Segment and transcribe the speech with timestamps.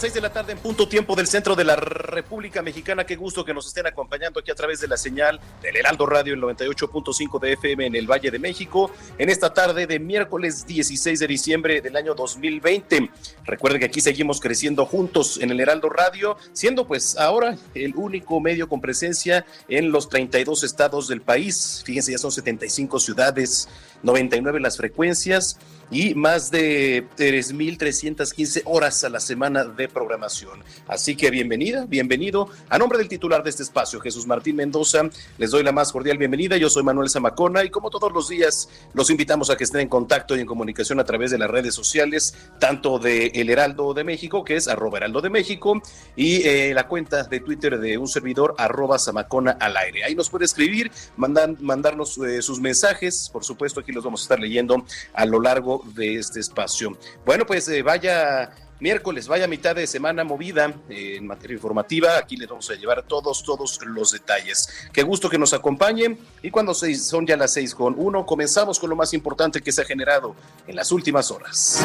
[0.00, 3.04] las seis de la tarde en punto tiempo del centro de la República Mexicana.
[3.04, 6.32] Qué gusto que nos estén acompañando aquí a través de la señal del Heraldo Radio,
[6.32, 11.18] el 98.5 de FM en el Valle de México, en esta tarde de miércoles 16
[11.18, 13.10] de diciembre del año 2020.
[13.44, 18.40] Recuerden que aquí seguimos creciendo juntos en el Heraldo Radio, siendo pues ahora el único
[18.40, 21.82] medio con presencia en los 32 estados del país.
[21.84, 23.68] Fíjense, ya son 75 ciudades,
[24.02, 25.58] 99 las frecuencias
[25.90, 30.62] y más de 3.315 horas a la semana de programación.
[30.86, 32.48] Así que bienvenida, bienvenido.
[32.68, 35.02] A nombre del titular de este espacio, Jesús Martín Mendoza,
[35.38, 36.56] les doy la más cordial bienvenida.
[36.56, 39.88] Yo soy Manuel Zamacona y como todos los días, los invitamos a que estén en
[39.88, 44.04] contacto y en comunicación a través de las redes sociales, tanto de El Heraldo de
[44.04, 45.82] México, que es arroba Heraldo de México,
[46.14, 50.04] y eh, la cuenta de Twitter de un servidor, arroba Zamacona al aire.
[50.04, 54.24] Ahí nos puede escribir, mandan, mandarnos eh, sus mensajes, por supuesto, aquí los vamos a
[54.24, 56.96] estar leyendo a lo largo de este espacio.
[57.24, 62.16] Bueno, pues eh, vaya miércoles, vaya mitad de semana movida en materia informativa.
[62.16, 64.68] Aquí les vamos a llevar todos, todos los detalles.
[64.92, 66.18] Qué gusto que nos acompañen.
[66.42, 69.82] Y cuando son ya las seis con uno, comenzamos con lo más importante que se
[69.82, 70.34] ha generado
[70.66, 71.84] en las últimas horas.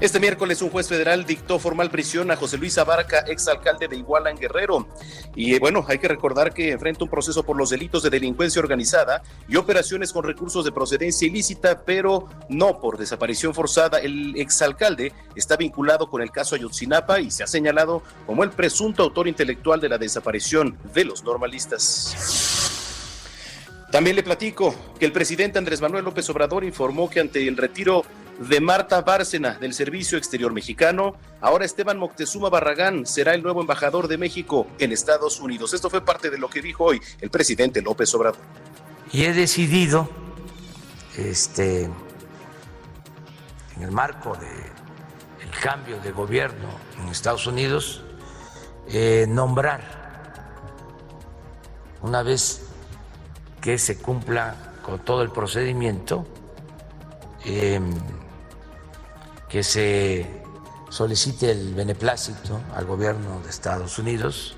[0.00, 4.28] Este miércoles un juez federal dictó formal prisión a José Luis Abarca, exalcalde de Iguala
[4.28, 4.88] en Guerrero.
[5.36, 8.60] Y eh, bueno, hay que recordar que enfrenta un proceso por los delitos de delincuencia
[8.60, 13.98] organizada y operaciones con recursos de procedencia ilícita, pero no por desaparición forzada.
[13.98, 19.04] El exalcalde está vinculado con el caso Ayotzinapa y se ha señalado como el presunto
[19.04, 22.64] autor intelectual de la desaparición de los normalistas.
[23.92, 28.02] También le platico que el presidente Andrés Manuel López Obrador informó que ante el retiro
[28.38, 31.16] de Marta Bárcena del Servicio Exterior Mexicano.
[31.40, 35.74] Ahora Esteban Moctezuma Barragán será el nuevo embajador de México en Estados Unidos.
[35.74, 38.40] Esto fue parte de lo que dijo hoy el presidente López Obrador.
[39.12, 40.08] Y he decidido,
[41.16, 41.84] este,
[43.76, 46.68] en el marco del cambio de gobierno
[47.00, 48.02] en Estados Unidos,
[48.88, 50.02] eh, nombrar,
[52.02, 52.66] una vez
[53.60, 56.26] que se cumpla con todo el procedimiento,
[57.46, 57.80] eh,
[59.54, 60.26] que se
[60.88, 64.56] solicite el beneplácito al gobierno de Estados Unidos,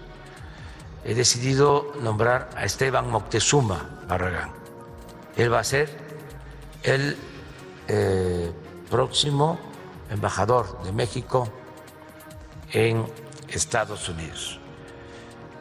[1.04, 4.52] he decidido nombrar a Esteban Moctezuma Barragán.
[5.36, 5.90] Él va a ser
[6.82, 7.14] el
[7.88, 8.50] eh,
[8.90, 9.58] próximo
[10.08, 11.46] embajador de México
[12.72, 13.04] en
[13.48, 14.58] Estados Unidos.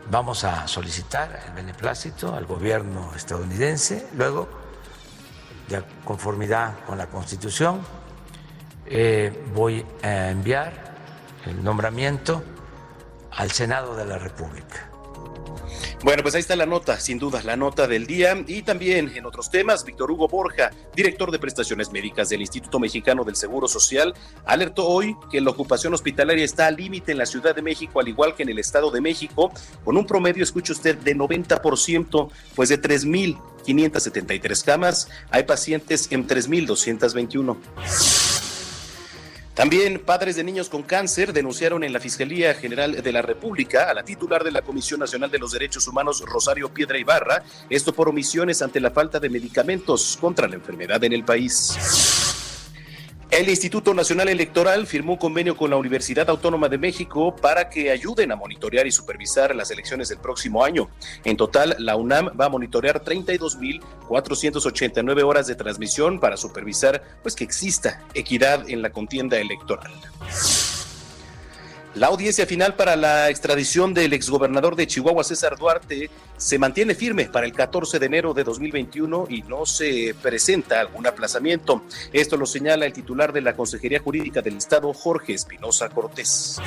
[0.10, 4.48] Vamos a solicitar el beneplácito al gobierno estadounidense, luego,
[5.68, 7.82] de conformidad con la Constitución,
[8.88, 10.74] eh, voy a enviar
[11.46, 12.44] el nombramiento
[13.32, 14.90] al Senado de la República.
[16.04, 18.38] Bueno, pues ahí está la nota, sin duda, la nota del día.
[18.48, 23.24] Y también en otros temas, Víctor Hugo Borja, director de prestaciones médicas del Instituto Mexicano
[23.24, 24.14] del Seguro Social,
[24.46, 28.08] alertó hoy que la ocupación hospitalaria está al límite en la Ciudad de México, al
[28.08, 29.52] igual que en el Estado de México,
[29.84, 38.45] con un promedio, escuche usted, de 90%, pues de 3.573 camas, hay pacientes en 3.221.
[39.56, 43.94] También padres de niños con cáncer denunciaron en la Fiscalía General de la República a
[43.94, 48.10] la titular de la Comisión Nacional de los Derechos Humanos, Rosario Piedra Ibarra, esto por
[48.10, 52.35] omisiones ante la falta de medicamentos contra la enfermedad en el país.
[53.32, 57.92] El Instituto Nacional Electoral firmó un convenio con la Universidad Autónoma de México para que
[57.92, 60.90] ayuden a monitorear y supervisar las elecciones del próximo año.
[61.24, 67.44] En total, la UNAM va a monitorear 32.489 horas de transmisión para supervisar pues que
[67.44, 69.92] exista equidad en la contienda electoral.
[71.96, 77.30] La audiencia final para la extradición del exgobernador de Chihuahua, César Duarte, se mantiene firme
[77.30, 81.84] para el 14 de enero de 2021 y no se presenta algún aplazamiento.
[82.12, 86.60] Esto lo señala el titular de la Consejería Jurídica del Estado, Jorge Espinosa Cortés.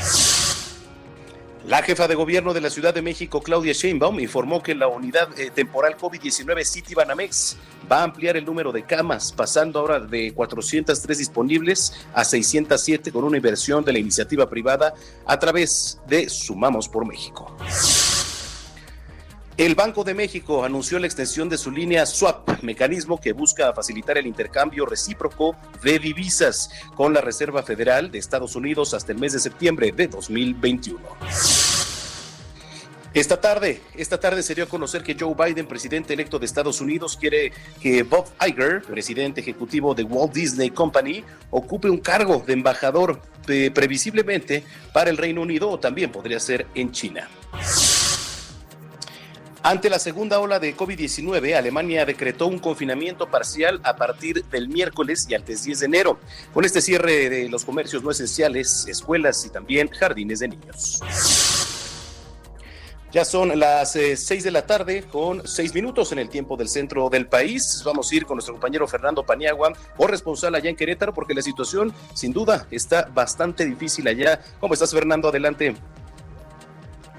[1.68, 5.28] La jefa de gobierno de la Ciudad de México, Claudia Sheinbaum, informó que la unidad
[5.38, 7.58] eh, temporal COVID-19 City Banamex
[7.92, 13.22] va a ampliar el número de camas, pasando ahora de 403 disponibles a 607 con
[13.22, 14.94] una inversión de la iniciativa privada
[15.26, 17.54] a través de Sumamos por México.
[19.58, 24.16] El Banco de México anunció la extensión de su línea SWAP, mecanismo que busca facilitar
[24.16, 29.32] el intercambio recíproco de divisas con la Reserva Federal de Estados Unidos hasta el mes
[29.32, 31.00] de septiembre de 2021.
[33.12, 36.80] Esta tarde, esta tarde se dio a conocer que Joe Biden, presidente electo de Estados
[36.80, 37.50] Unidos, quiere
[37.80, 43.72] que Bob Iger, presidente ejecutivo de Walt Disney Company, ocupe un cargo de embajador eh,
[43.74, 44.62] previsiblemente
[44.92, 47.28] para el Reino Unido o también podría ser en China.
[49.68, 55.26] Ante la segunda ola de COVID-19, Alemania decretó un confinamiento parcial a partir del miércoles
[55.28, 56.18] y antes 10 de enero,
[56.54, 61.02] con este cierre de los comercios no esenciales, escuelas y también jardines de niños.
[63.12, 66.70] Ya son las 6 eh, de la tarde con 6 minutos en el tiempo del
[66.70, 67.82] centro del país.
[67.84, 71.92] Vamos a ir con nuestro compañero Fernando Paniagua, corresponsal allá en Querétaro, porque la situación
[72.14, 74.40] sin duda está bastante difícil allá.
[74.60, 75.28] ¿Cómo estás, Fernando?
[75.28, 75.76] Adelante.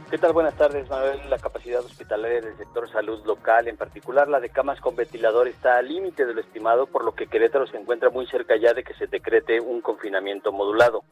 [0.10, 0.34] ¿Qué tal?
[0.34, 1.30] Buenas tardes, Manuel.
[1.30, 5.78] La capacidad hospitalaria del sector salud local, en particular la de camas con ventilador, está
[5.78, 8.84] al límite de lo estimado, por lo que Querétaro se encuentra muy cerca ya de
[8.84, 11.04] que se decrete un confinamiento modulado.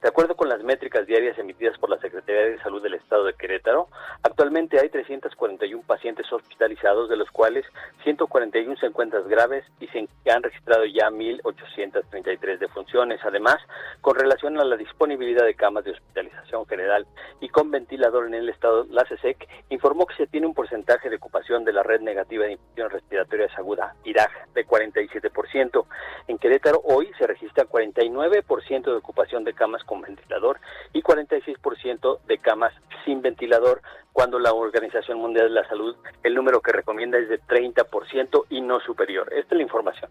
[0.00, 3.34] De acuerdo con las métricas diarias emitidas por la Secretaría de Salud del Estado de
[3.34, 3.88] Querétaro,
[4.22, 7.66] actualmente hay 341 pacientes hospitalizados, de los cuales
[8.04, 13.20] 141 se encuentran graves y se han registrado ya 1.833 defunciones.
[13.22, 13.56] Además,
[14.00, 17.06] con relación a la disponibilidad de camas de hospitalización general
[17.40, 21.16] y con ventilador en el Estado, la CSEC informó que se tiene un porcentaje de
[21.16, 25.84] ocupación de la red negativa de infecciones respiratorias aguda, IRAG, de 47%.
[26.28, 30.60] En Querétaro hoy se registra 49% de ocupación de camas con ventilador
[30.92, 32.72] y 46% de camas
[33.04, 33.82] sin ventilador,
[34.12, 38.60] cuando la Organización Mundial de la Salud el número que recomienda es de 30% y
[38.60, 39.32] no superior.
[39.32, 40.10] Esta es la información.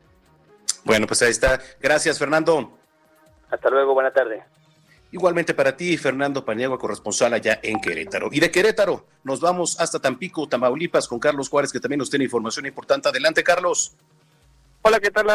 [0.84, 1.60] Bueno, pues ahí está.
[1.80, 2.78] Gracias, Fernando.
[3.50, 4.44] Hasta luego, buena tarde.
[5.12, 8.30] Igualmente para ti, Fernando Paniagua, corresponsal allá en Querétaro.
[8.31, 12.25] Y de Querétaro nos vamos hasta Tampico, Tamaulipas, con Carlos Juárez, que también nos tiene
[12.25, 13.10] información importante.
[13.10, 13.96] Adelante, Carlos.
[14.81, 15.28] Hola, ¿qué tal?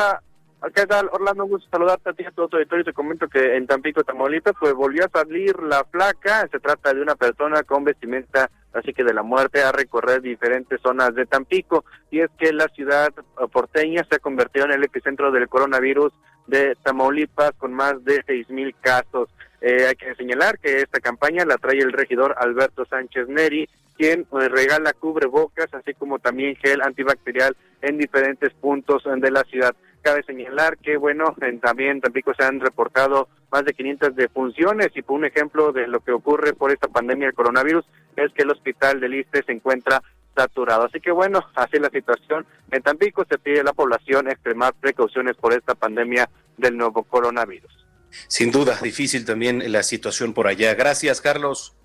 [0.74, 1.44] ¿Qué tal, Orlando?
[1.44, 2.84] Un gusto saludarte a ti a todo tu auditorio.
[2.84, 6.46] Te comento que en Tampico, Tamaulipas, pues volvió a salir la placa.
[6.52, 10.80] Se trata de una persona con vestimenta, así que de la muerte, a recorrer diferentes
[10.80, 11.84] zonas de Tampico.
[12.10, 13.12] Y es que la ciudad
[13.52, 16.12] porteña se ha convertido en el epicentro del coronavirus
[16.46, 19.28] de Tamaulipas, con más de seis mil casos.
[19.60, 24.24] Eh, hay que señalar que esta campaña la trae el regidor Alberto Sánchez Neri, quien
[24.24, 29.74] pues, regala cubrebocas, así como también gel antibacterial en diferentes puntos de la ciudad.
[30.02, 34.88] Cabe señalar que, bueno, en, también en Tampico se han reportado más de 500 defunciones
[34.94, 37.84] y por un ejemplo de lo que ocurre por esta pandemia del coronavirus
[38.16, 40.02] es que el hospital del ISTE se encuentra
[40.34, 40.84] saturado.
[40.84, 42.46] Así que bueno, así es la situación.
[42.70, 47.86] En Tampico se pide a la población extremar precauciones por esta pandemia del nuevo coronavirus.
[48.28, 50.74] Sin duda, difícil también la situación por allá.
[50.74, 51.76] Gracias, Carlos.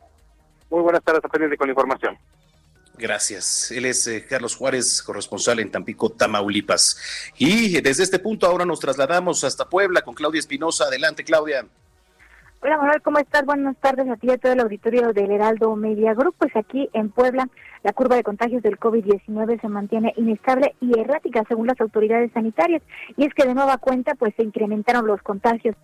[0.70, 2.18] Muy buenas tardes, pendiente con la información.
[2.98, 3.72] Gracias.
[3.72, 7.34] Él es eh, Carlos Juárez, corresponsal en Tampico, Tamaulipas.
[7.38, 10.86] Y desde este punto ahora nos trasladamos hasta Puebla con Claudia Espinosa.
[10.86, 11.66] Adelante, Claudia.
[12.62, 13.46] Hola Manuel, ¿cómo estás?
[13.46, 16.36] Buenas tardes a ti y a todo el auditorio del Heraldo Media Group.
[16.40, 17.48] Pues aquí en Puebla
[17.84, 22.82] la curva de contagios del COVID-19 se mantiene inestable y errática según las autoridades sanitarias.
[23.18, 25.76] Y es que de nueva cuenta pues se incrementaron los contagios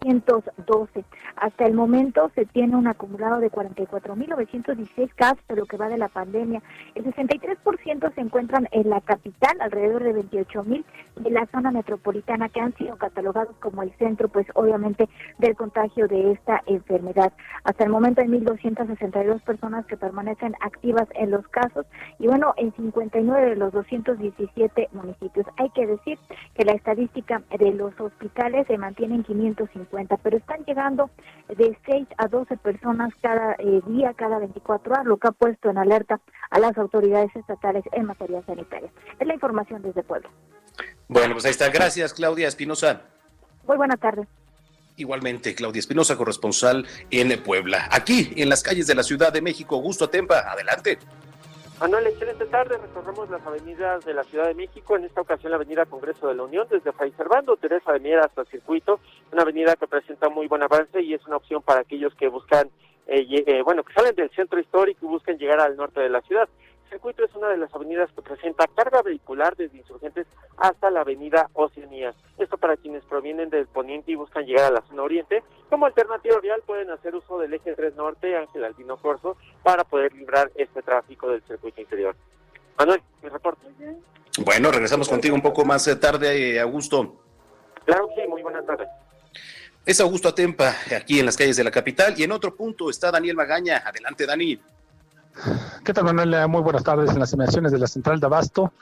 [0.00, 1.04] 212.
[1.36, 5.98] Hasta el momento se tiene un acumulado de 44.916 casos de lo que va de
[5.98, 6.62] la pandemia.
[6.94, 10.84] El 63% se encuentran en la capital, alrededor de 28.000
[11.16, 16.08] de la zona metropolitana que han sido catalogados como el centro, pues obviamente, del contagio
[16.08, 17.32] de esta enfermedad.
[17.64, 21.86] Hasta el momento hay 1.262 personas que permanecen activas en los casos
[22.18, 25.46] y bueno, en 59 de los 217 municipios.
[25.56, 26.18] Hay que decir
[26.54, 29.87] que la estadística de los hospitales se mantiene en 550
[30.22, 31.10] pero están llegando
[31.48, 35.70] de 6 a 12 personas cada eh, día, cada 24 horas, lo que ha puesto
[35.70, 38.90] en alerta a las autoridades estatales en materia sanitaria.
[39.18, 40.28] Es la información desde Pueblo.
[41.08, 41.68] Bueno, pues ahí está.
[41.70, 43.02] Gracias, Claudia Espinosa.
[43.66, 44.26] Muy buenas tardes.
[44.96, 47.88] Igualmente, Claudia Espinosa, corresponsal en Puebla.
[47.92, 49.76] Aquí, en las calles de la Ciudad de México.
[49.78, 50.98] Gusto Atempa, adelante.
[51.80, 52.76] Manuel, excelente tarde.
[52.76, 54.96] Recorremos las avenidas de la Ciudad de México.
[54.96, 58.24] En esta ocasión, la Avenida Congreso de la Unión, desde Fray Servando, Teresa de Miera
[58.24, 58.98] hasta el circuito.
[59.32, 62.68] Una avenida que presenta muy buen avance y es una opción para aquellos que buscan,
[63.06, 66.20] eh, eh, bueno, que salen del centro histórico y buscan llegar al norte de la
[66.22, 66.48] ciudad.
[66.88, 70.26] El circuito es una de las avenidas que presenta carga vehicular desde Insurgentes
[70.56, 72.14] hasta la avenida Oceanía.
[72.38, 75.42] Esto para quienes provienen del poniente y buscan llegar a la zona oriente.
[75.68, 80.14] Como alternativa vial pueden hacer uso del eje 3 norte, Ángel Albino Corso, para poder
[80.14, 82.16] librar este tráfico del circuito interior.
[82.78, 83.66] Manuel, mi reporte.
[84.42, 87.16] Bueno, regresamos contigo un poco más tarde, eh, Augusto.
[87.84, 88.88] Claro que sí, muy buenas tardes.
[89.84, 92.14] Es Augusto Atempa, aquí en las calles de la capital.
[92.16, 93.82] Y en otro punto está Daniel Magaña.
[93.84, 94.58] Adelante, Dani.
[95.84, 96.48] ¿Qué tal, Manuel?
[96.48, 98.72] Muy buenas tardes en las emisiones de la Central de Abasto.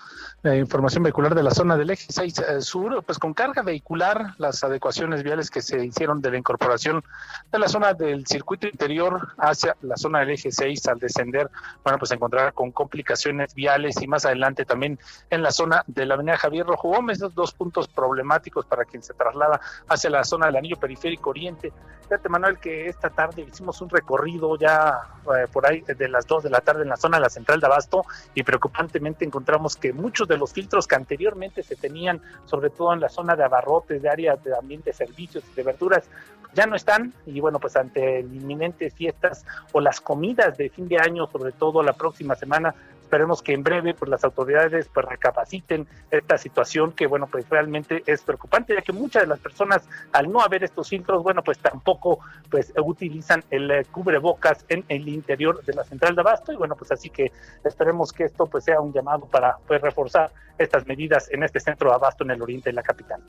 [0.43, 4.35] Eh, información vehicular de la zona del eje 6 eh, sur, pues con carga vehicular,
[4.39, 7.03] las adecuaciones viales que se hicieron de la incorporación
[7.51, 11.51] de la zona del circuito interior hacia la zona del eje 6 al descender,
[11.83, 15.01] bueno, pues encontrar con complicaciones viales y más adelante también
[15.31, 19.15] en la zona de la avenida Javier Rojo Gómez, dos puntos problemáticos para quien se
[19.15, 21.73] traslada hacia la zona del anillo periférico oriente.
[22.03, 26.45] Fíjate, Manuel, que esta tarde hicimos un recorrido ya eh, por ahí de las 2
[26.45, 29.93] de la tarde en la zona de la central de Abasto y preocupantemente encontramos que
[29.93, 34.03] muchos de los filtros que anteriormente se tenían, sobre todo en la zona de abarrotes,
[34.03, 36.09] de áreas de ambiente, servicios y de verduras,
[36.55, 37.13] ya no están.
[37.27, 41.83] Y bueno, pues ante inminentes fiestas o las comidas de fin de año, sobre todo
[41.83, 42.75] la próxima semana,
[43.07, 48.03] Esperemos que en breve pues las autoridades pues recapaciten esta situación que bueno pues realmente
[48.05, 51.57] es preocupante ya que muchas de las personas al no haber estos filtros bueno pues
[51.61, 52.19] tampoco
[52.51, 56.75] pues utilizan el eh, cubrebocas en el interior de la central de abasto y bueno
[56.75, 57.31] pues así que
[57.63, 61.91] esperemos que esto pues sea un llamado para pues reforzar estas medidas en este centro
[61.91, 63.23] de abasto en el oriente de la capital.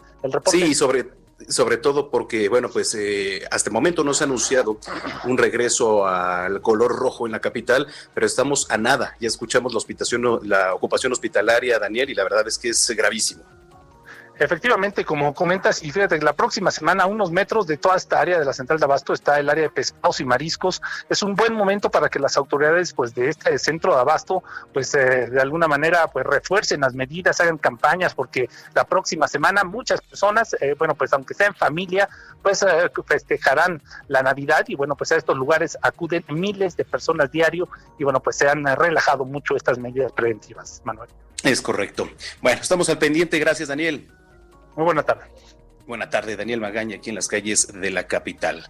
[0.48, 1.06] Sí, sobre
[1.48, 4.80] sobre todo porque, bueno, pues eh, hasta el momento no se ha anunciado
[5.26, 9.16] un regreso al color rojo en la capital, pero estamos a nada.
[9.20, 13.57] Ya escuchamos la, la ocupación hospitalaria, Daniel, y la verdad es que es gravísimo.
[14.40, 18.38] Efectivamente, como comentas, y fíjate, la próxima semana, a unos metros de toda esta área
[18.38, 20.82] de la central de Abasto, está el área de pescados y mariscos.
[21.10, 24.94] Es un buen momento para que las autoridades, pues, de este centro de Abasto, pues,
[24.94, 30.02] eh, de alguna manera, pues, refuercen las medidas, hagan campañas, porque la próxima semana muchas
[30.02, 32.08] personas, eh, bueno, pues, aunque sea en familia,
[32.44, 37.32] pues, eh, festejarán la Navidad y, bueno, pues, a estos lugares acuden miles de personas
[37.32, 37.68] diario
[37.98, 41.10] y, bueno, pues, se han relajado mucho estas medidas preventivas, Manuel.
[41.44, 42.10] Es correcto.
[42.42, 43.40] Bueno, estamos al pendiente.
[43.40, 44.10] Gracias, Daniel.
[44.78, 45.26] Muy buena tarde.
[45.88, 48.64] Buena tarde, Daniel Magaña, aquí en las calles de la capital.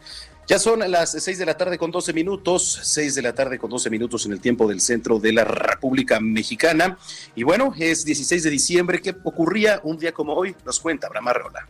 [0.47, 3.69] Ya son las seis de la tarde con 12 minutos, seis de la tarde con
[3.69, 6.97] 12 minutos en el tiempo del centro de la República Mexicana.
[7.35, 9.01] Y bueno, es 16 de diciembre.
[9.01, 10.55] ¿Qué ocurría un día como hoy?
[10.65, 11.67] Nos cuenta Abraham Arreola.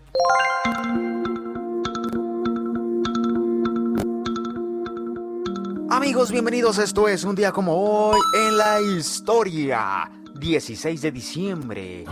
[5.89, 6.77] Amigos, bienvenidos.
[6.77, 10.12] Esto es un día como hoy en la historia.
[10.36, 12.06] 16 de diciembre.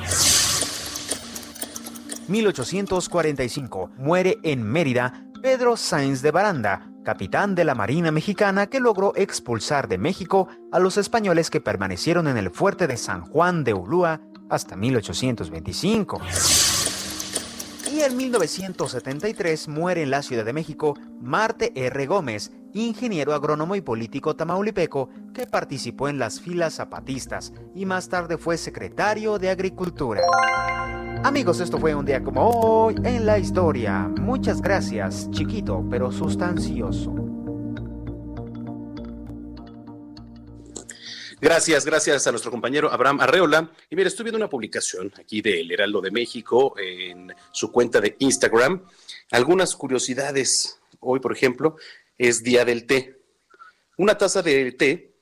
[2.28, 9.14] 1845 muere en Mérida Pedro Sáenz de Baranda, capitán de la Marina Mexicana que logró
[9.16, 13.76] expulsar de México a los españoles que permanecieron en el fuerte de San Juan de
[13.76, 16.20] Ulúa hasta 1825.
[17.94, 22.06] Y en 1973 muere en la Ciudad de México Marte R.
[22.08, 28.38] Gómez, ingeniero agrónomo y político tamaulipeco que participó en las filas zapatistas y más tarde
[28.38, 30.22] fue secretario de Agricultura.
[31.26, 34.08] Amigos, esto fue un día como hoy en la historia.
[34.20, 37.16] Muchas gracias, chiquito pero sustancioso.
[41.42, 43.72] Gracias, gracias a nuestro compañero Abraham Arreola.
[43.90, 48.16] Y mira, estoy viendo una publicación aquí del Heraldo de México en su cuenta de
[48.20, 48.86] Instagram.
[49.32, 50.80] Algunas curiosidades.
[51.00, 51.78] Hoy, por ejemplo,
[52.20, 53.20] es Día del Té.
[53.98, 55.15] Una taza de té,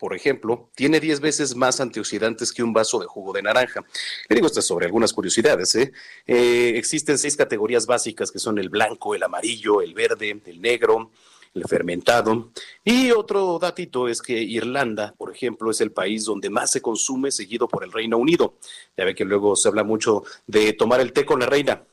[0.00, 3.84] por ejemplo, tiene 10 veces más antioxidantes que un vaso de jugo de naranja.
[4.30, 5.74] Le digo esto sobre algunas curiosidades.
[5.74, 5.92] ¿eh?
[6.26, 11.10] Eh, existen seis categorías básicas que son el blanco, el amarillo, el verde, el negro,
[11.52, 12.50] el fermentado.
[12.82, 17.30] Y otro datito es que Irlanda, por ejemplo, es el país donde más se consume,
[17.30, 18.54] seguido por el Reino Unido.
[18.96, 21.84] Ya ve que luego se habla mucho de tomar el té con la reina.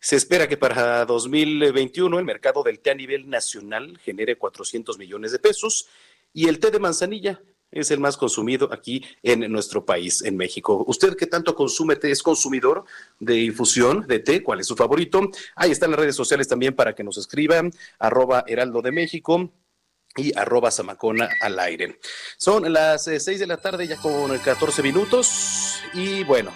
[0.00, 5.30] Se espera que para 2021 el mercado del té a nivel nacional genere 400 millones
[5.30, 5.88] de pesos
[6.32, 10.84] y el té de manzanilla es el más consumido aquí en nuestro país, en México.
[10.86, 12.10] ¿Usted qué tanto consume té?
[12.10, 12.84] ¿Es consumidor
[13.18, 14.42] de infusión de té?
[14.42, 15.20] ¿Cuál es su favorito?
[15.54, 19.52] Ahí están las redes sociales también para que nos escriban, arroba Heraldo de México
[20.16, 22.00] y arroba Zamacona al aire.
[22.36, 26.52] Son las eh, seis de la tarde ya con 14 minutos y bueno,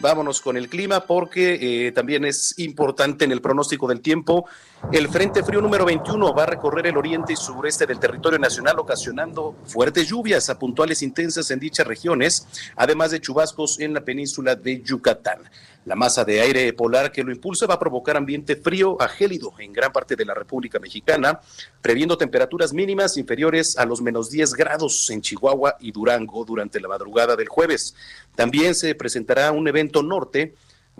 [0.00, 4.46] vámonos con el clima porque eh, también es importante en el pronóstico del tiempo.
[4.92, 8.78] El Frente Frío número 21 va a recorrer el oriente y sureste del territorio nacional
[8.78, 14.54] ocasionando fuertes lluvias a puntuales intensas en dichas regiones, además de chubascos en la península
[14.54, 15.40] de Yucatán.
[15.86, 19.54] La masa de aire polar que lo impulsa va a provocar ambiente frío a gélido
[19.58, 21.40] en gran parte de la República Mexicana,
[21.80, 26.88] previendo temperaturas mínimas inferiores a los menos 10 grados en Chihuahua y Durango durante la
[26.88, 27.94] madrugada del jueves.
[28.34, 30.54] También se presentará un evento norte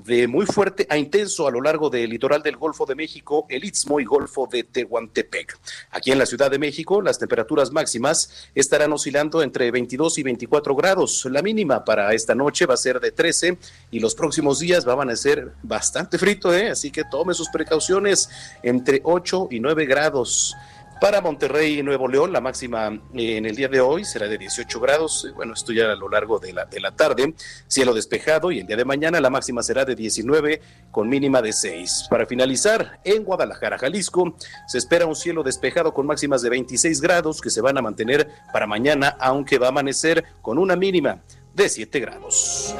[0.04, 3.64] de muy fuerte a intenso a lo largo del litoral del Golfo de México, el
[3.64, 5.58] Istmo y Golfo de Tehuantepec.
[5.90, 10.74] Aquí en la Ciudad de México, las temperaturas máximas estarán oscilando entre 22 y 24
[10.74, 11.26] grados.
[11.30, 13.58] La mínima para esta noche va a ser de 13
[13.90, 16.70] y los próximos días van a ser bastante frito, ¿eh?
[16.70, 18.28] así que tome sus precauciones
[18.62, 20.56] entre 8 y 9 grados.
[21.00, 24.36] Para Monterrey y Nuevo León, la máxima eh, en el día de hoy será de
[24.36, 25.24] 18 grados.
[25.24, 27.34] Eh, bueno, esto ya a lo largo de la, de la tarde.
[27.66, 31.54] Cielo despejado y el día de mañana la máxima será de 19 con mínima de
[31.54, 32.08] 6.
[32.10, 34.36] Para finalizar, en Guadalajara, Jalisco,
[34.68, 38.28] se espera un cielo despejado con máximas de 26 grados que se van a mantener
[38.52, 41.22] para mañana, aunque va a amanecer con una mínima
[41.54, 42.74] de 7 grados.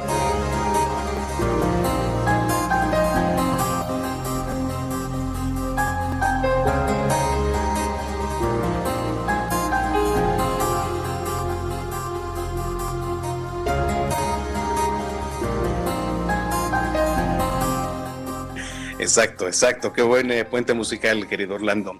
[19.01, 19.91] Exacto, exacto.
[19.91, 21.99] Qué buen eh, puente musical, querido Orlando.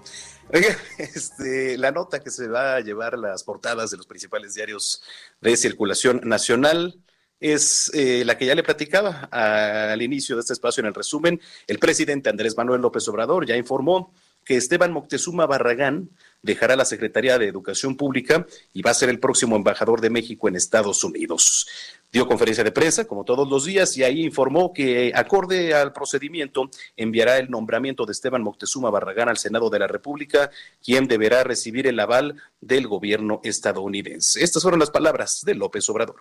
[0.98, 5.02] Este, la nota que se va a llevar las portadas de los principales diarios
[5.40, 7.00] de circulación nacional
[7.40, 11.40] es eh, la que ya le platicaba al inicio de este espacio en el resumen.
[11.66, 16.10] El presidente Andrés Manuel López Obrador ya informó que Esteban Moctezuma Barragán
[16.42, 20.48] dejará la Secretaría de Educación Pública y va a ser el próximo embajador de México
[20.48, 21.66] en Estados Unidos.
[22.12, 26.68] Dio conferencia de prensa, como todos los días, y ahí informó que, acorde al procedimiento,
[26.94, 30.50] enviará el nombramiento de Esteban Moctezuma Barragán al Senado de la República,
[30.84, 34.44] quien deberá recibir el aval del gobierno estadounidense.
[34.44, 36.16] Estas fueron las palabras de López Obrador.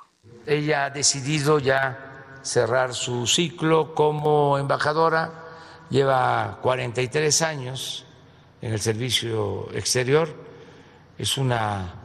[0.46, 5.44] Ella ha decidido ya cerrar su ciclo como embajadora,
[5.90, 8.06] lleva 43 años
[8.62, 10.30] en el servicio exterior,
[11.18, 11.96] es una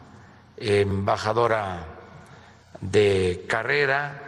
[0.57, 1.96] embajadora
[2.81, 4.23] de carrera,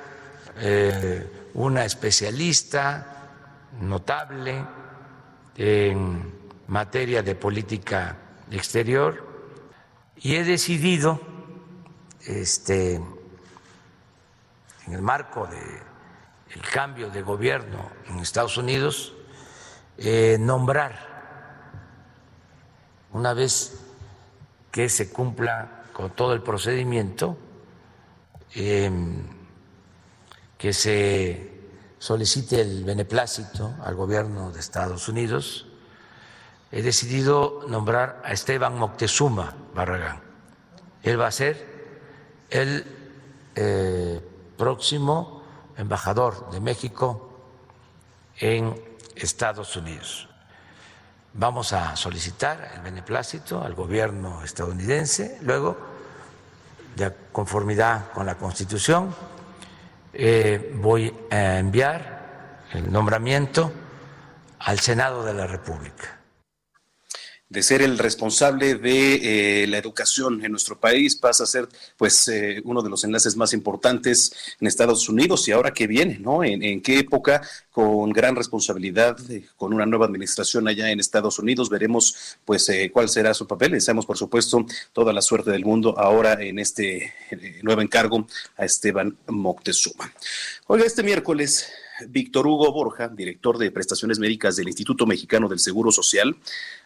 [0.58, 3.30] eh, una especialista
[3.80, 4.64] notable
[5.56, 6.32] en
[6.68, 8.16] materia de política
[8.50, 9.26] exterior
[10.16, 11.20] y he decidido,
[12.26, 12.94] este,
[14.86, 19.14] en el marco del cambio de gobierno en Estados Unidos,
[19.96, 21.08] eh, nombrar
[23.12, 23.80] una vez
[24.70, 27.36] que se cumpla con todo el procedimiento,
[28.54, 29.24] em,
[30.56, 31.58] que se
[31.98, 35.66] solicite el beneplácito al gobierno de Estados Unidos,
[36.70, 40.20] he decidido nombrar a Esteban Moctezuma Barragán.
[41.02, 41.64] Él va a ser
[42.50, 42.84] el
[43.54, 44.20] eh,
[44.56, 45.42] próximo
[45.76, 47.30] embajador de México
[48.38, 48.74] en
[49.14, 50.28] Estados Unidos.
[51.34, 55.76] Vamos a solicitar el beneplácito al gobierno estadounidense, luego,
[56.98, 59.14] de conformidad con la Constitución,
[60.12, 63.72] eh, voy a enviar el nombramiento
[64.58, 66.17] al Senado de la República
[67.48, 72.28] de ser el responsable de eh, la educación en nuestro país, pasa a ser pues
[72.28, 76.44] eh, uno de los enlaces más importantes en Estados Unidos y ahora que viene, ¿no?
[76.44, 81.70] ¿En, qué época con gran responsabilidad, eh, con una nueva administración allá en Estados Unidos?
[81.70, 83.72] Veremos pues cuál será su papel.
[83.72, 87.14] Deseamos por supuesto toda la suerte del mundo ahora en este
[87.62, 90.12] nuevo encargo a Esteban Moctezuma.
[90.66, 91.68] Oiga, este miércoles
[92.08, 96.36] Víctor Hugo Borja, director de prestaciones médicas del Instituto Mexicano del Seguro Social,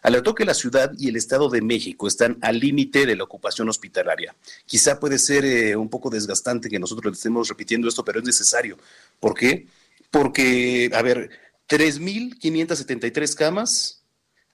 [0.03, 3.68] alertó que la ciudad y el Estado de México están al límite de la ocupación
[3.68, 4.35] hospitalaria.
[4.66, 8.79] Quizá puede ser eh, un poco desgastante que nosotros estemos repitiendo esto, pero es necesario.
[9.20, 9.66] ¿Por qué?
[10.11, 11.31] Porque, a ver,
[11.68, 14.02] 3.573 camas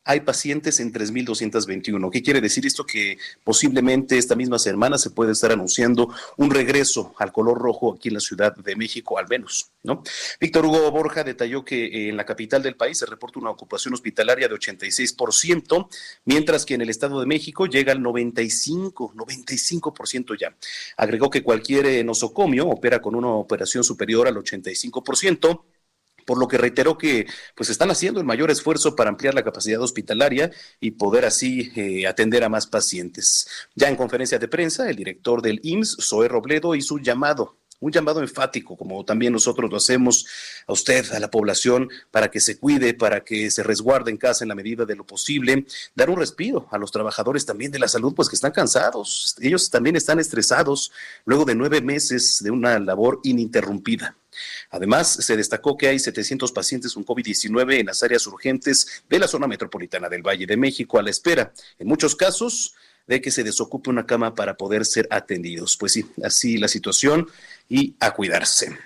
[0.08, 2.10] hay pacientes en 3.221.
[2.10, 2.86] ¿Qué quiere decir esto?
[2.86, 8.08] Que posiblemente esta misma semana se puede estar anunciando un regreso al color rojo aquí
[8.08, 10.02] en la Ciudad de México, al menos, ¿no?
[10.40, 14.48] Víctor Hugo Borja detalló que en la capital del país se reporta una ocupación hospitalaria
[14.48, 15.88] de 86%,
[16.24, 20.56] mientras que en el Estado de México llega al 95, 95% ya.
[20.96, 25.64] Agregó que cualquier nosocomio opera con una operación superior al 85%
[26.28, 29.80] por lo que reiteró que pues están haciendo el mayor esfuerzo para ampliar la capacidad
[29.80, 33.48] hospitalaria y poder así eh, atender a más pacientes.
[33.74, 37.92] Ya en conferencia de prensa, el director del IMSS, Zoe Robledo, hizo un llamado un
[37.92, 40.26] llamado enfático, como también nosotros lo hacemos
[40.66, 44.44] a usted, a la población, para que se cuide, para que se resguarde en casa
[44.44, 47.88] en la medida de lo posible, dar un respiro a los trabajadores también de la
[47.88, 50.90] salud, pues que están cansados, ellos también están estresados
[51.24, 54.16] luego de nueve meses de una labor ininterrumpida.
[54.70, 59.28] Además, se destacó que hay 700 pacientes con COVID-19 en las áreas urgentes de la
[59.28, 62.74] zona metropolitana del Valle de México a la espera, en muchos casos,
[63.08, 65.76] de que se desocupe una cama para poder ser atendidos.
[65.76, 67.26] Pues sí, así la situación
[67.68, 68.76] y a cuidarse.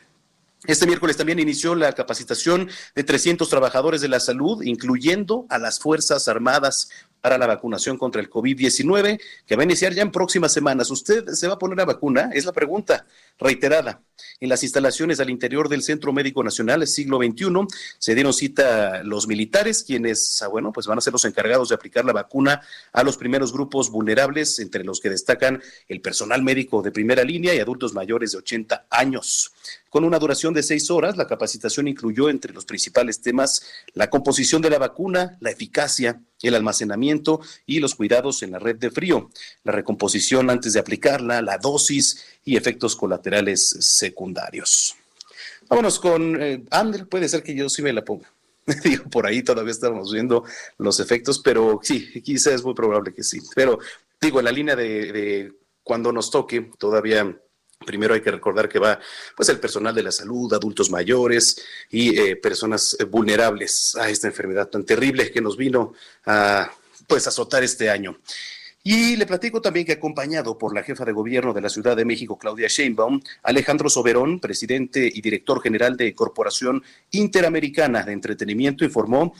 [0.64, 5.80] Este miércoles también inició la capacitación de 300 trabajadores de la salud, incluyendo a las
[5.80, 6.88] Fuerzas Armadas
[7.22, 10.90] para la vacunación contra el COVID-19, que va a iniciar ya en próximas semanas.
[10.90, 12.30] ¿Usted se va a poner la vacuna?
[12.34, 13.06] Es la pregunta
[13.38, 14.02] reiterada.
[14.40, 17.46] En las instalaciones al interior del Centro Médico Nacional, siglo XXI,
[17.98, 21.76] se dieron cita los militares, quienes, ah, bueno, pues van a ser los encargados de
[21.76, 22.60] aplicar la vacuna
[22.92, 27.54] a los primeros grupos vulnerables, entre los que destacan el personal médico de primera línea
[27.54, 29.52] y adultos mayores de 80 años.
[29.88, 34.62] Con una duración de seis horas, la capacitación incluyó entre los principales temas la composición
[34.62, 39.30] de la vacuna, la eficacia, el almacenamiento y los cuidados en la red de frío,
[39.64, 44.96] la recomposición antes de aplicarla, la dosis y efectos colaterales secundarios.
[45.68, 48.30] Vámonos con eh, Ander, puede ser que yo sí me la ponga.
[48.84, 50.44] Digo, por ahí todavía estamos viendo
[50.78, 53.40] los efectos, pero sí, quizás es muy probable que sí.
[53.54, 53.78] Pero
[54.20, 55.52] digo, en la línea de, de
[55.82, 57.36] cuando nos toque, todavía
[57.82, 58.98] Primero hay que recordar que va
[59.36, 64.28] pues el personal de la salud, adultos mayores y eh, personas eh, vulnerables a esta
[64.28, 65.92] enfermedad tan terrible que nos vino
[66.26, 66.70] a
[67.06, 68.18] pues azotar este año.
[68.84, 72.04] Y le platico también que acompañado por la jefa de gobierno de la Ciudad de
[72.04, 79.34] México, Claudia Sheinbaum, Alejandro Soberón, presidente y director general de Corporación Interamericana de Entretenimiento, informó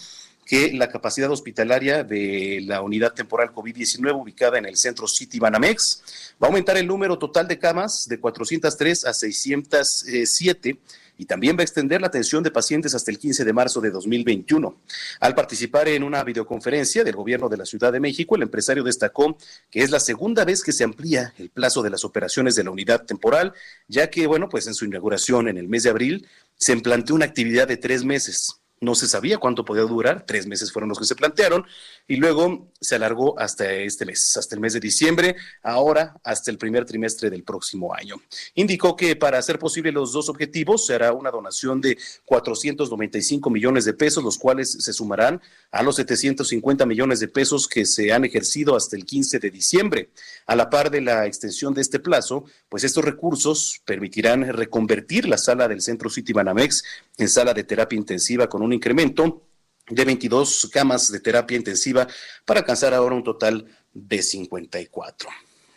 [0.44, 6.34] que la capacidad hospitalaria de la unidad temporal COVID-19 ubicada en el centro City Banamex
[6.42, 10.78] va a aumentar el número total de camas de 403 a 607
[11.18, 13.90] y también va a extender la atención de pacientes hasta el 15 de marzo de
[13.90, 14.76] 2021.
[15.20, 19.36] Al participar en una videoconferencia del gobierno de la Ciudad de México, el empresario destacó
[19.70, 22.70] que es la segunda vez que se amplía el plazo de las operaciones de la
[22.70, 23.52] unidad temporal,
[23.86, 26.26] ya que, bueno, pues en su inauguración en el mes de abril
[26.56, 30.72] se implanteó una actividad de tres meses no se sabía cuánto podía durar, tres meses
[30.72, 31.64] fueron los que se plantearon,
[32.08, 36.58] y luego se alargó hasta este mes, hasta el mes de diciembre, ahora hasta el
[36.58, 38.16] primer trimestre del próximo año.
[38.54, 43.94] Indicó que para hacer posible los dos objetivos será una donación de 495 millones de
[43.94, 45.40] pesos, los cuales se sumarán
[45.70, 50.10] a los 750 millones de pesos que se han ejercido hasta el 15 de diciembre.
[50.46, 55.38] A la par de la extensión de este plazo, pues estos recursos permitirán reconvertir la
[55.38, 56.82] sala del Centro City Banamex
[57.22, 59.46] en sala de terapia intensiva con un incremento
[59.88, 62.06] de 22 camas de terapia intensiva
[62.44, 65.28] para alcanzar ahora un total de 54.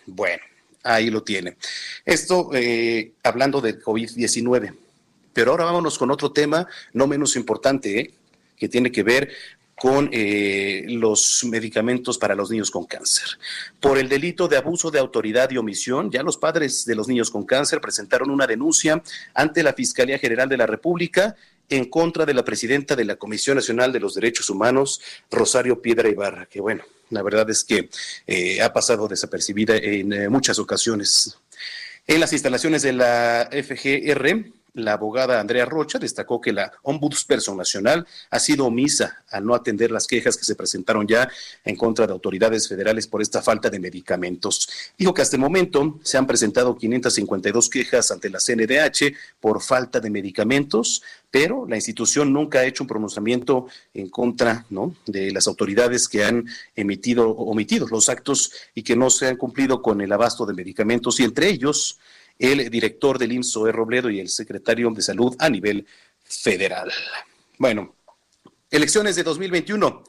[0.05, 0.43] Bueno,
[0.83, 1.57] ahí lo tiene.
[2.03, 4.75] Esto eh, hablando de COVID-19.
[5.33, 8.13] Pero ahora vámonos con otro tema no menos importante, ¿eh?
[8.55, 9.29] que tiene que ver
[9.75, 13.27] con eh, los medicamentos para los niños con cáncer.
[13.79, 17.29] Por el delito de abuso de autoridad y omisión, ya los padres de los niños
[17.29, 21.35] con cáncer presentaron una denuncia ante la Fiscalía General de la República
[21.69, 26.09] en contra de la presidenta de la Comisión Nacional de los Derechos Humanos, Rosario Piedra
[26.09, 27.89] Ibarra, que bueno, la verdad es que
[28.27, 31.37] eh, ha pasado desapercibida en eh, muchas ocasiones.
[32.07, 38.05] En las instalaciones de la FGR, la abogada Andrea Rocha destacó que la Ombudsperson Nacional
[38.29, 41.29] ha sido omisa al no atender las quejas que se presentaron ya
[41.63, 44.69] en contra de autoridades federales por esta falta de medicamentos.
[44.97, 49.99] Dijo que hasta el momento se han presentado 552 quejas ante la CNDH por falta
[49.99, 54.65] de medicamentos, pero la institución nunca ha hecho un pronunciamiento en contra
[55.05, 59.81] de las autoridades que han emitido omitido los actos y que no se han cumplido
[59.81, 61.97] con el abasto de medicamentos y entre ellos
[62.39, 63.71] el director del IMSS, E.
[63.71, 65.85] Robledo, y el secretario de Salud a nivel
[66.23, 66.91] federal.
[67.57, 67.95] Bueno,
[68.69, 70.03] elecciones de 2021.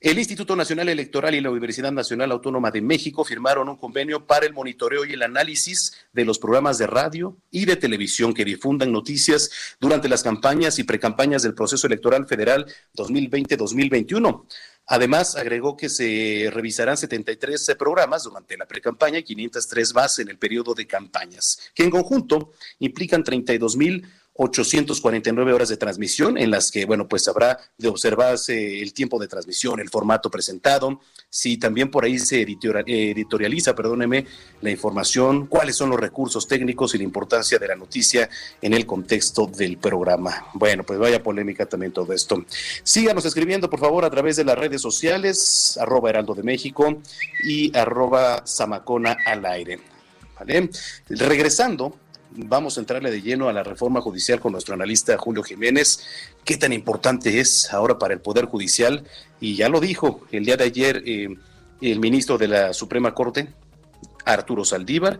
[0.00, 4.46] El Instituto Nacional Electoral y la Universidad Nacional Autónoma de México firmaron un convenio para
[4.46, 8.92] el monitoreo y el análisis de los programas de radio y de televisión que difundan
[8.92, 14.46] noticias durante las campañas y precampañas del proceso electoral federal 2020-2021.
[14.86, 20.36] Además, agregó que se revisarán 73 programas durante la precampaña y 503 más en el
[20.36, 26.72] periodo de campañas, que en conjunto implican 32 mil 849 horas de transmisión en las
[26.72, 31.90] que, bueno, pues habrá de observarse el tiempo de transmisión, el formato presentado, si también
[31.90, 34.26] por ahí se editorializa, perdóneme,
[34.60, 38.28] la información, cuáles son los recursos técnicos y la importancia de la noticia
[38.60, 40.48] en el contexto del programa.
[40.54, 42.44] Bueno, pues vaya polémica también todo esto.
[42.82, 47.00] Síganos escribiendo, por favor, a través de las redes sociales, arroba Heraldo de México
[47.44, 49.80] y arroba Zamacona al aire.
[50.36, 50.68] ¿Vale?
[51.08, 51.96] Regresando,
[52.34, 56.04] vamos a entrarle de lleno a la reforma judicial con nuestro analista Julio Jiménez.
[56.44, 59.04] ¿Qué tan importante es ahora para el Poder Judicial?
[59.40, 61.36] Y ya lo dijo el día de ayer eh,
[61.80, 63.48] el ministro de la Suprema Corte,
[64.24, 65.18] Arturo Saldívar,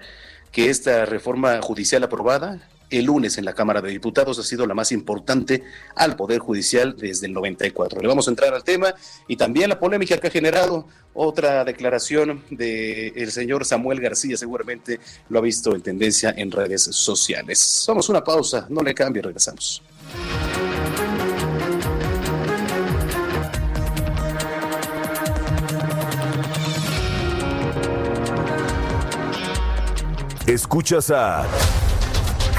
[0.51, 4.75] que esta reforma judicial aprobada el lunes en la Cámara de Diputados ha sido la
[4.75, 5.63] más importante
[5.97, 8.01] al Poder Judicial desde el 94.
[8.01, 8.95] Le vamos a entrar al tema
[9.29, 15.39] y también la polémica que ha generado otra declaración del señor Samuel García, seguramente lo
[15.39, 17.85] ha visto en tendencia en redes sociales.
[17.89, 19.83] Vamos a una pausa, no le cambie, regresamos.
[30.47, 31.47] Escuchas a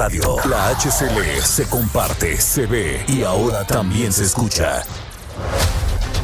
[0.00, 4.82] La HCL se comparte, se ve y ahora también se escucha.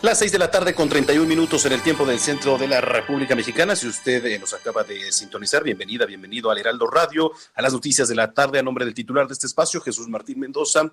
[0.03, 2.81] Las seis de la tarde con 31 minutos en el tiempo del centro de la
[2.81, 3.75] República Mexicana.
[3.75, 8.07] Si usted eh, nos acaba de sintonizar, bienvenida, bienvenido al Heraldo Radio, a las noticias
[8.07, 10.83] de la tarde a nombre del titular de este espacio, Jesús Martín Mendoza.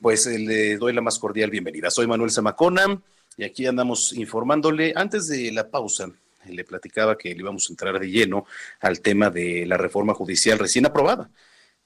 [0.00, 1.90] Pues eh, le doy la más cordial bienvenida.
[1.90, 3.02] Soy Manuel Zamacona
[3.36, 4.92] y aquí andamos informándole.
[4.94, 6.08] Antes de la pausa,
[6.48, 8.46] le platicaba que le íbamos a entrar de lleno
[8.80, 11.28] al tema de la reforma judicial recién aprobada.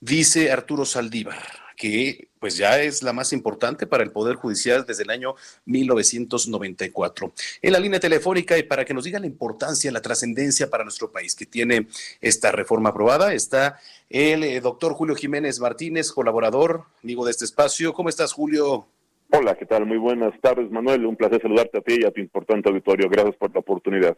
[0.00, 1.42] Dice Arturo Saldívar
[1.78, 5.34] que pues ya es la más importante para el Poder Judicial desde el año
[5.66, 7.32] 1994.
[7.62, 11.10] En la línea telefónica y para que nos diga la importancia, la trascendencia para nuestro
[11.10, 11.88] país que tiene
[12.20, 17.92] esta reforma aprobada, está el eh, doctor Julio Jiménez Martínez, colaborador, amigo de este espacio.
[17.92, 18.86] ¿Cómo estás, Julio?
[19.30, 19.84] Hola, ¿qué tal?
[19.84, 21.04] Muy buenas tardes, Manuel.
[21.04, 23.10] Un placer saludarte a ti y a tu importante auditorio.
[23.10, 24.16] Gracias por la oportunidad.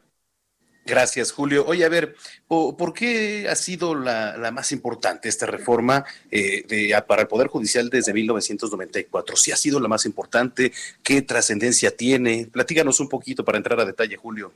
[0.90, 1.64] Gracias, Julio.
[1.68, 2.16] Oye, a ver,
[2.48, 6.64] ¿por, qué ha sido la, más importante esta reforma eh,
[7.07, 9.37] para el Poder Judicial desde 1994?
[9.37, 10.72] ¿Sí ha sido la más importante?
[11.05, 12.48] ¿Qué trascendencia tiene?
[12.53, 14.53] Platíganos un poquito para entrar a detalle, Julio.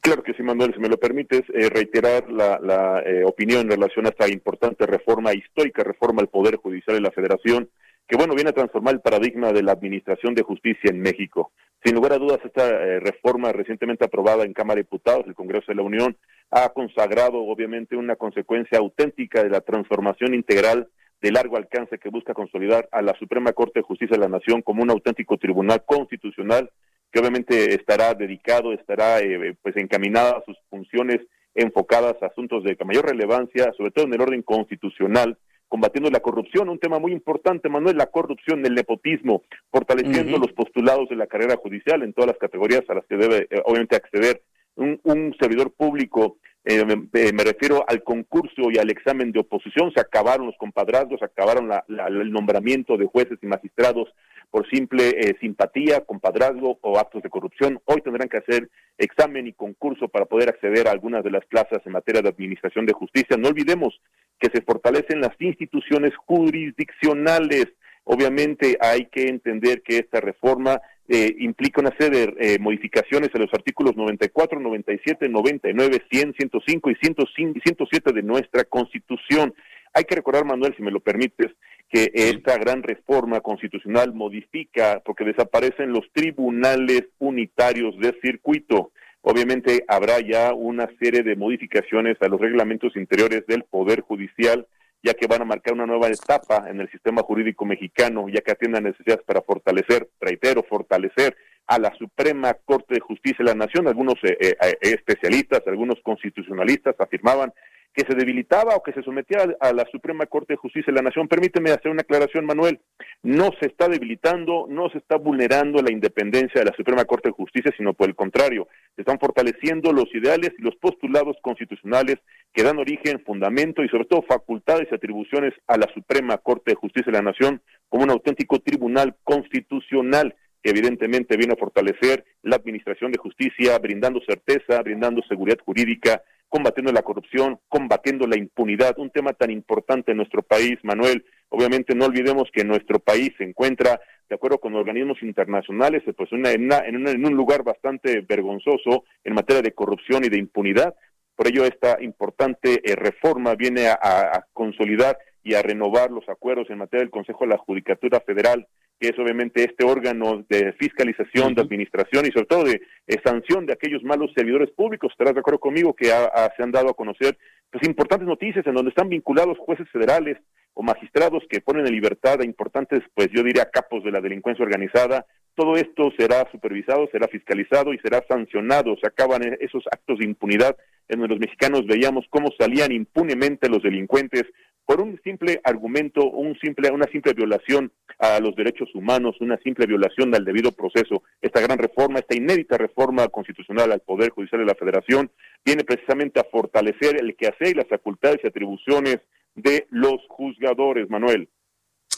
[0.00, 4.06] Claro que sí, Manuel, si me lo permites, eh, reiterar la, eh, opinión en relación
[4.06, 7.68] a esta importante reforma histórica, reforma al Poder Judicial de la Federación,
[8.08, 11.52] que bueno, viene a transformar el paradigma de la administración de justicia en México.
[11.84, 15.66] Sin lugar a dudas, esta eh, reforma recientemente aprobada en Cámara de Diputados, el Congreso
[15.68, 16.16] de la Unión,
[16.50, 20.88] ha consagrado obviamente una consecuencia auténtica de la transformación integral
[21.20, 24.62] de largo alcance que busca consolidar a la Suprema Corte de Justicia de la Nación
[24.62, 26.70] como un auténtico tribunal constitucional
[27.12, 31.20] que obviamente estará dedicado, estará eh, pues encaminada a sus funciones
[31.54, 35.38] enfocadas a asuntos de mayor relevancia, sobre todo en el orden constitucional,
[35.68, 41.08] combatiendo la corrupción, un tema muy importante, Manuel, la corrupción, el nepotismo, fortaleciendo los postulados
[41.08, 44.42] de la carrera judicial en todas las categorías a las que debe eh, obviamente acceder
[44.76, 46.36] un, un servidor público
[46.70, 51.24] eh, me, refiero al concurso y al examen de oposición, se acabaron los compadrazgos, se
[51.24, 54.12] acabaron el nombramiento de jueces y magistrados
[54.50, 57.80] por simple eh, simpatía, compadrazgo o actos de corrupción.
[57.84, 61.80] Hoy tendrán que hacer examen y concurso para poder acceder a algunas de las plazas
[61.84, 63.36] en materia de administración de justicia.
[63.36, 64.00] No olvidemos
[64.38, 67.66] que se fortalecen las instituciones jurisdiccionales,
[68.10, 73.42] Obviamente hay que entender que esta reforma eh, implica una serie de eh, modificaciones en
[73.42, 79.52] los artículos 94, 97, 99, 100, 105 y 107 de nuestra Constitución.
[79.94, 81.52] Hay que recordar, Manuel, si me lo permites,
[81.90, 88.92] que esta gran reforma constitucional modifica, porque desaparecen los tribunales unitarios de circuito.
[89.22, 94.66] Obviamente habrá ya una serie de modificaciones a los reglamentos interiores del Poder Judicial
[95.02, 98.52] ya que van a marcar una nueva etapa en el sistema jurídico mexicano, ya que
[98.52, 103.86] atiendan necesidades para fortalecer, reitero, fortalecer a la Suprema Corte de Justicia de la Nación.
[103.86, 107.52] Algunos eh, eh, eh, especialistas, algunos constitucionalistas afirmaban
[107.98, 111.02] que se debilitaba o que se sometía a la Suprema Corte de Justicia de la
[111.02, 111.26] Nación.
[111.26, 112.78] Permíteme hacer una aclaración, Manuel.
[113.24, 117.34] No se está debilitando, no se está vulnerando la independencia de la Suprema Corte de
[117.34, 122.18] Justicia, sino por el contrario, se están fortaleciendo los ideales y los postulados constitucionales
[122.54, 126.76] que dan origen, fundamento y sobre todo facultades y atribuciones a la Suprema Corte de
[126.76, 132.54] Justicia de la Nación como un auténtico tribunal constitucional que evidentemente viene a fortalecer la
[132.54, 139.10] administración de justicia, brindando certeza, brindando seguridad jurídica, combatiendo la corrupción, combatiendo la impunidad, un
[139.10, 141.24] tema tan importante en nuestro país, Manuel.
[141.50, 146.46] Obviamente no olvidemos que nuestro país se encuentra, de acuerdo con organismos internacionales, pues en,
[146.46, 150.94] en, un lugar bastante vergonzoso en materia de corrupción y de impunidad.
[151.34, 156.78] Por ello, esta importante eh, reforma viene a, consolidar y a renovar los acuerdos en
[156.78, 158.66] materia del Consejo de la Judicatura Federal,
[158.98, 163.66] que es obviamente este órgano de fiscalización, de administración y sobre todo de eh, sanción
[163.66, 165.12] de aquellos malos servidores públicos.
[165.12, 167.38] Estarás de acuerdo conmigo que se han dado a conocer
[167.70, 170.38] pues, importantes noticias en donde están vinculados jueces federales
[170.74, 174.64] o magistrados que ponen en libertad a importantes, pues yo diría, capos de la delincuencia
[174.64, 178.96] organizada, todo esto será supervisado, será fiscalizado y será sancionado.
[179.00, 180.76] Se acaban e-, esos actos de impunidad
[181.08, 184.44] en donde los mexicanos veíamos cómo salían impunemente los delincuentes
[184.88, 189.84] por un simple argumento, un simple, una simple violación a los derechos humanos, una simple
[189.84, 191.24] violación al debido proceso.
[191.42, 195.30] Esta gran reforma, esta inédita reforma constitucional al Poder Judicial de la Federación,
[195.62, 199.18] viene precisamente a fortalecer el quehacer y las facultades y atribuciones
[199.54, 201.50] de los juzgadores, Manuel.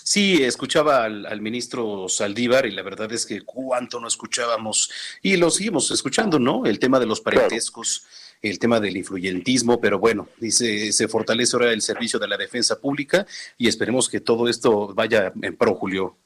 [0.05, 5.51] Sí, escuchaba al, ministro Saldívar y la verdad es que cuánto no escuchábamos y lo
[5.51, 6.67] seguimos escuchando, ¿no?
[6.67, 8.07] El tema de los parentescos,
[8.43, 12.81] el tema del influyentismo, pero bueno, dice, se fortalece ahora el servicio de la defensa
[12.81, 13.27] pública
[13.59, 16.17] y esperemos que todo esto vaya en pro, Julio.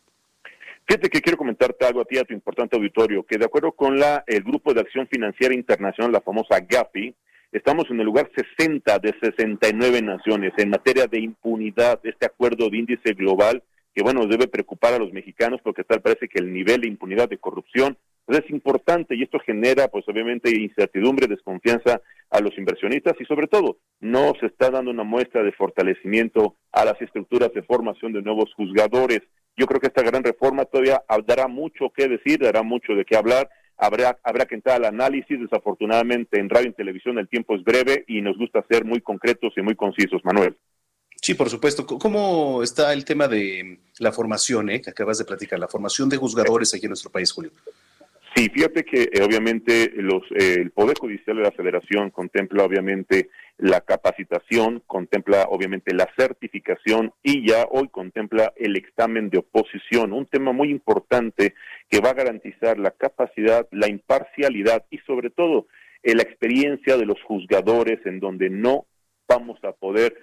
[0.87, 3.99] Fíjate que quiero comentarte algo a ti, a tu importante auditorio, que de acuerdo con
[3.99, 7.15] la, el Grupo de Acción Financiera Internacional, la famosa GAFI,
[7.55, 12.79] Estamos en el lugar 60 de 69 naciones en materia de impunidad, este acuerdo de
[12.79, 13.63] índice global
[13.95, 17.29] que, bueno, debe preocupar a los mexicanos porque tal parece que el nivel de impunidad
[17.29, 17.97] de corrupción
[18.27, 23.47] pues, es importante y esto genera, pues obviamente, incertidumbre, desconfianza a los inversionistas y sobre
[23.47, 28.23] todo no se está dando una muestra de fortalecimiento a las estructuras de formación de
[28.23, 29.21] nuevos juzgadores.
[29.57, 33.17] Yo creo que esta gran reforma todavía dará mucho que decir, dará mucho de qué
[33.17, 35.41] hablar habrá, habrá que entrar al análisis.
[35.41, 39.53] Desafortunadamente en radio y televisión el tiempo es breve y nos gusta ser muy concretos
[39.57, 40.57] y muy concisos, Manuel.
[41.21, 41.87] Sí, por supuesto.
[41.87, 46.17] ¿Cómo está el tema de la formación eh, que acabas de platicar, la formación de
[46.17, 47.53] juzgadores aquí en nuestro país, Julio?
[48.35, 53.31] Sí, fíjate que eh, obviamente los, eh, el Poder Judicial de la Federación contempla obviamente
[53.59, 60.27] la capacitación, contempla obviamente la certificación y ya hoy contempla el examen de oposición, un
[60.27, 61.55] tema muy importante
[61.89, 65.69] que va a garantizar la capacidad, la imparcialidad y sobre todo
[66.03, 68.87] eh, la experiencia de los juzgadores en donde no
[69.29, 70.19] vamos a poder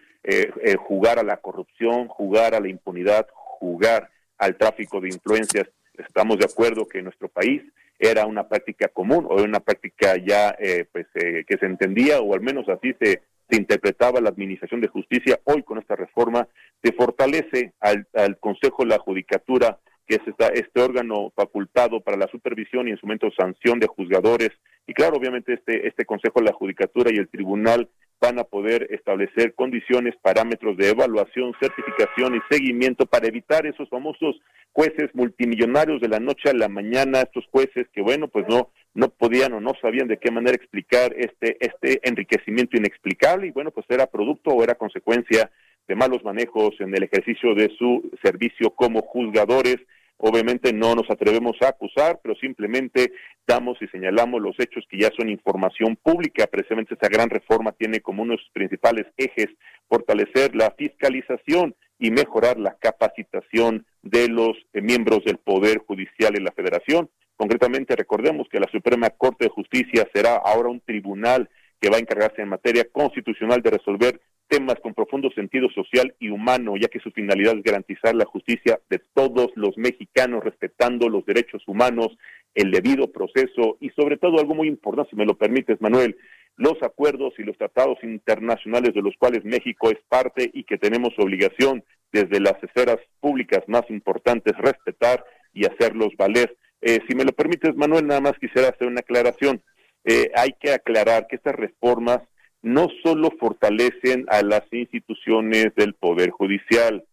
[0.78, 5.68] jugar a la corrupción, jugar a la impunidad, jugar al tráfico de influencias.
[5.98, 7.64] Estamos de acuerdo que en nuestro país
[8.02, 12.34] era una práctica común o una práctica ya eh, pues eh, que se entendía o
[12.34, 15.40] al menos así se, se interpretaba la administración de justicia.
[15.44, 16.48] Hoy con esta reforma
[16.84, 19.78] se fortalece al, al Consejo de la Judicatura,
[20.12, 23.88] que es esta, este órgano facultado para la supervisión y en su momento sanción de
[23.88, 24.50] juzgadores.
[24.86, 27.88] Y claro, obviamente este, este Consejo de la Judicatura y el Tribunal
[28.20, 34.36] van a poder establecer condiciones, parámetros de evaluación, certificación y seguimiento para evitar esos famosos
[34.74, 39.08] jueces multimillonarios de la noche a la mañana, estos jueces que bueno, pues no no
[39.08, 43.86] podían o no sabían de qué manera explicar este este enriquecimiento inexplicable y bueno, pues
[43.90, 45.50] era producto o era consecuencia
[45.88, 49.78] de malos manejos en el ejercicio de su servicio como juzgadores
[50.24, 53.12] Obviamente no nos atrevemos a acusar, pero simplemente
[53.48, 56.46] damos y señalamos los hechos que ya son información pública.
[56.46, 59.48] Precisamente esta gran reforma tiene como uno de sus principales ejes
[59.90, 66.44] fortalecer la fiscalización y mejorar la capacitación de los eh, miembros del Poder Judicial en
[66.44, 67.10] la Federación.
[67.36, 71.50] Concretamente, recordemos que la Suprema Corte de Justicia será ahora un tribunal
[71.80, 76.30] que va a encargarse en materia constitucional de resolver temas con profundo sentido social y
[76.30, 81.26] humano, ya que su finalidad es garantizar la justicia de todos los mexicanos, respetando los
[81.26, 82.10] derechos humanos,
[82.54, 86.18] el debido proceso y sobre todo algo muy importante, si me lo permites, Manuel,
[86.58, 91.14] los acuerdos y los tratados internacionales de los cuales México es parte y que tenemos
[91.18, 95.24] obligación desde las esferas públicas más importantes respetar
[95.54, 96.58] y hacerlos valer.
[96.82, 99.64] Eh, si me lo permites, Manuel, nada más quisiera hacer una aclaración.
[100.04, 102.20] Eh, hay que aclarar que estas reformas
[102.62, 107.04] no solo fortalecen a las instituciones del Poder Judicial,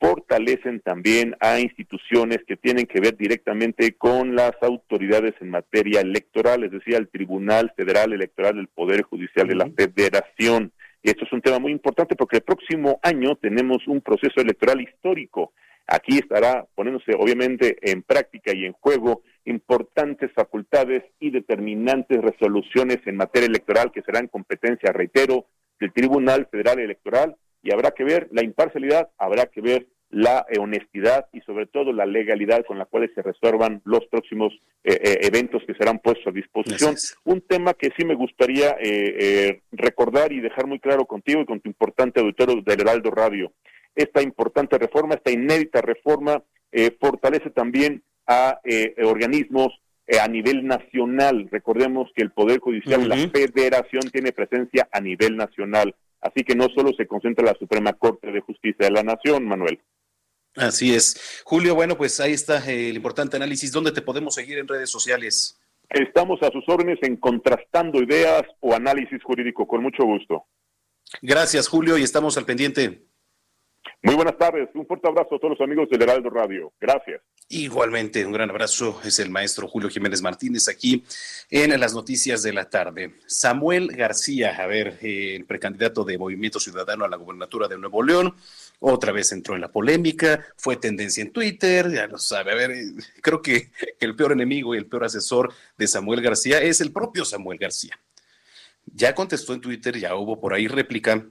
[0.00, 6.64] fortalecen también a instituciones que tienen que ver directamente con las autoridades en materia electoral,
[6.64, 10.72] es decir, al Tribunal Federal Electoral del Poder Judicial de la Federación.
[11.02, 14.80] Y esto es un tema muy importante porque el próximo año tenemos un proceso electoral
[14.80, 15.52] histórico.
[15.86, 23.16] Aquí estará poniéndose obviamente en práctica y en juego importantes facultades y determinantes resoluciones en
[23.16, 25.46] materia electoral que serán competencia, reitero,
[25.78, 30.58] del Tribunal Federal Electoral y habrá que ver la imparcialidad, habrá que ver la eh,
[30.58, 34.52] honestidad y sobre todo la legalidad con la cual se resuelvan los próximos
[34.84, 36.94] eh, eh, eventos que serán puestos a disposición.
[37.24, 38.76] Un tema que sí me gustaría
[39.72, 43.52] recordar y dejar muy claro contigo y con tu importante auditorio del Heraldo Radio.
[43.96, 46.42] Esta importante reforma, esta inédita reforma,
[47.00, 49.72] fortalece también a eh, organismos
[50.06, 51.48] eh, a nivel nacional.
[51.50, 55.94] Recordemos que el Poder Judicial, la Federación, tiene presencia a nivel nacional.
[56.20, 59.80] Así que no solo se concentra la Suprema Corte de Justicia de la Nación, Manuel.
[60.56, 61.42] Así es.
[61.44, 63.70] Julio, bueno, pues ahí está eh, el importante análisis.
[63.70, 65.60] ¿Dónde te podemos seguir en redes sociales?
[65.88, 70.46] Estamos a sus órdenes en contrastando ideas o análisis jurídico, con mucho gusto.
[71.22, 73.06] Gracias, Julio, y estamos al pendiente.
[74.06, 76.72] Muy buenas tardes, un fuerte abrazo a todos los amigos del Heraldo Radio.
[76.80, 77.20] Gracias.
[77.48, 79.00] Igualmente, un gran abrazo.
[79.04, 81.02] Es el maestro Julio Jiménez Martínez aquí
[81.50, 83.16] en las noticias de la tarde.
[83.26, 88.36] Samuel García, a ver, el precandidato de Movimiento Ciudadano a la gubernatura de Nuevo León,
[88.78, 92.52] otra vez entró en la polémica, fue tendencia en Twitter, ya lo sabe.
[92.52, 96.62] A ver, eh, creo que el peor enemigo y el peor asesor de Samuel García
[96.62, 97.98] es el propio Samuel García.
[98.84, 101.26] Ya contestó en Twitter, ya hubo por ahí réplica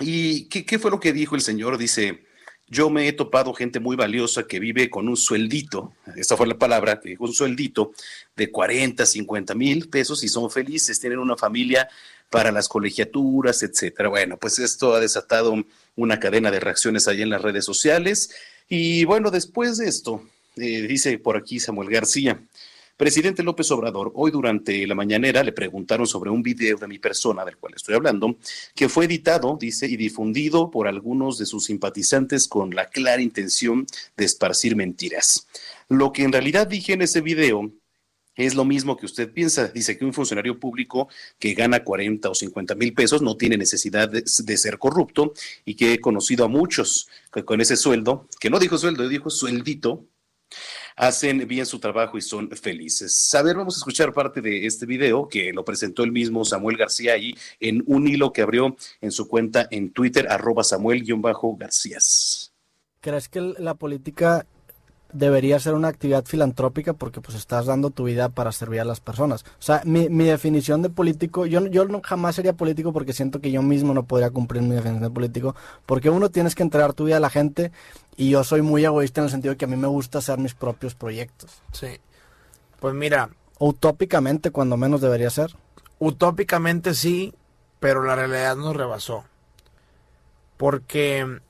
[0.00, 1.76] ¿Y qué, fue lo que dijo el señor?
[1.78, 2.24] Dice,
[2.68, 6.58] yo me he topado gente muy valiosa que vive con un sueldito, esta fue la
[6.58, 7.92] palabra, que un sueldito
[8.36, 11.88] de 40, 50 mil pesos y son felices, tienen una familia
[12.30, 14.08] para las colegiaturas, etcétera.
[14.08, 15.54] Bueno, pues esto ha desatado
[15.96, 18.30] una cadena de reacciones ahí en las redes sociales.
[18.68, 20.22] Y bueno, después de esto,
[20.56, 22.40] eh, dice por aquí Samuel García,
[22.98, 27.44] Presidente López Obrador, hoy durante la mañanera le preguntaron sobre un video de mi persona,
[27.44, 28.38] del cual estoy hablando,
[28.74, 33.86] que fue editado, dice, y difundido por algunos de sus simpatizantes con la clara intención
[34.16, 35.46] de esparcir mentiras.
[35.88, 37.70] Lo que en realidad dije en ese video
[38.34, 39.68] es lo mismo que usted piensa.
[39.68, 44.08] Dice que un funcionario público que gana 40 o 50 mil pesos no tiene necesidad
[44.08, 45.34] de, ser corrupto
[45.64, 49.30] y que he conocido a muchos que con ese sueldo, que no dijo sueldo, dijo
[49.30, 50.04] sueldito,
[50.98, 53.34] hacen bien su trabajo y son felices.
[53.34, 56.76] A ver, vamos a escuchar parte de este video que lo presentó el mismo Samuel
[56.76, 62.52] García ahí en un hilo que abrió en su cuenta en Twitter, arroba Samuel-Garcías.
[63.00, 64.44] ¿Crees que la política
[65.12, 69.00] debería ser una actividad filantrópica porque pues estás dando tu vida para servir a las
[69.00, 69.44] personas.
[69.58, 73.40] O sea, mi, mi definición de político, yo, yo no, jamás sería político porque siento
[73.40, 75.54] que yo mismo no podría cumplir mi definición de político,
[75.86, 77.72] porque uno tienes que entregar tu vida a la gente
[78.16, 80.38] y yo soy muy egoísta en el sentido de que a mí me gusta hacer
[80.38, 81.62] mis propios proyectos.
[81.72, 81.98] Sí.
[82.80, 83.30] Pues mira.
[83.58, 85.56] Utópicamente, cuando menos debería ser.
[85.98, 87.34] Utópicamente sí,
[87.80, 89.24] pero la realidad nos rebasó.
[90.56, 91.40] Porque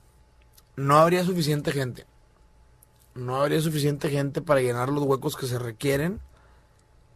[0.76, 2.06] no habría suficiente gente
[3.18, 6.20] no habría suficiente gente para llenar los huecos que se requieren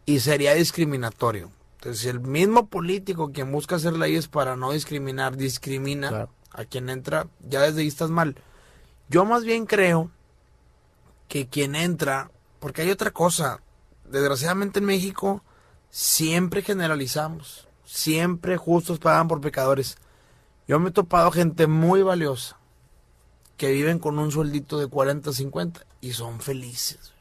[0.05, 1.51] y sería discriminatorio.
[1.75, 6.89] Entonces, si el mismo político quien busca hacer leyes para no discriminar, discrimina a quien
[6.89, 8.35] entra, ya desde ahí estás mal.
[9.09, 10.11] Yo más bien creo
[11.27, 13.61] que quien entra, porque hay otra cosa,
[14.09, 15.41] desgraciadamente en México
[15.89, 19.97] siempre generalizamos, siempre justos pagan por pecadores.
[20.67, 22.57] Yo me he topado gente muy valiosa
[23.57, 27.13] que viven con un sueldito de 40, 50 y son felices.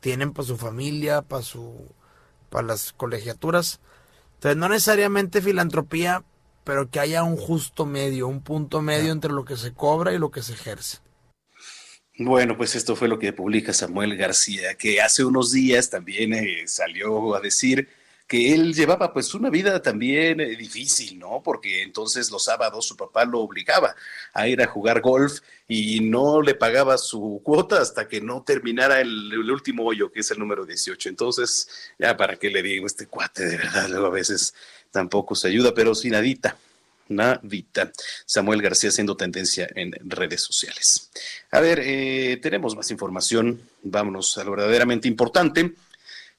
[0.00, 1.74] Tienen para su familia, para su
[2.50, 3.80] para las colegiaturas.
[4.34, 6.24] Entonces, no necesariamente filantropía,
[6.64, 10.18] pero que haya un justo medio, un punto medio entre lo que se cobra y
[10.18, 10.98] lo que se ejerce.
[12.18, 16.64] Bueno, pues esto fue lo que publica Samuel García, que hace unos días también eh,
[16.66, 17.88] salió a decir
[18.30, 21.42] que él llevaba pues una vida también eh, difícil, ¿no?
[21.42, 23.96] Porque entonces los sábados su papá lo obligaba
[24.32, 29.00] a ir a jugar golf y no le pagaba su cuota hasta que no terminara
[29.00, 31.08] el, último hoyo, que es el número 18.
[31.08, 31.68] Entonces,
[31.98, 34.54] ya para qué le digo, este cuate de verdad, luego a veces
[34.92, 36.56] tampoco se ayuda, pero sin nadita.
[37.08, 37.90] nadita.
[38.26, 41.10] Samuel García haciendo tendencia en redes sociales.
[41.50, 43.60] A ver, eh, tenemos más información.
[43.82, 45.74] Vámonos a lo verdaderamente importante.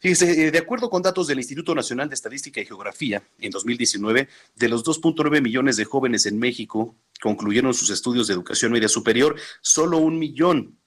[0.02, 4.28] Fíjese, eh, de acuerdo con datos del Instituto Nacional de Estadística y Geografía, en 2019,
[4.56, 9.36] de los 2.9 millones de jóvenes en México concluyeron sus estudios de educación media superior,
[9.62, 10.82] solo un millón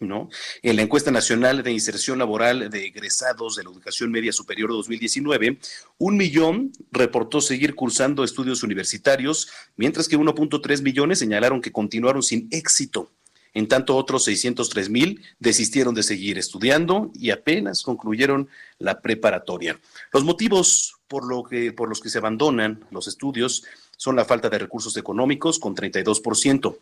[0.00, 0.30] ¿no?
[0.62, 5.58] En la encuesta nacional de inserción laboral de egresados de la educación media superior 2019,
[5.98, 12.48] un millón reportó seguir cursando estudios universitarios, mientras que 1.3 millones señalaron que continuaron sin
[12.50, 13.10] éxito.
[13.54, 18.48] En tanto, otros 603 mil desistieron de seguir estudiando y apenas concluyeron
[18.78, 19.78] la preparatoria.
[20.12, 23.64] Los motivos por, que, por los que se abandonan los estudios
[23.96, 26.76] son la falta de recursos económicos con 32%,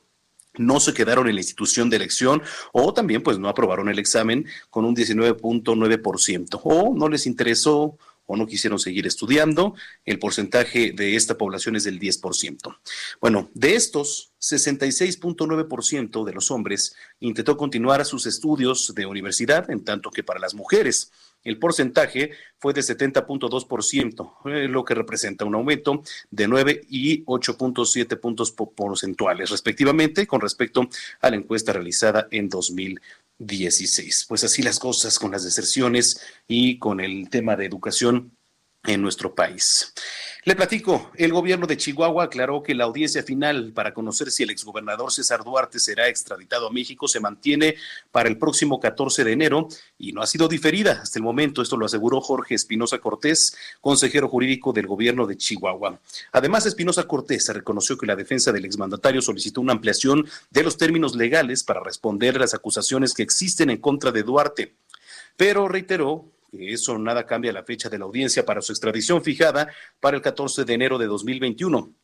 [0.58, 2.42] no se quedaron en la institución de elección
[2.72, 7.96] o también pues no aprobaron el examen con un 19.9% o no les interesó
[8.28, 9.74] o no quisieron seguir estudiando,
[10.04, 12.78] el porcentaje de esta población es del 10%.
[13.20, 20.10] Bueno, de estos, 66.9% de los hombres intentó continuar sus estudios de universidad, en tanto
[20.10, 21.10] que para las mujeres
[21.42, 28.20] el porcentaje fue de 70.2%, eh, lo que representa un aumento de 9 y 8.7
[28.20, 30.88] puntos porcentuales, respectivamente, con respecto
[31.20, 32.50] a la encuesta realizada en
[33.38, 34.26] 2016.
[34.28, 38.37] Pues así las cosas con las deserciones y con el tema de educación
[38.84, 39.92] en nuestro país.
[40.44, 44.50] Le platico, el gobierno de Chihuahua aclaró que la audiencia final para conocer si el
[44.50, 47.74] exgobernador César Duarte será extraditado a México se mantiene
[48.12, 49.68] para el próximo 14 de enero
[49.98, 51.60] y no ha sido diferida hasta el momento.
[51.60, 56.00] Esto lo aseguró Jorge Espinosa Cortés, consejero jurídico del gobierno de Chihuahua.
[56.32, 61.14] Además, Espinosa Cortés reconoció que la defensa del exmandatario solicitó una ampliación de los términos
[61.14, 64.76] legales para responder a las acusaciones que existen en contra de Duarte,
[65.36, 69.68] pero reiteró eso nada cambia la fecha de la audiencia para su extradición fijada
[70.00, 71.94] para el 14 de enero de 2021.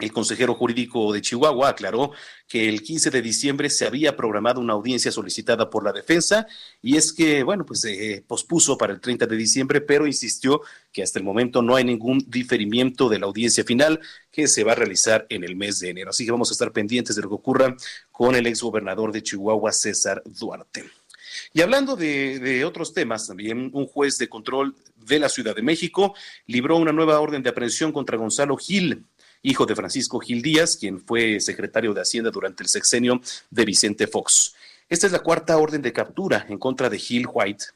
[0.00, 2.12] El consejero jurídico de Chihuahua aclaró
[2.48, 6.46] que el 15 de diciembre se había programado una audiencia solicitada por la defensa
[6.80, 11.02] y es que, bueno, pues se pospuso para el 30 de diciembre, pero insistió que
[11.02, 14.76] hasta el momento no hay ningún diferimiento de la audiencia final que se va a
[14.76, 16.10] realizar en el mes de enero.
[16.10, 17.76] Así que vamos a estar pendientes de lo que ocurra
[18.10, 20.99] con el exgobernador de Chihuahua, César Duarte.
[21.52, 26.14] Y hablando de, otros temas, también un juez de control de la Ciudad de México
[26.46, 29.04] libró una nueva orden de aprehensión contra Gonzalo Gil,
[29.42, 33.20] hijo de Francisco Gil Díaz, quien fue secretario de Hacienda durante el sexenio
[33.50, 34.54] de Vicente Fox.
[34.88, 37.66] Esta es la cuarta orden de captura en contra de Gil White.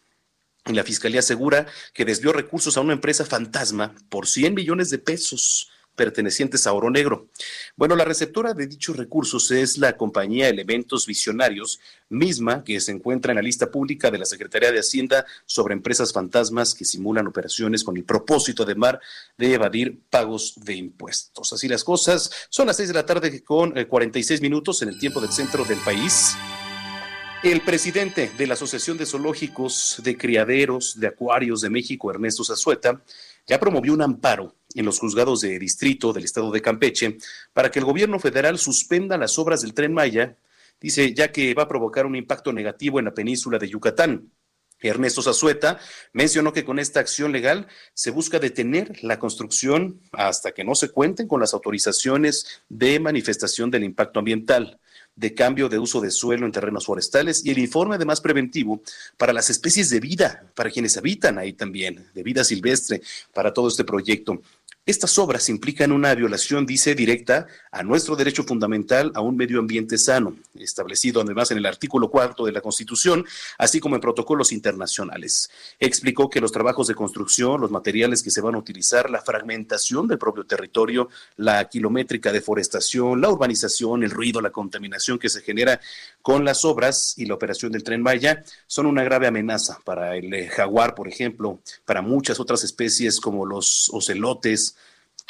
[0.66, 5.70] La fiscalía asegura que desvió recursos a una empresa fantasma por 100 millones de pesos
[5.94, 7.28] pertenecientes a Oro Negro.
[7.76, 13.32] Bueno, la receptora de dichos recursos es la compañía Elementos Visionarios, misma que se encuentra
[13.32, 17.82] en la lista pública de la Secretaría de Hacienda sobre empresas fantasmas que simulan operaciones
[17.84, 19.00] con el propósito de, mar,
[19.36, 21.52] de evadir pagos de impuestos.
[21.52, 22.30] Así las cosas.
[22.48, 25.64] Son las seis de la tarde con 46 eh, minutos en el tiempo del centro
[25.64, 26.36] del país.
[27.44, 33.02] El presidente de la Asociación de Zoológicos, de Criaderos, de Acuarios de México, Ernesto Zazueta,
[33.46, 37.18] ya promovió un amparo en los juzgados de distrito del estado de Campeche
[37.52, 40.36] para que el gobierno federal suspenda las obras del tren Maya,
[40.80, 44.30] dice, ya que va a provocar un impacto negativo en la península de Yucatán.
[44.80, 45.78] Ernesto Zazueta
[46.12, 50.90] mencionó que con esta acción legal se busca detener la construcción hasta que no se
[50.90, 54.80] cuenten con las autorizaciones de manifestación del impacto ambiental
[55.16, 58.82] de cambio de uso de suelo en terrenos forestales y el informe además preventivo
[59.16, 63.00] para las especies de vida, para quienes habitan ahí también, de vida silvestre,
[63.32, 64.42] para todo este proyecto.
[64.86, 69.96] Estas obras implican una violación, dice, directa a nuestro derecho fundamental a un medio ambiente
[69.96, 73.24] sano, establecido además en el artículo cuarto de la Constitución,
[73.56, 75.48] así como en protocolos internacionales.
[75.80, 80.06] Explicó que los trabajos de construcción, los materiales que se van a utilizar, la fragmentación
[80.06, 85.80] del propio territorio, la kilométrica deforestación, la urbanización, el ruido, la contaminación que se genera
[86.24, 90.32] con las obras y la operación del tren Maya son una grave amenaza para el
[90.32, 94.74] eh, jaguar, por ejemplo, para muchas otras especies como los ocelotes,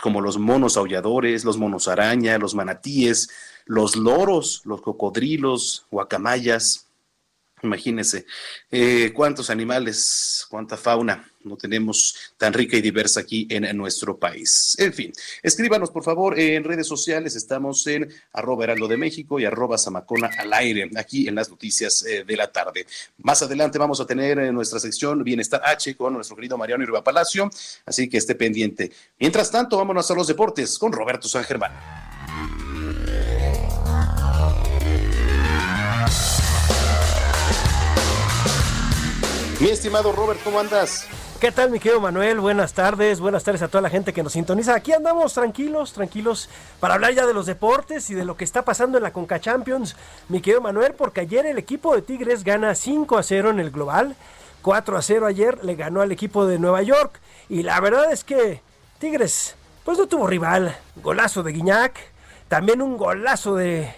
[0.01, 3.29] como los monos aulladores, los monos araña, los manatíes,
[3.65, 6.84] los loros, los cocodrilos, guacamayas.
[7.65, 8.27] Imagínense
[8.71, 14.77] eh, cuántos animales, cuánta fauna no tenemos tan rica y diversa aquí en, nuestro país.
[14.79, 15.12] En fin,
[15.43, 17.37] escríbanos por favor en redes sociales.
[17.37, 22.05] Estamos en arroba heraldo de México y arroba zamacona al aire, aquí en las noticias
[22.05, 22.87] eh, de la tarde.
[23.19, 27.03] Más adelante vamos a tener en nuestra sección Bienestar H con nuestro querido Mariano Irba
[27.03, 27.51] Palacio,
[27.87, 28.93] así que esté pendiente.
[29.19, 32.74] Mientras tanto, vámonos a los deportes con Roberto San Germán.
[39.61, 41.07] Mi estimado Robert, ¿cómo andas?
[41.41, 42.41] ¿Qué tal, mi querido Manuel?
[42.41, 44.75] Buenas tardes, buenas tardes a toda la gente que nos sintoniza.
[44.75, 46.49] Aquí andamos tranquilos, tranquilos,
[46.81, 49.39] para hablar ya de los deportes y de lo que está pasando en la Conca
[49.41, 49.95] Champions,
[50.29, 53.71] mi querido Manuel, porque ayer el equipo de Tigres gana 5 a 0 en el
[53.71, 54.17] global,
[54.63, 58.25] 4 a 0 ayer le ganó al equipo de Nueva York, y la verdad es
[58.25, 58.61] que
[58.99, 61.95] Tigres, pues no tuvo rival, golazo de Guiñac,
[62.49, 63.95] también un golazo de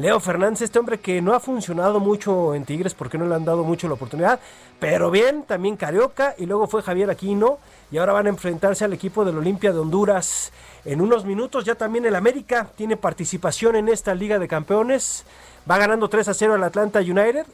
[0.00, 3.44] Leo Fernández, este hombre que no ha funcionado mucho en Tigres porque no le han
[3.44, 4.40] dado mucho la oportunidad,
[4.78, 7.58] pero bien, también Carioca y luego fue Javier Aquino
[7.92, 10.52] y ahora van a enfrentarse al equipo del Olimpia de Honduras.
[10.86, 15.26] En unos minutos ya también el América tiene participación en esta Liga de Campeones,
[15.70, 17.44] va ganando 3 a 0 al Atlanta United.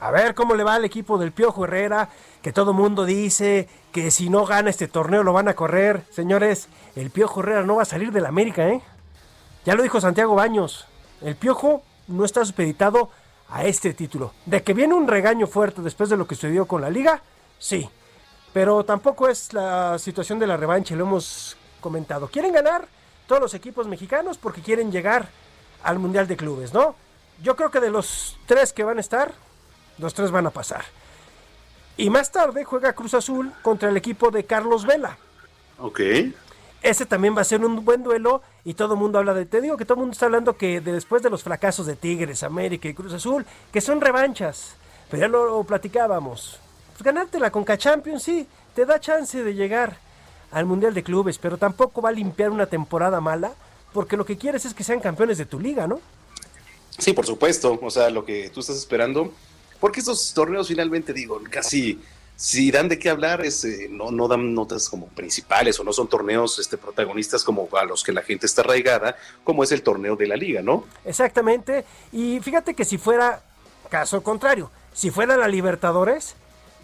[0.00, 2.10] A ver cómo le va al equipo del Piojo Herrera,
[2.42, 6.02] que todo mundo dice que si no gana este torneo lo van a correr.
[6.10, 8.82] Señores, el Piojo Herrera no va a salir del América, ¿eh?
[9.64, 10.86] Ya lo dijo Santiago Baños.
[11.22, 13.10] El Piojo no está supeditado
[13.48, 14.32] a este título.
[14.46, 17.22] De que viene un regaño fuerte después de lo que sucedió con la liga,
[17.58, 17.88] sí.
[18.52, 22.28] Pero tampoco es la situación de la revancha, lo hemos comentado.
[22.28, 22.88] Quieren ganar
[23.26, 25.28] todos los equipos mexicanos porque quieren llegar
[25.82, 26.94] al Mundial de Clubes, ¿no?
[27.42, 29.32] Yo creo que de los tres que van a estar,
[29.98, 30.84] los tres van a pasar.
[31.96, 35.18] Y más tarde juega Cruz Azul contra el equipo de Carlos Vela.
[35.78, 36.00] Ok.
[36.82, 39.60] Ese también va a ser un buen duelo y todo el mundo habla de, te
[39.60, 42.88] digo que todo el mundo está hablando que después de los fracasos de Tigres, América
[42.88, 44.74] y Cruz Azul, que son revanchas,
[45.10, 46.60] pero ya lo, platicábamos.
[46.92, 49.98] Pues ganarte la Conca Champions sí, te da chance de llegar
[50.52, 53.52] al Mundial de Clubes, pero tampoco va a limpiar una temporada mala,
[53.92, 56.00] porque lo que quieres es que sean campeones de tu liga, ¿no?
[56.96, 59.32] Sí, por supuesto, o sea, lo que tú estás esperando,
[59.80, 62.00] porque estos torneos finalmente, digo, casi
[62.38, 65.92] si dan de qué hablar, es, eh, no, no dan notas como principales o no
[65.92, 69.82] son torneos este, protagonistas como a los que la gente está arraigada, como es el
[69.82, 70.84] torneo de la liga, ¿no?
[71.04, 71.84] Exactamente.
[72.12, 73.42] Y fíjate que si fuera
[73.90, 76.36] caso contrario, si fuera la Libertadores,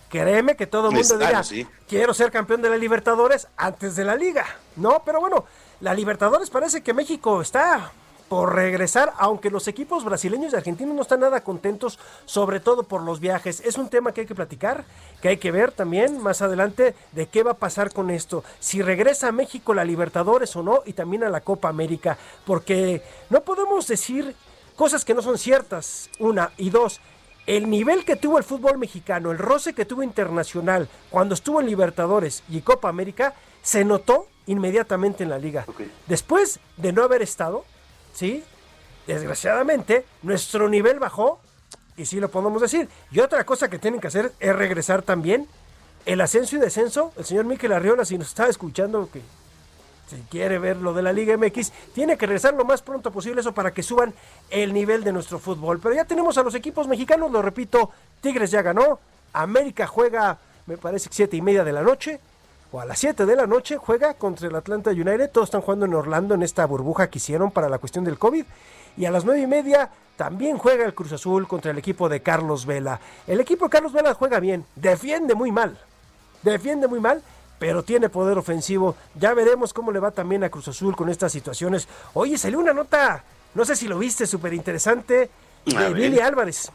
[0.08, 1.42] créeme que todo el mundo diría,
[1.88, 4.44] quiero ser campeón de la Libertadores antes de la liga,
[4.74, 5.04] ¿no?
[5.06, 5.44] Pero bueno,
[5.78, 7.92] la Libertadores parece que México está
[8.28, 13.02] por regresar, aunque los equipos brasileños y argentinos no están nada contentos, sobre todo por
[13.02, 13.60] los viajes.
[13.60, 14.84] Es un tema que hay que platicar,
[15.20, 18.44] que hay que ver también más adelante de qué va a pasar con esto.
[18.60, 23.02] Si regresa a México la Libertadores o no, y también a la Copa América, porque
[23.30, 24.34] no podemos decir
[24.76, 27.00] cosas que no son ciertas, una, y dos,
[27.46, 31.66] el nivel que tuvo el fútbol mexicano, el roce que tuvo internacional cuando estuvo en
[31.66, 35.66] Libertadores y Copa América, se notó inmediatamente en la liga.
[36.06, 37.64] Después de no haber estado,
[38.14, 38.42] ¿sí?
[39.06, 41.40] Desgraciadamente, nuestro nivel bajó,
[41.96, 42.88] y sí lo podemos decir.
[43.10, 45.46] Y otra cosa que tienen que hacer es regresar también
[46.06, 47.12] el ascenso y descenso.
[47.16, 49.20] El señor Miquel Arriola, si nos está escuchando, que
[50.08, 53.40] si quiere ver lo de la Liga MX, tiene que regresar lo más pronto posible
[53.40, 54.14] eso para que suban
[54.50, 55.80] el nivel de nuestro fútbol.
[55.80, 57.90] Pero ya tenemos a los equipos mexicanos, lo repito,
[58.20, 58.98] Tigres ya ganó,
[59.32, 62.20] América juega, me parece, siete y media de la noche,
[62.74, 65.30] o a las 7 de la noche juega contra el Atlanta United.
[65.30, 68.44] Todos están jugando en Orlando en esta burbuja que hicieron para la cuestión del COVID.
[68.96, 72.20] Y a las 9 y media también juega el Cruz Azul contra el equipo de
[72.20, 73.00] Carlos Vela.
[73.28, 75.78] El equipo de Carlos Vela juega bien, defiende muy mal.
[76.42, 77.22] Defiende muy mal,
[77.60, 78.96] pero tiene poder ofensivo.
[79.14, 81.86] Ya veremos cómo le va también a Cruz Azul con estas situaciones.
[82.14, 83.22] Oye, salió una nota,
[83.54, 85.30] no sé si lo viste, súper interesante,
[85.64, 86.72] de Billy Álvarez.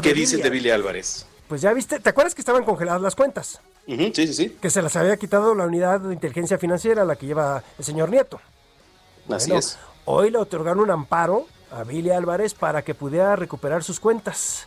[0.00, 1.26] ¿Qué dice de Billy Álvarez?
[1.48, 3.60] Pues ya viste, ¿te acuerdas que estaban congeladas las cuentas?
[3.86, 4.50] Sí, sí, sí.
[4.60, 8.10] Que se las había quitado la unidad de inteligencia financiera, la que lleva el señor
[8.10, 8.40] Nieto.
[9.30, 9.78] Así es.
[10.04, 14.66] Hoy le otorgaron un amparo a Billy Álvarez para que pudiera recuperar sus cuentas.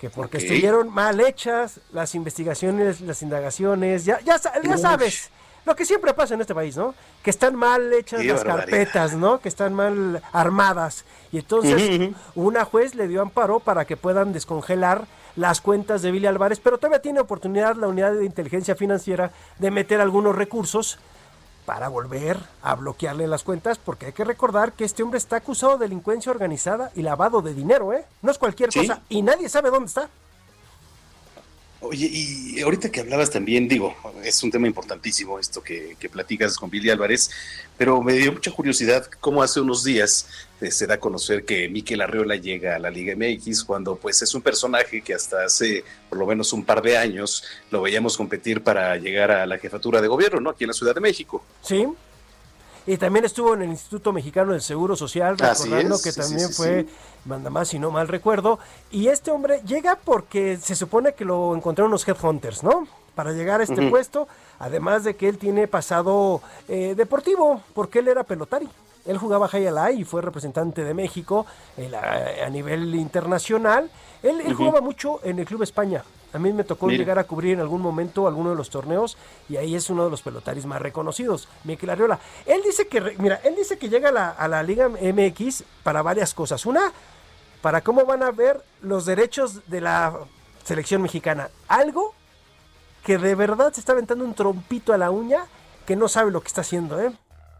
[0.00, 5.30] Que porque estuvieron mal hechas las investigaciones, las indagaciones, ya, ya, ya sabes.
[5.64, 6.94] Lo que siempre pasa en este país, ¿no?
[7.22, 9.40] Que están mal hechas las carpetas, ¿no?
[9.40, 11.04] Que están mal armadas.
[11.32, 15.06] Y entonces una juez le dio amparo para que puedan descongelar
[15.38, 19.70] las cuentas de Billy Álvarez, pero todavía tiene oportunidad la unidad de inteligencia financiera de
[19.70, 20.98] meter algunos recursos
[21.64, 25.76] para volver a bloquearle las cuentas, porque hay que recordar que este hombre está acusado
[25.76, 28.04] de delincuencia organizada y lavado de dinero, ¿eh?
[28.20, 30.08] No es cualquier cosa y nadie sabe dónde está.
[31.80, 36.56] Oye, y ahorita que hablabas también, digo, es un tema importantísimo esto que, que platicas
[36.56, 37.30] con Billy Álvarez,
[37.76, 40.26] pero me dio mucha curiosidad cómo hace unos días
[40.60, 44.20] eh, se da a conocer que Miquel Arriola llega a la Liga MX cuando pues
[44.22, 48.16] es un personaje que hasta hace por lo menos un par de años lo veíamos
[48.16, 50.50] competir para llegar a la jefatura de gobierno, ¿no?
[50.50, 51.44] Aquí en la Ciudad de México.
[51.62, 51.86] Sí,
[52.86, 56.86] y también estuvo en el Instituto Mexicano del Seguro Social, recordando que también fue
[57.24, 58.58] manda más si no mal recuerdo.
[58.90, 62.88] Y este hombre llega porque se supone que lo encontraron los headhunters, ¿no?
[63.14, 68.08] Para llegar a este puesto, además de que él tiene pasado eh, deportivo, porque él
[68.08, 68.68] era pelotari.
[69.06, 73.90] Él jugaba High y fue representante de México a, nivel internacional.
[74.22, 76.04] Él, jugaba mucho en el Club España.
[76.32, 79.16] A mí me tocó llegar a cubrir en algún momento alguno de los torneos
[79.48, 82.18] y ahí es uno de los pelotaris más reconocidos, Miquel Arriola.
[82.44, 86.02] Él dice que, mira, él dice que llega a la, a la Liga MX para
[86.02, 86.66] varias cosas.
[86.66, 86.92] Una,
[87.62, 90.14] para cómo van a ver los derechos de la
[90.64, 91.48] selección mexicana.
[91.66, 92.14] Algo
[93.04, 95.46] que de verdad se está aventando un trompito a la uña
[95.86, 97.10] que no sabe lo que está haciendo, ¿eh?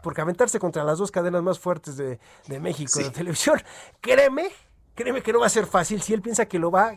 [0.03, 2.19] Porque aventarse contra las dos cadenas más fuertes de,
[2.59, 3.59] México de televisión,
[4.01, 4.51] créeme,
[4.95, 6.95] créeme que no va a ser fácil si él piensa que lo va,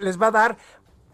[0.00, 0.56] les va a dar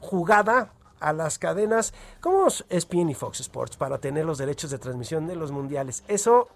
[0.01, 5.27] jugada a las cadenas como ESPN y Fox Sports para tener los derechos de transmisión
[5.27, 6.05] de los mundiales.
[6.09, 6.49] Eso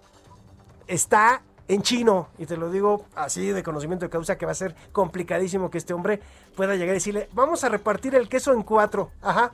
[0.87, 4.55] está en chino, y te lo digo así de conocimiento de causa, que va a
[4.55, 6.21] ser complicadísimo que este hombre
[6.55, 9.11] pueda llegar y decirle, vamos a repartir el queso en cuatro.
[9.21, 9.51] Ajá.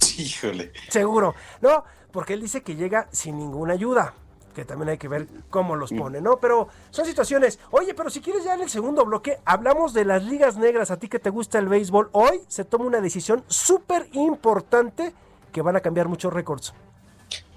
[0.18, 0.72] Híjole.
[0.88, 1.34] Seguro.
[1.60, 4.14] No, porque él dice que llega sin ninguna ayuda
[4.54, 6.38] que también hay que ver cómo los pone, ¿no?
[6.38, 7.58] Pero son situaciones.
[7.70, 10.90] Oye, pero si quieres ya en el segundo bloque, hablamos de las ligas negras.
[10.90, 15.12] A ti que te gusta el béisbol, hoy se toma una decisión súper importante
[15.52, 16.72] que van a cambiar muchos récords.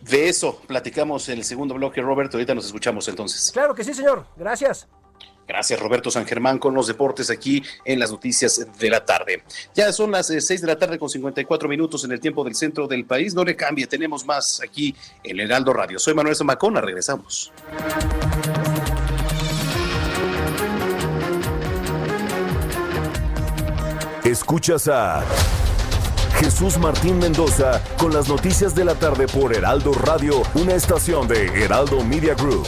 [0.02, 2.38] De eso platicamos en el segundo bloque, Roberto.
[2.38, 3.52] Ahorita nos escuchamos entonces.
[3.52, 4.26] Claro que sí, señor.
[4.36, 4.88] Gracias.
[5.48, 9.44] Gracias, Roberto San Germán, con los deportes aquí en las noticias de la tarde.
[9.74, 12.56] Ya son las 6 eh, de la tarde con 54 minutos en el tiempo del
[12.56, 13.34] centro del país.
[13.34, 14.94] No le cambie, tenemos más aquí
[15.24, 16.00] en Heraldo Radio.
[16.00, 17.52] Soy Manuel Zamacona, regresamos.
[24.26, 25.24] Escuchas a
[26.40, 31.46] Jesús Martín Mendoza con las noticias de la tarde por Heraldo Radio, una estación de
[31.64, 32.68] Heraldo Media Group.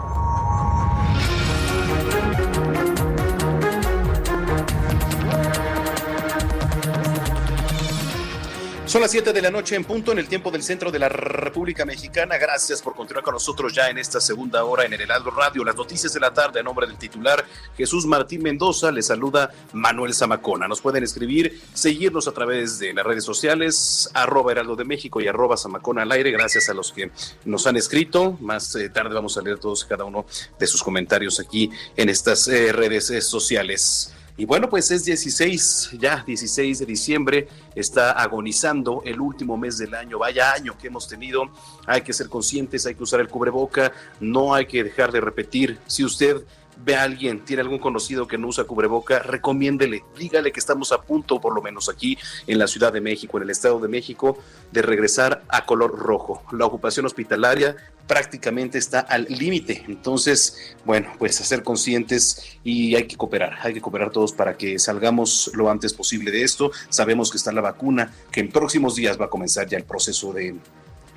[8.91, 11.07] Son las 7 de la noche en punto en el tiempo del centro de la
[11.07, 12.37] República Mexicana.
[12.37, 15.63] Gracias por continuar con nosotros ya en esta segunda hora en el Heraldo Radio.
[15.63, 17.45] Las noticias de la tarde a nombre del titular
[17.77, 18.91] Jesús Martín Mendoza.
[18.91, 20.67] Le saluda Manuel Zamacona.
[20.67, 25.27] Nos pueden escribir, seguirnos a través de las redes sociales, arroba Heraldo de México y
[25.29, 26.29] arroba Zamacona al aire.
[26.31, 27.11] Gracias a los que
[27.45, 28.37] nos han escrito.
[28.41, 30.25] Más eh, tarde vamos a leer todos y cada uno
[30.59, 34.13] de sus comentarios aquí en estas eh, redes eh, sociales.
[34.41, 39.93] Y bueno, pues es 16, ya 16 de diciembre, está agonizando el último mes del
[39.93, 41.51] año, vaya año que hemos tenido,
[41.85, 45.77] hay que ser conscientes, hay que usar el cubreboca, no hay que dejar de repetir,
[45.85, 46.37] si usted
[46.83, 51.01] ve a alguien, tiene algún conocido que no usa cubreboca, recomiéndele, dígale que estamos a
[51.01, 52.17] punto, por lo menos aquí
[52.47, 54.37] en la Ciudad de México, en el Estado de México,
[54.71, 56.43] de regresar a color rojo.
[56.51, 57.75] La ocupación hospitalaria
[58.07, 59.83] prácticamente está al límite.
[59.87, 64.57] Entonces, bueno, pues a ser conscientes y hay que cooperar, hay que cooperar todos para
[64.57, 66.71] que salgamos lo antes posible de esto.
[66.89, 70.33] Sabemos que está la vacuna, que en próximos días va a comenzar ya el proceso
[70.33, 70.55] de,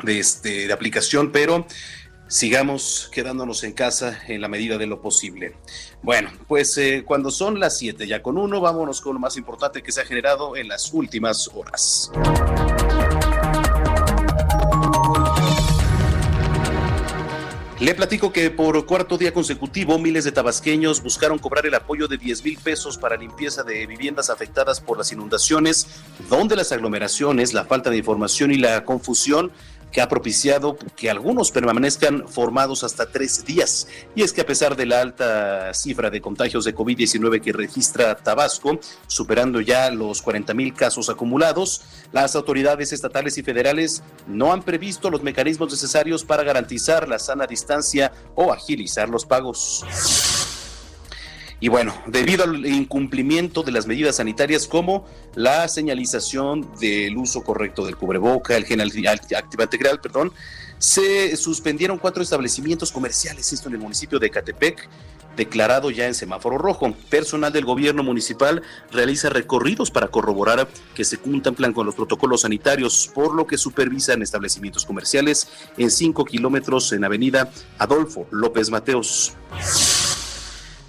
[0.02, 1.66] de, este, de aplicación, pero
[2.34, 5.54] sigamos quedándonos en casa en la medida de lo posible.
[6.02, 9.84] Bueno, pues eh, cuando son las 7 ya con uno, vámonos con lo más importante
[9.84, 12.10] que se ha generado en las últimas horas.
[17.78, 22.16] Le platico que por cuarto día consecutivo miles de tabasqueños buscaron cobrar el apoyo de
[22.16, 25.86] 10 mil pesos para limpieza de viviendas afectadas por las inundaciones,
[26.30, 29.52] donde las aglomeraciones, la falta de información y la confusión
[29.94, 33.86] que ha propiciado que algunos permanezcan formados hasta tres días.
[34.16, 38.16] Y es que a pesar de la alta cifra de contagios de COVID-19 que registra
[38.16, 44.64] Tabasco, superando ya los 40 mil casos acumulados, las autoridades estatales y federales no han
[44.64, 49.84] previsto los mecanismos necesarios para garantizar la sana distancia o agilizar los pagos.
[51.64, 57.86] Y bueno, debido al incumplimiento de las medidas sanitarias como la señalización del uso correcto
[57.86, 60.30] del cubreboca, el gel antibacterial, perdón,
[60.76, 64.90] se suspendieron cuatro establecimientos comerciales, esto en el municipio de Catepec,
[65.38, 66.92] declarado ya en semáforo rojo.
[67.08, 68.60] Personal del gobierno municipal
[68.92, 74.20] realiza recorridos para corroborar que se cumplan con los protocolos sanitarios, por lo que supervisan
[74.20, 75.48] establecimientos comerciales
[75.78, 79.32] en cinco kilómetros en Avenida Adolfo López Mateos.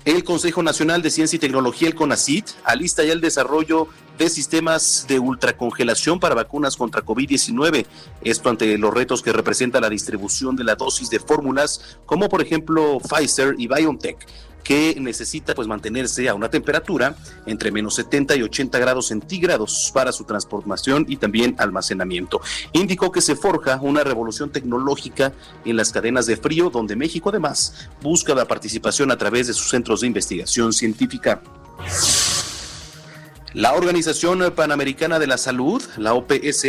[0.06, 3.88] El Consejo Nacional de Ciencia y Tecnología, el CONACIT, alista ya el desarrollo
[4.20, 7.88] de sistemas de ultracongelación para vacunas contra COVID-19.
[8.22, 12.44] Esto ante los retos que representa la distribución de la dosis de fórmulas, como por
[12.44, 14.28] ejemplo Pfizer y BioNTech
[14.66, 20.12] que necesita pues mantenerse a una temperatura entre menos 70 y 80 grados centígrados para
[20.12, 22.42] su transformación y también almacenamiento.
[22.74, 25.32] Indicó que se forja una revolución tecnológica
[25.64, 29.70] en las cadenas de frío, donde México además busca la participación a través de sus
[29.70, 31.42] centros de investigación científica.
[33.54, 36.66] La Organización Panamericana de la Salud, la OPS,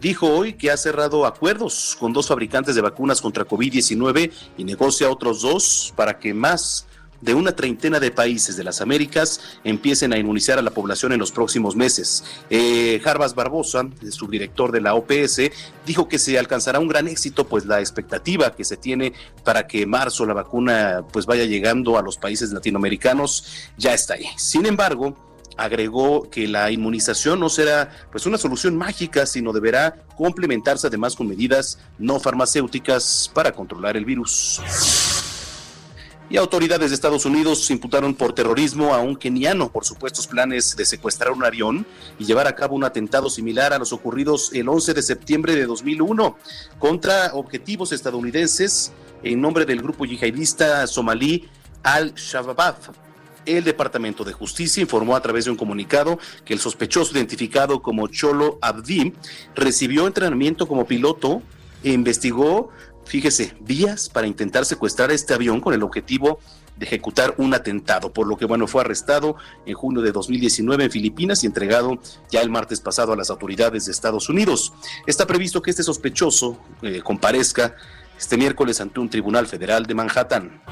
[0.00, 5.10] dijo hoy que ha cerrado acuerdos con dos fabricantes de vacunas contra COVID-19 y negocia
[5.10, 6.86] otros dos para que más
[7.20, 11.18] de una treintena de países de las Américas empiecen a inmunizar a la población en
[11.18, 12.24] los próximos meses.
[12.48, 15.50] Eh, Jarbas Barbosa, subdirector de la OPS,
[15.86, 19.12] dijo que se alcanzará un gran éxito, pues la expectativa que se tiene
[19.44, 23.44] para que marzo la vacuna pues vaya llegando a los países latinoamericanos
[23.76, 24.26] ya está ahí.
[24.36, 25.16] Sin embargo,
[25.56, 31.28] agregó que la inmunización no será pues una solución mágica, sino deberá complementarse además con
[31.28, 35.19] medidas no farmacéuticas para controlar el virus
[36.30, 40.84] y autoridades de Estados Unidos imputaron por terrorismo a un keniano por supuestos planes de
[40.84, 41.84] secuestrar un avión
[42.20, 45.66] y llevar a cabo un atentado similar a los ocurridos el 11 de septiembre de
[45.66, 46.38] 2001
[46.78, 48.92] contra objetivos estadounidenses
[49.24, 51.48] en nombre del grupo yihadista somalí
[51.82, 52.76] Al-Shabaab.
[53.44, 58.06] El Departamento de Justicia informó a través de un comunicado que el sospechoso identificado como
[58.06, 59.14] Cholo Abdi
[59.56, 61.42] recibió entrenamiento como piloto
[61.82, 62.70] e investigó
[63.10, 66.38] fíjese, vías para intentar secuestrar este avión con el objetivo
[66.76, 69.34] de ejecutar un atentado, por lo que bueno, fue arrestado
[69.66, 71.98] en junio de 2019 en Filipinas y entregado
[72.30, 74.72] ya el martes pasado a las autoridades de Estados Unidos.
[75.08, 77.74] Está previsto que este sospechoso eh, comparezca
[78.16, 80.62] este miércoles ante un tribunal federal de Manhattan.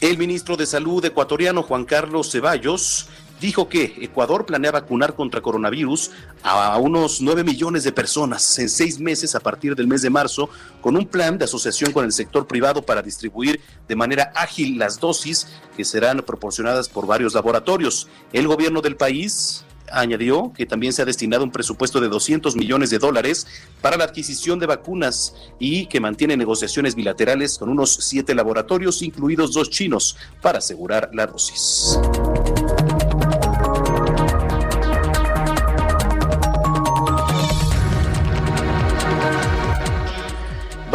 [0.00, 3.10] El ministro de Salud ecuatoriano Juan Carlos Ceballos
[3.42, 6.12] dijo que Ecuador planea vacunar contra coronavirus
[6.44, 10.48] a unos 9 millones de personas en seis meses a partir del mes de marzo,
[10.80, 15.00] con un plan de asociación con el sector privado para distribuir de manera ágil las
[15.00, 18.08] dosis que serán proporcionadas por varios laboratorios.
[18.32, 22.90] El gobierno del país añadió que también se ha destinado un presupuesto de 200 millones
[22.90, 23.46] de dólares
[23.80, 29.52] para la adquisición de vacunas y que mantiene negociaciones bilaterales con unos siete laboratorios, incluidos
[29.52, 31.98] dos chinos, para asegurar la dosis.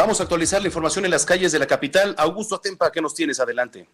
[0.07, 2.15] Vamos a actualizar la información en las calles de la capital.
[2.17, 3.41] Augusto Atempa, ¿qué nos tienes?
[3.41, 3.89] Adelante.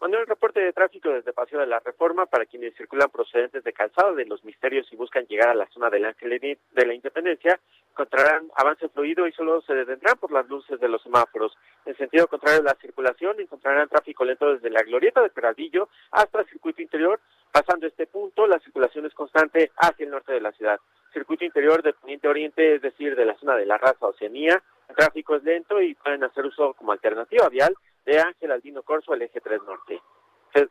[0.00, 3.74] Manuel, el reporte de tráfico desde Paseo de la Reforma para quienes circulan procedentes de
[3.74, 7.60] Calzado de los Misterios y buscan llegar a la zona del Ángel de la Independencia,
[7.90, 11.52] encontrarán avance fluido y solo se detendrán por las luces de los semáforos.
[11.84, 16.40] En sentido contrario a la circulación, encontrarán tráfico lento desde la Glorieta de Peralvillo hasta
[16.40, 17.20] el circuito interior.
[17.52, 20.80] Pasando este punto, la circulación es constante hacia el norte de la ciudad.
[21.16, 24.96] Circuito interior de poniente oriente, es decir, de la zona de la raza Oceanía, el
[24.96, 29.22] tráfico es lento y pueden hacer uso como alternativa vial de Ángel Aldino Corso al
[29.22, 29.98] eje 3 Norte.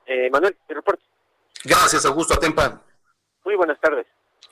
[0.06, 1.02] Eh, Manuel, mi reporte.
[1.64, 2.80] Gracias, Augusto Atempa.
[3.44, 4.06] Muy buenas tardes.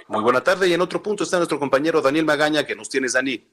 [0.07, 0.67] Muy buena tarde.
[0.67, 3.47] Y en otro punto está nuestro compañero Daniel Magaña, que nos tienes, Dani.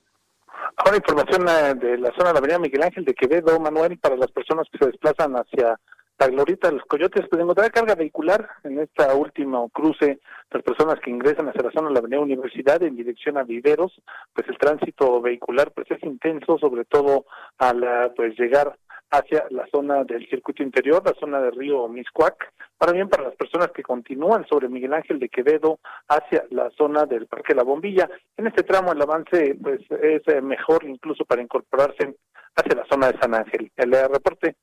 [0.77, 4.17] Ahora información eh, de la zona de la Avenida Miguel Ángel de Quevedo, Manuel, para
[4.17, 5.79] las personas que se desplazan hacia
[6.21, 11.01] la glorita de los coyotes, pues encontrar carga vehicular en esta última cruce, las personas
[11.01, 14.03] que ingresan hacia la zona de la Avenida Universidad en dirección a Viveros,
[14.35, 17.25] pues el tránsito vehicular pues es intenso, sobre todo
[17.57, 18.77] al pues llegar
[19.11, 23.35] hacia la zona del circuito interior, la zona del río Miscuac, para bien para las
[23.37, 28.09] personas que continúan sobre Miguel Ángel de Quevedo hacia la zona del Parque La Bombilla.
[28.37, 32.15] En este tramo el avance pues es eh, mejor incluso para incorporarse
[32.55, 33.73] hacia la zona de San Ángel.
[33.75, 34.57] El eh, reporte.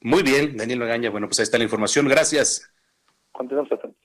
[0.00, 1.10] Muy bien, Daniel Magaña.
[1.10, 2.08] Bueno, pues ahí está la información.
[2.08, 2.70] Gracias.
[3.32, 4.00] Continuamos atentos.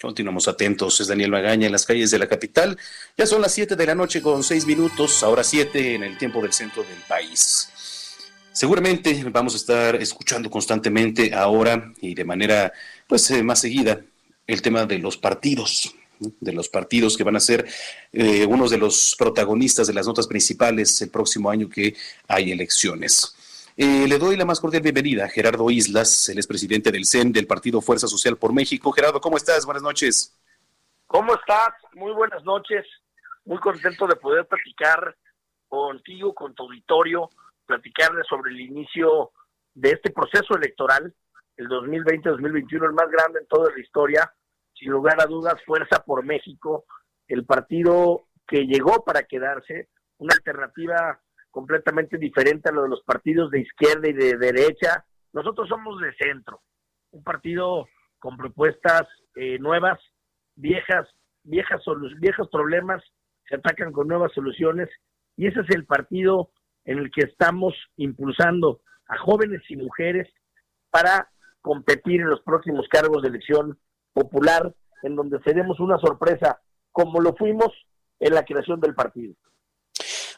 [0.00, 1.00] Continuamos atentos.
[1.00, 2.78] Es Daniel Magaña en las calles de la capital.
[3.16, 6.40] Ya son las 7 de la noche con 6 minutos, ahora 7 en el tiempo
[6.40, 7.70] del centro del país.
[8.52, 12.72] Seguramente vamos a estar escuchando constantemente ahora y de manera
[13.06, 14.00] pues eh, más seguida
[14.46, 17.66] el tema de los partidos, de los partidos que van a ser
[18.12, 21.94] eh, unos de los protagonistas de las notas principales el próximo año que
[22.26, 23.36] hay elecciones.
[23.82, 27.46] Eh, le doy la más cordial bienvenida a Gerardo Islas, el expresidente del CEN del
[27.46, 28.92] Partido Fuerza Social por México.
[28.92, 29.64] Gerardo, ¿cómo estás?
[29.64, 30.38] Buenas noches.
[31.06, 31.70] ¿Cómo estás?
[31.94, 32.84] Muy buenas noches.
[33.46, 35.16] Muy contento de poder platicar
[35.66, 37.30] contigo, con tu auditorio,
[37.64, 39.30] platicarles sobre el inicio
[39.72, 41.14] de este proceso electoral,
[41.56, 44.30] el 2020-2021, el más grande en toda la historia,
[44.74, 46.84] sin lugar a dudas, Fuerza por México,
[47.28, 51.18] el partido que llegó para quedarse, una alternativa
[51.50, 56.12] completamente diferente a lo de los partidos de izquierda y de derecha, nosotros somos de
[56.14, 56.60] centro,
[57.10, 57.88] un partido
[58.18, 59.02] con propuestas
[59.34, 59.98] eh, nuevas,
[60.56, 61.08] viejas,
[61.42, 61.82] viejas
[62.18, 63.02] viejos problemas
[63.48, 64.88] se atacan con nuevas soluciones
[65.36, 66.50] y ese es el partido
[66.84, 70.28] en el que estamos impulsando a jóvenes y mujeres
[70.90, 71.30] para
[71.60, 73.78] competir en los próximos cargos de elección
[74.12, 76.60] popular, en donde seremos una sorpresa,
[76.92, 77.68] como lo fuimos
[78.18, 79.34] en la creación del partido.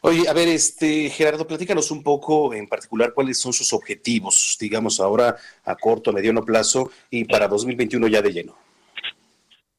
[0.05, 4.99] Oye, a ver, este Gerardo, platícanos un poco en particular cuáles son sus objetivos, digamos
[4.99, 8.53] ahora a corto, a mediano plazo y para 2021 ya de lleno.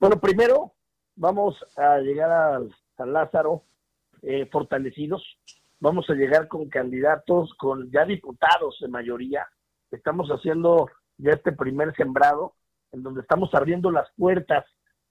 [0.01, 0.73] Bueno, primero
[1.15, 2.63] vamos a llegar a
[2.97, 3.65] San Lázaro
[4.23, 5.23] eh, fortalecidos,
[5.79, 9.47] vamos a llegar con candidatos, con ya diputados de mayoría.
[9.91, 12.55] Estamos haciendo ya este primer sembrado,
[12.93, 14.65] en donde estamos abriendo las puertas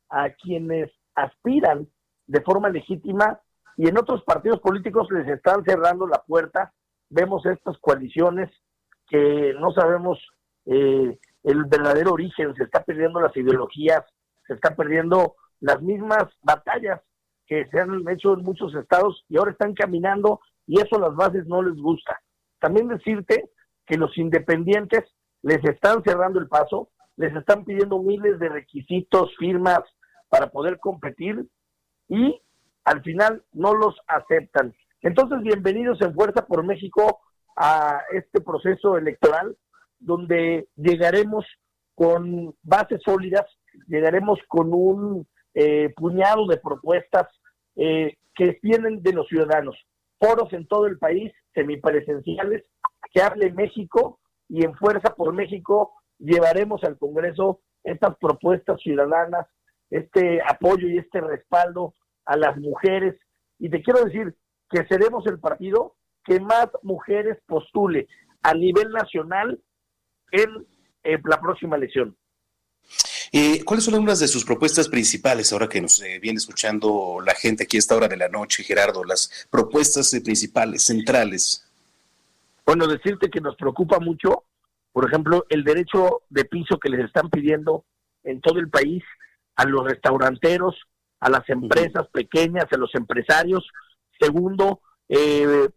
[0.10, 1.88] a quienes aspiran
[2.26, 3.43] de forma legítima
[3.78, 6.74] y en otros partidos políticos les están cerrando la puerta.
[7.10, 8.50] Vemos estas coaliciones
[9.08, 10.20] que no sabemos
[10.66, 14.04] eh, el verdadero origen, se está perdiendo las ideologías,
[14.48, 17.02] se están perdiendo las mismas batallas
[17.46, 21.16] que se han hecho en muchos estados y ahora están caminando y eso a las
[21.16, 22.22] bases no les gusta.
[22.60, 23.50] También decirte
[23.86, 25.04] que los independientes
[25.42, 29.82] les están cerrando el paso, les están pidiendo miles de requisitos, firmas
[30.30, 31.46] para poder competir
[32.08, 32.42] y
[32.84, 34.74] al final no los aceptan.
[35.02, 37.22] Entonces, bienvenidos en Fuerza por México
[37.56, 39.58] a este proceso electoral
[40.00, 41.46] donde llegaremos
[41.96, 43.46] con bases sólidas,
[43.88, 47.28] llegaremos con un eh, puñado de propuestas
[47.76, 49.76] eh, que vienen de los ciudadanos,
[50.20, 52.66] foros en todo el país, semipresenciales,
[53.14, 54.20] que hable México
[54.50, 59.48] y en Fuerza por México llevaremos al Congreso estas propuestas ciudadanas,
[59.90, 61.94] este apoyo y este respaldo
[62.26, 63.16] a las mujeres.
[63.60, 64.36] Y te quiero decir
[64.70, 68.08] que seremos el partido que más mujeres postule
[68.42, 69.60] a nivel nacional
[70.32, 70.68] en,
[71.26, 72.16] la próxima elección.
[73.32, 77.34] Eh, ¿Cuáles son algunas de sus propuestas principales ahora que nos eh, viene escuchando la
[77.34, 79.04] gente aquí a esta hora de la noche, Gerardo?
[79.04, 81.68] Las propuestas principales, centrales.
[82.66, 84.46] Bueno, decirte que nos preocupa mucho,
[84.92, 87.86] por ejemplo, el derecho de piso que les están pidiendo
[88.24, 89.04] en todo el país
[89.56, 90.76] a los restauranteros,
[91.24, 93.66] a las empresas pequeñas, a los empresarios.
[94.20, 95.70] Segundo, eh,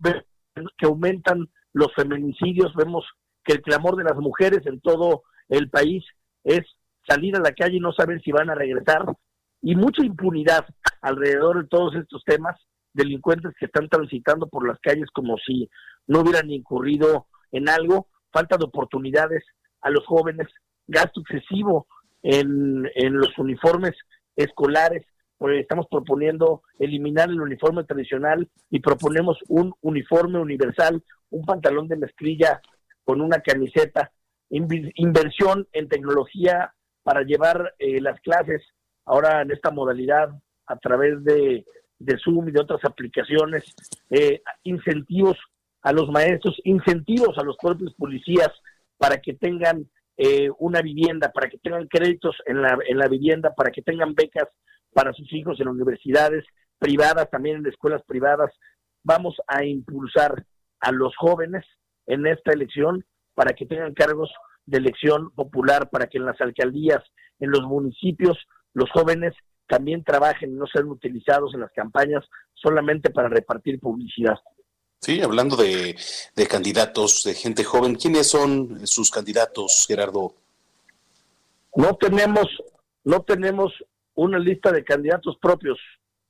[0.76, 2.74] que aumentan los feminicidios.
[2.74, 3.04] Vemos
[3.44, 6.04] que el clamor de las mujeres en todo el país
[6.42, 6.62] es
[7.08, 9.06] salir a la calle y no saber si van a regresar.
[9.62, 10.66] Y mucha impunidad
[11.00, 12.56] alrededor de todos estos temas.
[12.92, 15.68] Delincuentes que están transitando por las calles como si
[16.08, 18.08] no hubieran incurrido en algo.
[18.32, 19.44] Falta de oportunidades
[19.80, 20.48] a los jóvenes.
[20.88, 21.86] Gasto excesivo
[22.22, 23.94] en, en los uniformes
[24.34, 25.06] escolares
[25.38, 31.96] pues estamos proponiendo eliminar el uniforme tradicional y proponemos un uniforme universal, un pantalón de
[31.96, 32.60] mezclilla
[33.04, 34.10] con una camiseta,
[34.48, 36.72] inversión en tecnología
[37.02, 38.62] para llevar eh, las clases
[39.04, 40.30] ahora en esta modalidad
[40.66, 41.64] a través de,
[42.22, 43.64] Zoom y de otras aplicaciones,
[44.10, 45.38] eh, incentivos
[45.82, 48.50] a los maestros, incentivos a los propios policías
[48.98, 53.54] para que tengan eh, una vivienda, para que tengan créditos en la, en la vivienda,
[53.54, 54.48] para que tengan becas
[54.92, 56.44] para sus hijos en universidades
[56.78, 58.50] privadas, también en escuelas privadas.
[59.02, 60.44] Vamos a impulsar
[60.80, 61.64] a los jóvenes
[62.06, 63.04] en esta elección
[63.34, 64.32] para que tengan cargos
[64.64, 67.02] de elección popular, para que en las alcaldías,
[67.38, 68.38] en los municipios,
[68.72, 69.34] los jóvenes
[69.68, 74.38] también trabajen y no sean utilizados en las campañas solamente para repartir publicidad.
[75.00, 75.96] Sí, hablando de,
[76.34, 80.34] de candidatos, de gente joven, ¿quiénes son sus candidatos, Gerardo?
[81.76, 82.46] No tenemos,
[83.04, 83.72] no tenemos
[84.14, 85.78] una lista de candidatos propios,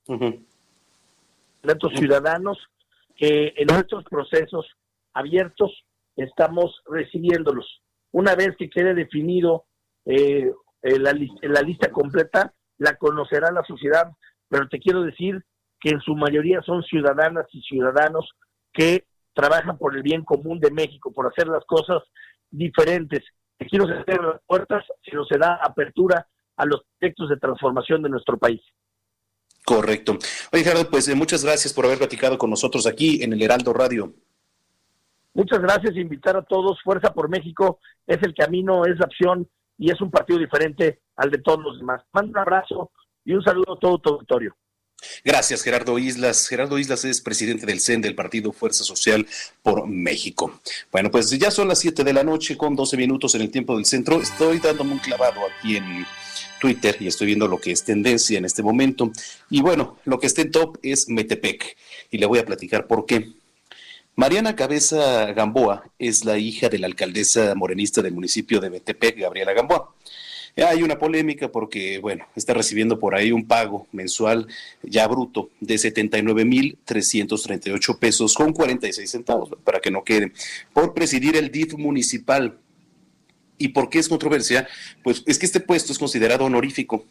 [0.06, 2.58] candidatos ciudadanos,
[3.16, 4.66] que en nuestros procesos
[5.14, 5.72] abiertos
[6.16, 7.80] estamos recibiéndolos.
[8.12, 9.64] Una vez que quede definido
[10.04, 10.52] eh,
[10.82, 14.10] eh, la, la lista completa, la conocerá la sociedad,
[14.48, 15.42] pero te quiero decir
[15.80, 18.28] que en su mayoría son ciudadanas y ciudadanos
[18.76, 22.02] que trabajan por el bien común de México, por hacer las cosas
[22.50, 23.22] diferentes.
[23.58, 28.02] Te quiero cerrar las puertas si no se da apertura a los proyectos de transformación
[28.02, 28.60] de nuestro país.
[29.64, 30.16] Correcto.
[30.52, 33.72] Oye, Gerardo, pues eh, muchas gracias por haber platicado con nosotros aquí en el Heraldo
[33.72, 34.14] Radio.
[35.34, 36.80] Muchas gracias, invitar a todos.
[36.82, 41.30] Fuerza por México es el camino, es la opción y es un partido diferente al
[41.30, 42.02] de todos los demás.
[42.12, 42.90] Mando un abrazo
[43.24, 44.56] y un saludo a todo tu auditorio.
[45.24, 46.48] Gracias, Gerardo Islas.
[46.48, 49.26] Gerardo Islas es presidente del CEN del Partido Fuerza Social
[49.62, 50.60] por México.
[50.90, 53.76] Bueno, pues ya son las 7 de la noche con 12 minutos en el tiempo
[53.76, 54.20] del centro.
[54.20, 56.06] Estoy dándome un clavado aquí en
[56.60, 59.12] Twitter y estoy viendo lo que es tendencia en este momento.
[59.50, 61.76] Y bueno, lo que está en top es Metepec
[62.10, 63.32] y le voy a platicar por qué.
[64.14, 69.52] Mariana Cabeza Gamboa es la hija de la alcaldesa morenista del municipio de Metepec, Gabriela
[69.52, 69.94] Gamboa.
[70.56, 74.46] Hay una polémica porque, bueno, está recibiendo por ahí un pago mensual
[74.82, 80.32] ya bruto de 79.338 pesos con 46 centavos, para que no quede,
[80.72, 82.56] por presidir el DIF municipal.
[83.58, 84.66] ¿Y por qué es controversia?
[85.02, 87.04] Pues es que este puesto es considerado honorífico.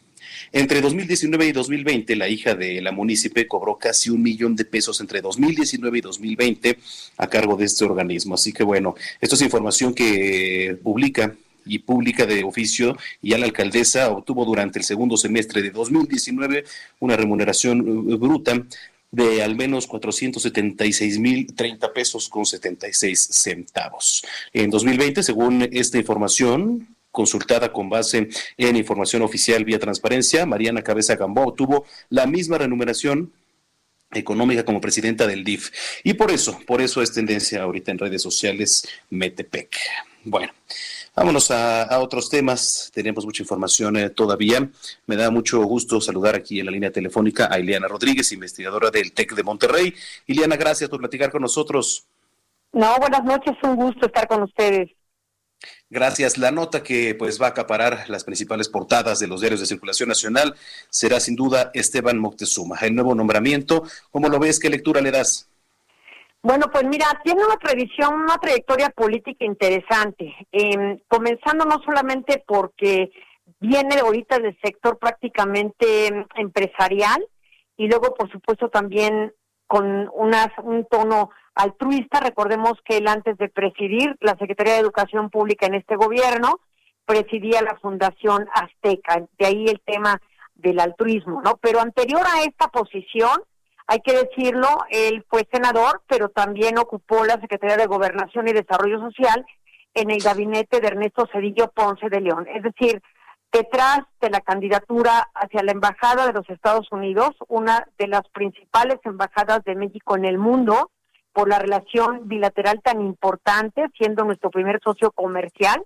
[0.52, 5.00] Entre 2019 y 2020, la hija de la municipio cobró casi un millón de pesos
[5.02, 6.80] entre 2019 y 2020
[7.18, 8.34] a cargo de este organismo.
[8.36, 11.36] Así que bueno, esto es información que publica
[11.66, 16.64] y pública de oficio y a la alcaldesa obtuvo durante el segundo semestre de 2019
[17.00, 18.64] una remuneración eh, bruta
[19.12, 24.26] de al menos 476 mil 30 pesos con 76 centavos.
[24.52, 31.16] En 2020, según esta información, consultada con base en información oficial vía transparencia, Mariana Cabeza
[31.16, 33.32] Gambó obtuvo la misma remuneración
[34.12, 35.72] económica como presidenta del DIF.
[36.04, 39.78] Y por eso, por eso es tendencia ahorita en redes sociales Metepec.
[40.26, 40.52] Bueno,
[41.16, 42.92] Vámonos a, otros temas.
[42.94, 44.70] Tenemos mucha información eh, todavía.
[45.06, 49.14] Me da mucho gusto saludar aquí en la línea telefónica a Ileana Rodríguez, investigadora del
[49.14, 49.94] TEC de Monterrey.
[50.28, 52.06] Ileana, gracias por platicar con nosotros.
[52.74, 54.92] No, buenas noches, un gusto estar con ustedes.
[55.90, 56.38] Gracias.
[56.38, 60.10] La nota que pues va a acaparar las principales portadas de los diarios de circulación
[60.10, 60.56] nacional
[60.90, 62.78] será sin duda Esteban Moctezuma.
[62.82, 64.60] El nuevo nombramiento, ¿cómo lo ves?
[64.60, 65.48] ¿Qué lectura le das?
[66.46, 73.10] Bueno, pues mira, tiene una tradición, una trayectoria política interesante, em, comenzando no solamente porque
[73.60, 77.26] viene ahorita del sector prácticamente em, empresarial
[77.78, 79.34] y luego, por supuesto, también
[79.66, 82.20] con un tono altruista.
[82.20, 86.60] Recordemos que él antes de presidir la Secretaría de Educación Pública en este gobierno,
[87.06, 90.22] presidía la Fundación Azteca, de ahí el tema
[90.54, 91.58] del altruismo, ¿no?
[91.58, 93.42] Pero anterior a esta posición,
[93.88, 99.00] hay que decirlo, él fue senador, pero también ocupó la Secretaría de Gobernación y Desarrollo
[99.00, 99.46] Social
[99.94, 102.48] en el gabinete de Ernesto Cedillo Ponce de León.
[102.54, 103.02] Es decir,
[103.52, 108.98] detrás de la candidatura hacia la Embajada de los Estados Unidos, una de las principales
[109.04, 110.92] embajadas de México en el mundo,
[111.32, 115.84] por la relación bilateral tan importante, siendo nuestro primer socio comercial.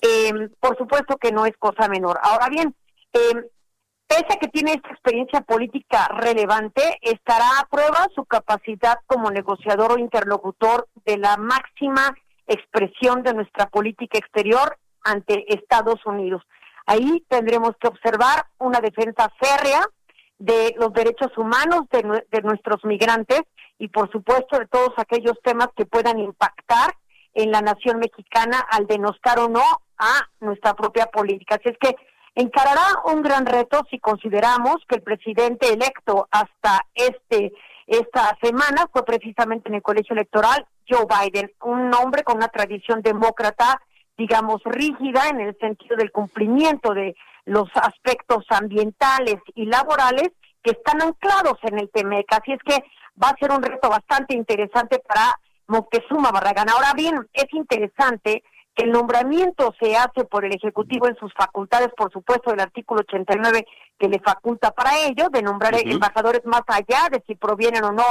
[0.00, 2.18] Eh, por supuesto que no es cosa menor.
[2.22, 2.74] Ahora bien,
[3.12, 3.50] eh,
[4.08, 9.92] Pese a que tiene esta experiencia política relevante, estará a prueba su capacidad como negociador
[9.92, 16.42] o interlocutor de la máxima expresión de nuestra política exterior ante Estados Unidos.
[16.86, 19.84] Ahí tendremos que observar una defensa férrea
[20.38, 23.42] de los derechos humanos de, nuestros migrantes
[23.78, 26.94] y por supuesto de todos aquellos temas que puedan impactar
[27.34, 29.64] en la nación mexicana al denostar o no
[29.98, 31.56] a nuestra propia política.
[31.56, 31.94] Así es que
[32.34, 37.52] encarará un gran reto si consideramos que el presidente electo hasta este
[37.88, 43.00] esta semana fue precisamente en el colegio electoral Joe Biden, un hombre con una tradición
[43.00, 43.80] demócrata,
[44.16, 47.16] digamos, rígida en el sentido del cumplimiento de
[47.46, 50.28] los aspectos ambientales y laborales
[50.62, 52.26] que están anclados en el TEMEC.
[52.30, 52.84] Así es que
[53.22, 56.68] va a ser un reto bastante interesante para Moctezuma Barragán.
[56.68, 58.42] Ahora bien, es interesante
[58.78, 63.66] el nombramiento se hace por el Ejecutivo en sus facultades, por supuesto, del artículo 89
[63.98, 68.04] que le faculta para ello, de nombrar embajadores más allá de si provienen o no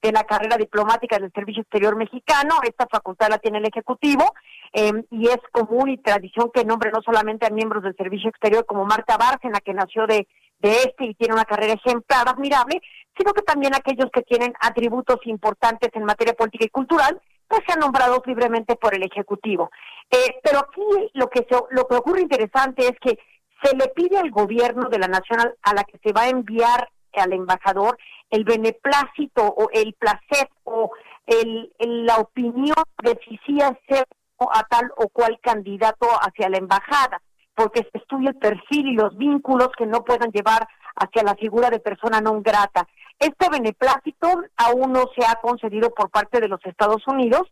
[0.00, 2.56] de la carrera diplomática del Servicio Exterior Mexicano.
[2.62, 4.32] Esta facultad la tiene el Ejecutivo
[4.72, 8.64] em, y es común y tradición que nombre no solamente a miembros del Servicio Exterior
[8.64, 10.26] como Marta Bárcena, que nació de,
[10.60, 12.80] de este y tiene una carrera ejemplar, admirable,
[13.16, 17.80] sino que también aquellos que tienen atributos importantes en materia política y cultural pues sean
[17.80, 19.70] nombrados libremente por el Ejecutivo.
[20.10, 23.18] Eh, pero aquí lo que, lo que ocurre interesante es que
[23.62, 26.88] se le pide al gobierno de la nación a la que se va a enviar
[27.12, 27.96] al embajador
[28.30, 30.90] el beneplácito o el placer o
[31.26, 34.04] el, la opinión de si sí hacer
[34.38, 37.22] a tal o cual candidato hacia la embajada,
[37.54, 40.66] porque se estudia el perfil y los vínculos que no puedan llevar
[40.96, 42.86] hacia la figura de persona no grata.
[43.18, 47.42] Este beneplácito aún no se ha concedido por parte de los Estados Unidos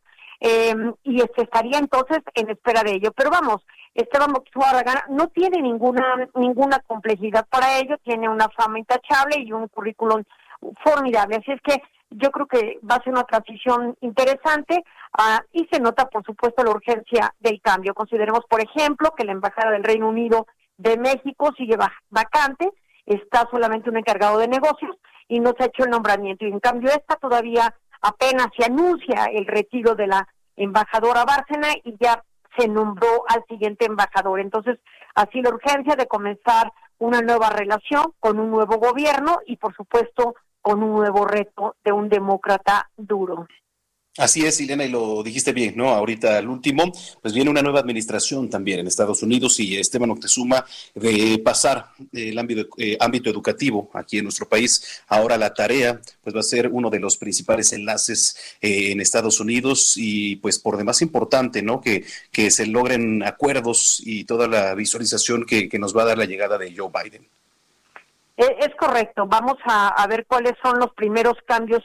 [0.45, 0.75] eh,
[1.05, 3.13] y este, estaría entonces en espera de ello.
[3.13, 3.65] Pero vamos,
[3.95, 9.69] Esteban Moctezuma no tiene ninguna ninguna complejidad para ello, tiene una fama intachable y un
[9.69, 10.25] currículum
[10.83, 11.37] formidable.
[11.37, 14.83] Así es que yo creo que va a ser una transición interesante
[15.17, 17.95] ah, y se nota, por supuesto, la urgencia del cambio.
[17.95, 21.77] Consideremos, por ejemplo, que la Embajada del Reino Unido de México sigue
[22.11, 22.69] vacante,
[23.07, 24.97] está solamente un encargado de negocios
[25.29, 26.45] y no se ha hecho el nombramiento.
[26.45, 31.97] Y en cambio esta todavía apenas se anuncia el retiro de la embajadora Bárcena y
[31.99, 32.23] ya
[32.59, 34.41] se nombró al siguiente embajador.
[34.41, 34.79] Entonces,
[35.15, 40.35] así la urgencia de comenzar una nueva relación con un nuevo gobierno y, por supuesto,
[40.61, 43.47] con un nuevo reto de un demócrata duro.
[44.19, 45.89] Así es, Ileana, y lo dijiste bien, ¿no?
[45.89, 50.67] Ahorita al último, pues viene una nueva administración también en Estados Unidos y Esteban Octezuma
[50.95, 55.03] de pasar el ámbito, eh, ámbito educativo aquí en nuestro país.
[55.09, 59.41] Ahora la tarea, pues va a ser uno de los principales enlaces eh, en Estados
[59.41, 61.81] Unidos y pues por demás importante, ¿no?
[61.81, 66.19] Que, que se logren acuerdos y toda la visualización que, que nos va a dar
[66.19, 67.27] la llegada de Joe Biden.
[68.37, 71.83] Eh, es correcto, vamos a, a ver cuáles son los primeros cambios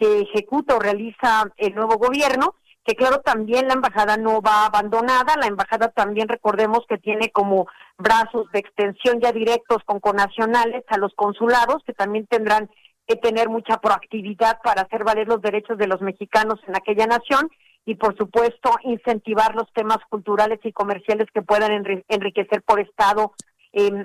[0.00, 2.54] que ejecuta o realiza el nuevo gobierno,
[2.84, 7.68] que claro, también la embajada no va abandonada, la embajada también recordemos que tiene como
[7.98, 12.70] brazos de extensión ya directos con conacionales a los consulados, que también tendrán
[13.06, 17.50] que tener mucha proactividad para hacer valer los derechos de los mexicanos en aquella nación
[17.84, 23.32] y por supuesto incentivar los temas culturales y comerciales que puedan enriquecer por Estado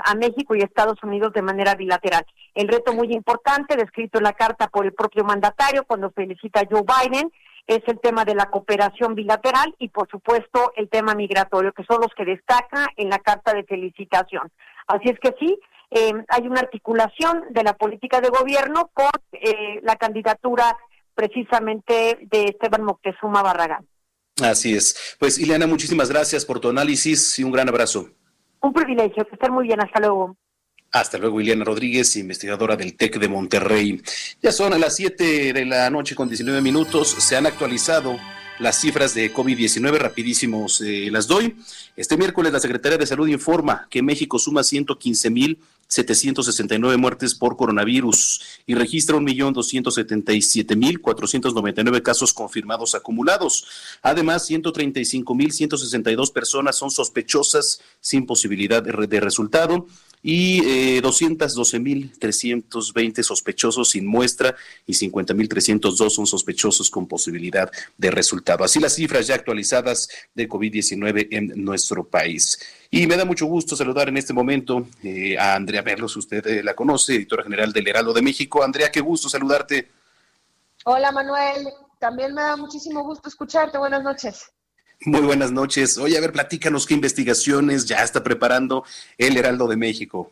[0.03, 2.25] a México y Estados Unidos de manera bilateral.
[2.53, 6.67] El reto muy importante, descrito en la carta por el propio mandatario cuando felicita a
[6.69, 7.31] Joe Biden,
[7.67, 11.99] es el tema de la cooperación bilateral y, por supuesto, el tema migratorio, que son
[11.99, 14.51] los que destaca en la carta de felicitación.
[14.87, 15.57] Así es que sí,
[15.89, 20.77] eh, hay una articulación de la política de gobierno con eh, la candidatura
[21.15, 23.87] precisamente de Esteban Moctezuma Barragán.
[24.43, 25.15] Así es.
[25.17, 28.09] Pues, Ileana, muchísimas gracias por tu análisis y un gran abrazo.
[28.65, 30.35] Un privilegio, que estén muy bien, hasta luego.
[30.91, 34.01] Hasta luego, Ileana Rodríguez, investigadora del TEC de Monterrey.
[34.41, 38.17] Ya son las 7 de la noche con 19 minutos, se han actualizado
[38.57, 41.55] las cifras de COVID-19, rapidísimos las doy.
[41.95, 47.57] Este miércoles la Secretaría de Salud informa que México suma 115 mil 769 muertes por
[47.57, 53.67] coronavirus y registra 1.277.499 casos confirmados acumulados.
[54.01, 59.85] Además, 135.162 personas son sospechosas sin posibilidad de resultado
[60.27, 64.55] y eh, 212.320 sospechosos sin muestra
[64.87, 68.63] y 50.302 son sospechosos con posibilidad de resultado.
[68.63, 72.57] Así las cifras ya actualizadas de COVID-19 en nuestro país.
[72.89, 76.63] Y me da mucho gusto saludar en este momento eh, a Andrea Merlos, usted eh,
[76.63, 78.63] la conoce, editora general del Heraldo de México.
[78.63, 79.91] Andrea, qué gusto saludarte.
[80.85, 81.67] Hola Manuel,
[81.99, 83.77] también me da muchísimo gusto escucharte.
[83.77, 84.51] Buenas noches.
[85.05, 85.97] Muy buenas noches.
[85.97, 88.85] Oye, a ver, platícanos qué investigaciones ya está preparando
[89.17, 90.31] el Heraldo de México.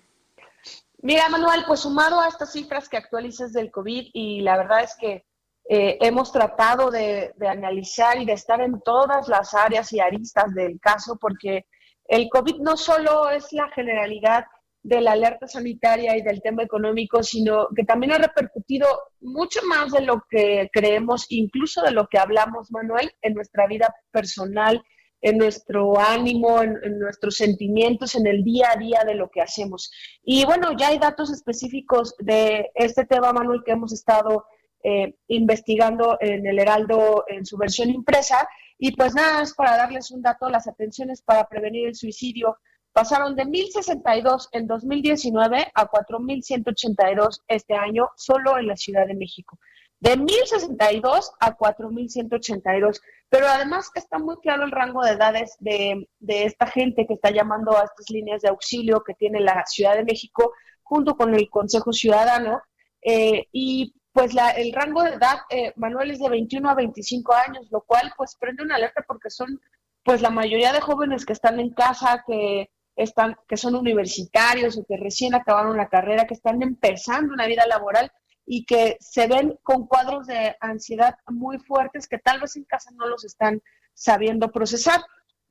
[1.01, 4.95] Mira, Manuel, pues sumado a estas cifras que actualizas del COVID, y la verdad es
[4.95, 5.25] que
[5.67, 10.79] eh, hemos tratado de, analizar y de estar en todas las áreas y aristas del
[10.79, 11.65] caso, porque
[12.05, 14.45] el COVID no solo es la generalidad
[14.83, 18.85] de la alerta sanitaria y del tema económico, sino que también ha repercutido
[19.21, 23.95] mucho más de lo que creemos, incluso de lo que hablamos, Manuel, en nuestra vida
[24.11, 24.83] personal,
[25.21, 29.89] en nuestro ánimo, en, nuestros sentimientos, en el día a día de lo que hacemos.
[30.21, 34.45] Y bueno, ya hay datos específicos de este tema, Manuel, que hemos estado
[34.83, 38.49] eh, investigando en el Heraldo en su versión impresa.
[38.77, 42.57] Y pues nada, es para darles un dato, las atenciones para prevenir el suicidio
[42.93, 49.59] pasaron de 1.062 en 2019 a 4.182 este año solo en la Ciudad de México.
[49.99, 53.01] De 1.062 a 4.182.
[53.29, 57.75] Pero además está muy claro el rango de edades de, esta gente que está llamando
[57.75, 60.53] a estas líneas de auxilio que tiene la Ciudad de México
[60.83, 62.61] junto con el Consejo Ciudadano.
[63.01, 67.33] Eh, y pues la, el rango de edad, eh, Manuel, es de 21 a 25
[67.33, 69.59] años, lo cual pues prende una alerta porque son
[70.03, 74.85] pues la mayoría de jóvenes que están en casa, que están, que son universitarios o
[74.85, 78.11] que recién acabaron la carrera, que están empezando una vida laboral
[78.45, 82.91] y que se ven con cuadros de ansiedad muy fuertes que tal vez en casa
[82.95, 83.61] no los están
[83.93, 85.01] sabiendo procesar.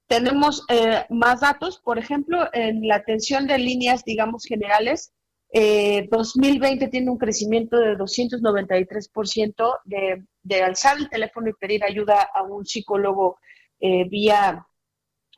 [0.06, 5.12] Tenemos eh, más datos, por ejemplo, en la atención de líneas, digamos, generales,
[5.52, 12.26] 2020 eh, tiene un crecimiento de 293% de, de alzar el teléfono y pedir ayuda
[12.34, 13.38] a un psicólogo
[13.78, 14.66] eh, vía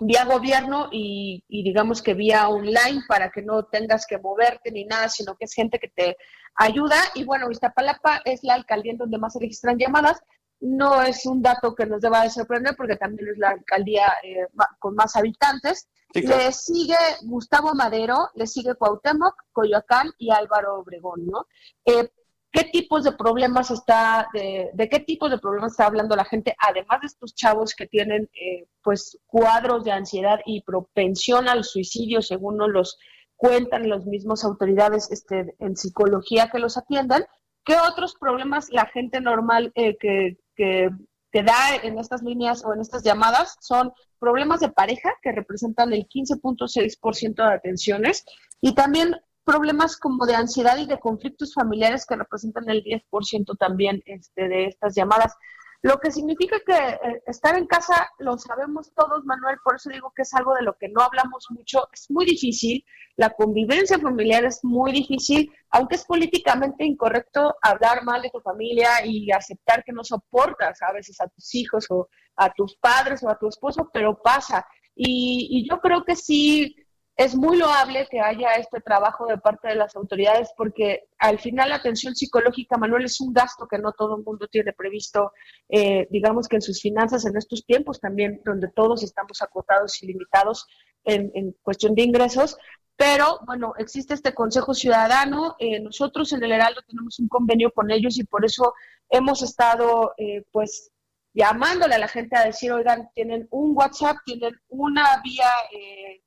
[0.00, 5.08] vía gobierno y, digamos que vía online para que no tengas que moverte ni nada,
[5.08, 6.16] sino que es gente que te
[6.56, 6.96] ayuda.
[7.14, 10.20] Y bueno, Iztapalapa es la alcaldía en donde más se registran llamadas.
[10.60, 14.46] No es un dato que nos deba de sorprender porque también es la alcaldía eh,
[14.78, 15.88] con más habitantes.
[16.12, 21.46] Le sigue Gustavo Madero, le sigue Cuauhtémoc, Coyoacán y Álvaro Obregón, ¿no?
[21.84, 22.08] Eh,
[22.54, 27.00] qué tipos de problemas está, de, qué tipos de problemas está hablando la gente, además
[27.00, 32.56] de estos chavos que tienen eh, pues cuadros de ansiedad y propensión al suicidio, según
[32.58, 32.98] nos los
[33.34, 37.24] cuentan las mismas autoridades este, en psicología que los atiendan,
[37.64, 40.90] ¿qué otros problemas la gente normal eh, que, que,
[41.32, 45.92] que da en estas líneas o en estas llamadas son problemas de pareja que representan
[45.92, 48.24] el 15.6% de atenciones
[48.60, 54.02] y también problemas como de ansiedad y de conflictos familiares que representan el 10% también
[54.06, 55.34] este, de estas llamadas.
[55.82, 60.14] Lo que significa que eh, estar en casa lo sabemos todos, Manuel, por eso digo
[60.16, 62.82] que es algo de lo que no hablamos mucho, es muy difícil,
[63.16, 69.04] la convivencia familiar es muy difícil, aunque es políticamente incorrecto hablar mal de tu familia
[69.04, 73.28] y aceptar que no soportas a veces a tus hijos o a tus padres o
[73.28, 74.66] a tu esposo, pero pasa.
[74.96, 76.74] Y, y yo creo que sí
[77.16, 81.68] es muy loable que haya este trabajo de parte de las autoridades porque al final
[81.68, 85.32] la atención psicológica, Manuel, es un gasto que no todo el mundo tiene previsto,
[85.68, 90.08] eh, digamos que en sus finanzas en estos tiempos también, donde todos estamos acotados y
[90.08, 90.66] limitados
[91.04, 92.56] en, cuestión de ingresos.
[92.96, 95.56] Pero bueno, existe este Consejo Ciudadano.
[95.58, 98.74] Eh, nosotros en el Heraldo tenemos un convenio con ellos y por eso
[99.10, 100.90] hemos estado eh, pues
[101.34, 106.22] llamándole a la gente a decir, oigan, tienen un WhatsApp, tienen una vía eh,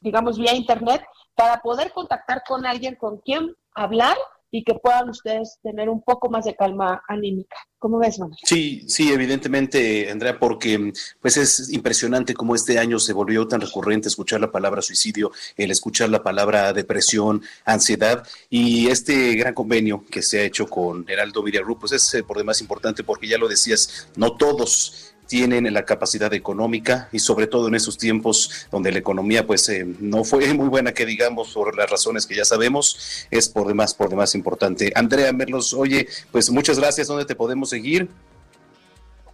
[0.00, 1.02] digamos, vía internet,
[1.34, 4.16] para poder contactar con alguien con quien hablar
[4.50, 7.56] y que puedan ustedes tener un poco más de calma anímica.
[7.78, 8.38] ¿Cómo ves, Manuel?
[8.42, 14.08] Sí, sí, evidentemente, Andrea, porque pues es impresionante cómo este año se volvió tan recurrente
[14.08, 20.22] escuchar la palabra suicidio, el escuchar la palabra depresión, ansiedad y este gran convenio que
[20.22, 23.38] se ha hecho con Heraldo Media Group, pues es eh, por demás importante porque ya
[23.38, 28.90] lo decías, no todos tienen la capacidad económica y sobre todo en esos tiempos donde
[28.90, 32.44] la economía pues eh, no fue muy buena que digamos por las razones que ya
[32.44, 34.90] sabemos es por demás por demás importante.
[34.96, 37.06] Andrea Merlos oye pues muchas gracias.
[37.06, 38.08] Dónde te podemos seguir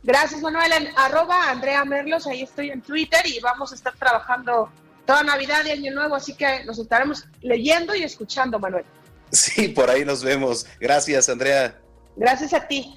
[0.03, 0.73] gracias Manuel.
[0.73, 4.69] En arroba Andrea Merlos ahí estoy en Twitter y vamos a estar trabajando
[5.07, 8.85] toda Navidad y Año Nuevo así que nos estaremos leyendo y escuchando Manuel.
[9.31, 10.67] Sí por ahí nos vemos.
[10.81, 11.79] Gracias Andrea.
[12.17, 12.95] Gracias a ti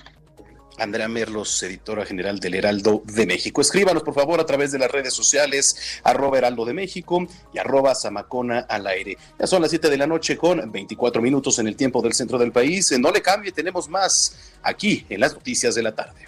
[0.77, 3.61] Andrea Merlos, editora general del Heraldo de México.
[3.61, 7.95] Escríbanos, por favor, a través de las redes sociales, arroba Heraldo de México y arroba
[7.95, 9.17] Zamacona al aire.
[9.39, 12.37] Ya son las 7 de la noche con 24 minutos en el tiempo del centro
[12.37, 12.91] del país.
[12.99, 16.27] No le cambie, tenemos más aquí en las noticias de la tarde.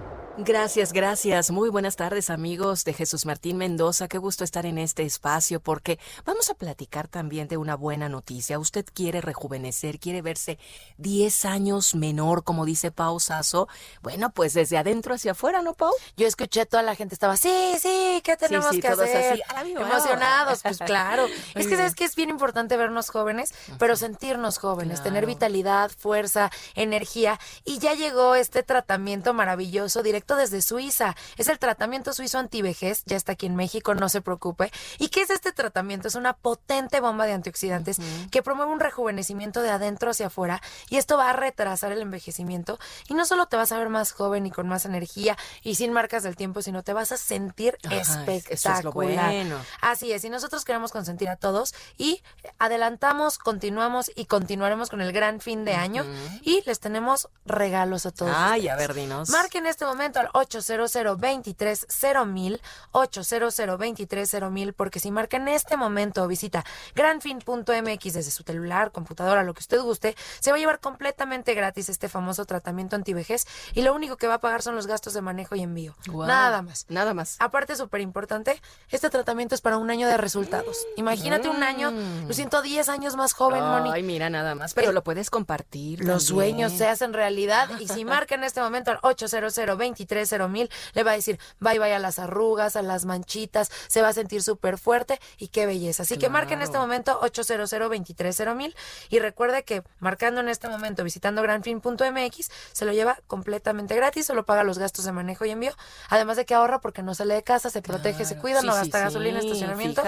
[0.43, 1.51] Gracias, gracias.
[1.51, 4.07] Muy buenas tardes amigos de Jesús Martín Mendoza.
[4.07, 8.57] Qué gusto estar en este espacio porque vamos a platicar también de una buena noticia.
[8.57, 10.57] Usted quiere rejuvenecer, quiere verse
[10.97, 13.67] 10 años menor, como dice Pau Sasso.
[14.01, 15.93] Bueno, pues desde adentro hacia afuera, ¿no, Pau?
[16.17, 19.43] Yo escuché toda la gente estaba, sí, sí, ¿qué tenemos que hacer?
[19.47, 21.27] Así, Emocionados, pues claro.
[21.53, 26.49] es que sabes que es bien importante vernos jóvenes, pero sentirnos jóvenes, tener vitalidad, fuerza,
[26.73, 27.39] energía.
[27.63, 31.15] Y ya llegó este tratamiento maravilloso directo desde Suiza.
[31.37, 34.71] Es el tratamiento suizo antivejez, ya está aquí en México, no se preocupe.
[34.99, 36.07] ¿Y qué es este tratamiento?
[36.07, 37.97] Es una potente bomba de antioxidantes
[38.31, 42.79] que promueve un rejuvenecimiento de adentro hacia afuera y esto va a retrasar el envejecimiento
[43.07, 45.93] y no solo te vas a ver más joven y con más energía y sin
[45.93, 49.33] marcas del tiempo, sino te vas a sentir espectacular.
[49.81, 52.21] Así es, y nosotros queremos consentir a todos y
[52.59, 56.05] adelantamos, continuamos y continuaremos con el gran fin de año
[56.41, 58.33] y les tenemos regalos a todos.
[58.35, 59.29] Ay, a ver, dinos.
[59.29, 61.87] Marquen este momento al 800 23
[62.27, 62.61] mil
[62.91, 66.63] 800 23 mil porque si marca en este momento visita
[66.95, 71.89] granfin.mx desde su celular, computadora, lo que usted guste, se va a llevar completamente gratis
[71.89, 75.21] este famoso tratamiento antivejez y lo único que va a pagar son los gastos de
[75.21, 75.95] manejo y envío.
[76.07, 76.85] Nada más.
[76.89, 77.37] Nada más.
[77.39, 80.85] Aparte, súper importante, este tratamiento es para un año de resultados.
[80.97, 82.27] Imagínate un año, mm.
[82.27, 83.89] lo siento 10 años más joven, Moni.
[83.91, 84.73] Ay, mira, nada más.
[84.73, 86.03] Pero lo puedes compartir.
[86.03, 90.00] Los sueños se hacen realidad y si marca en este momento al 800 23
[90.49, 94.09] mil, le va a decir bye bye a las arrugas, a las manchitas, se va
[94.09, 96.03] a sentir súper fuerte y qué belleza.
[96.03, 98.75] Así que marque en este momento 800 23 mil
[99.09, 104.45] y recuerde que marcando en este momento visitando granfin.mx se lo lleva completamente gratis, solo
[104.45, 105.73] paga los gastos de manejo y envío,
[106.09, 108.99] además de que ahorra porque no sale de casa, se protege, se cuida, no gasta
[108.99, 110.03] gasolina, estacionamiento.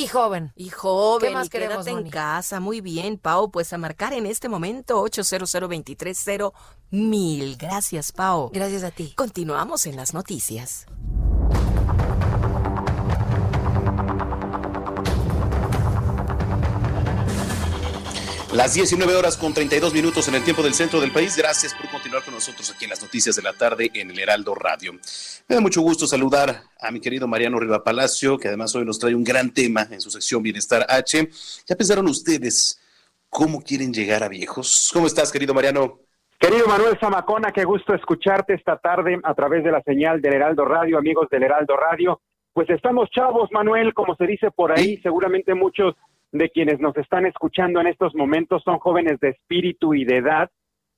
[0.00, 0.52] Y joven.
[0.56, 1.28] Y joven.
[1.28, 2.58] ¿Qué más y queremos, quédate en casa.
[2.58, 3.50] Muy bien, Pau.
[3.50, 5.54] Pues a marcar en este momento 800
[6.90, 7.56] mil.
[7.56, 8.50] Gracias, Pau.
[8.52, 9.12] Gracias a ti.
[9.14, 10.86] Continuamos en las noticias.
[18.52, 21.36] Las 19 horas con 32 minutos en el tiempo del centro del país.
[21.36, 24.56] Gracias por continuar con nosotros aquí en las noticias de la tarde en el Heraldo
[24.56, 24.94] Radio.
[25.48, 28.98] Me da mucho gusto saludar a mi querido Mariano Riva Palacio, que además hoy nos
[28.98, 31.28] trae un gran tema en su sección Bienestar H.
[31.64, 32.80] ¿Ya pensaron ustedes
[33.28, 34.90] cómo quieren llegar a viejos?
[34.92, 36.00] ¿Cómo estás, querido Mariano?
[36.36, 40.64] Querido Manuel Zamacona, qué gusto escucharte esta tarde a través de la señal del Heraldo
[40.64, 42.20] Radio, amigos del Heraldo Radio.
[42.52, 45.94] Pues estamos chavos, Manuel, como se dice por ahí, seguramente muchos
[46.32, 50.50] de quienes nos están escuchando en estos momentos son jóvenes de espíritu y de edad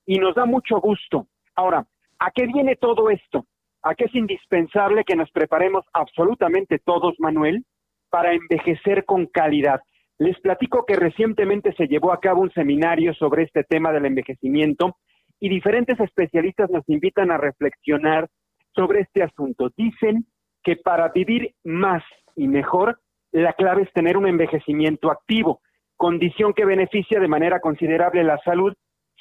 [0.05, 1.27] y nos da mucho gusto.
[1.55, 1.85] Ahora,
[2.19, 3.45] ¿a qué viene todo esto?
[3.81, 7.65] ¿A qué es indispensable que nos preparemos absolutamente todos, Manuel,
[8.09, 9.81] para envejecer con calidad?
[10.19, 14.97] Les platico que recientemente se llevó a cabo un seminario sobre este tema del envejecimiento
[15.39, 18.29] y diferentes especialistas nos invitan a reflexionar
[18.73, 19.69] sobre este asunto.
[19.75, 20.25] Dicen
[20.63, 22.03] que para vivir más
[22.35, 22.99] y mejor
[23.33, 25.61] la clave es tener un envejecimiento activo,
[25.97, 28.73] condición que beneficia de manera considerable la salud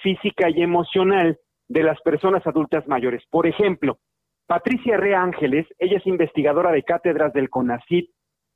[0.02, 3.24] física y emocional de las personas adultas mayores.
[3.30, 3.98] Por ejemplo,
[4.46, 8.10] Patricia Re Ángeles, ella es investigadora de cátedras del CONACYT,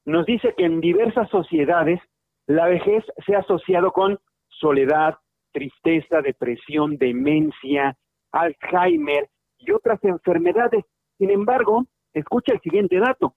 [0.04, 2.00] nos dice que en diversas sociedades
[2.46, 4.18] la vejez se ha asociado con
[4.48, 5.16] soledad,
[5.52, 7.96] tristeza, depresión, demencia,
[8.30, 9.28] Alzheimer
[9.58, 10.84] y otras enfermedades.
[11.18, 13.34] Sin embargo, escucha el siguiente dato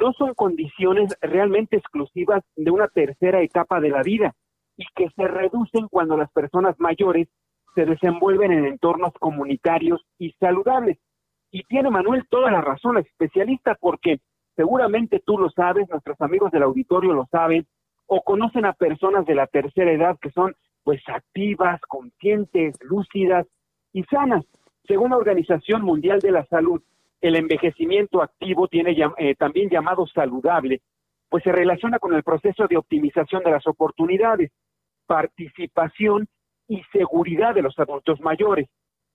[0.00, 4.34] no son condiciones realmente exclusivas de una tercera etapa de la vida
[4.76, 7.28] y que se reducen cuando las personas mayores
[7.74, 10.98] se desenvuelven en entornos comunitarios y saludables.
[11.50, 14.20] Y tiene Manuel toda la razón, especialista, porque
[14.56, 17.66] seguramente tú lo sabes, nuestros amigos del auditorio lo saben,
[18.06, 23.46] o conocen a personas de la tercera edad que son pues activas, conscientes, lúcidas
[23.92, 24.44] y sanas.
[24.86, 26.82] Según la Organización Mundial de la Salud,
[27.20, 30.82] el envejecimiento activo tiene eh, también llamado saludable,
[31.28, 34.52] pues se relaciona con el proceso de optimización de las oportunidades,
[35.06, 36.26] participación
[36.68, 38.68] y seguridad de los adultos mayores.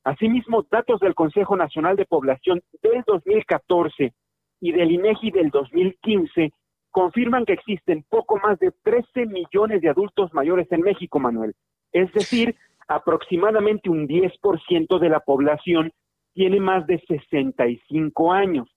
[0.04, 4.14] Asimismo, datos del Consejo Nacional de Población del 2014
[4.62, 6.52] y del INEGI del 2015
[6.92, 11.54] confirman que existen poco más de 13 millones de adultos mayores en México, Manuel.
[11.92, 12.56] Es decir,
[12.88, 15.92] aproximadamente un 10% de la población
[16.40, 18.70] tiene más de 65 años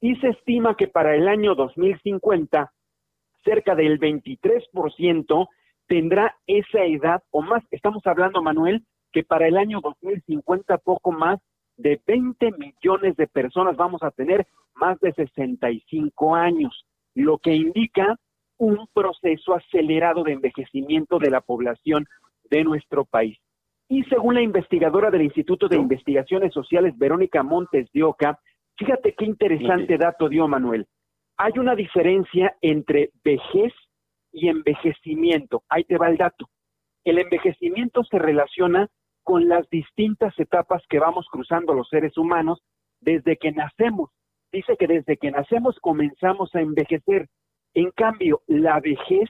[0.00, 2.72] y se estima que para el año 2050
[3.44, 5.48] cerca del 23%
[5.86, 7.62] tendrá esa edad o más.
[7.72, 11.38] Estamos hablando, Manuel, que para el año 2050 poco más
[11.76, 18.16] de 20 millones de personas vamos a tener más de 65 años, lo que indica
[18.56, 22.06] un proceso acelerado de envejecimiento de la población
[22.48, 23.36] de nuestro país.
[23.92, 28.38] Y según la investigadora del Instituto de Investigaciones Sociales, Verónica Montes de Oca,
[28.78, 30.86] fíjate qué interesante dato dio Manuel.
[31.36, 33.72] Hay una diferencia entre vejez
[34.30, 35.64] y envejecimiento.
[35.68, 36.48] Ahí te va el dato.
[37.02, 38.86] El envejecimiento se relaciona
[39.24, 42.62] con las distintas etapas que vamos cruzando los seres humanos
[43.00, 44.10] desde que nacemos.
[44.52, 47.26] Dice que desde que nacemos comenzamos a envejecer.
[47.74, 49.28] En cambio, la vejez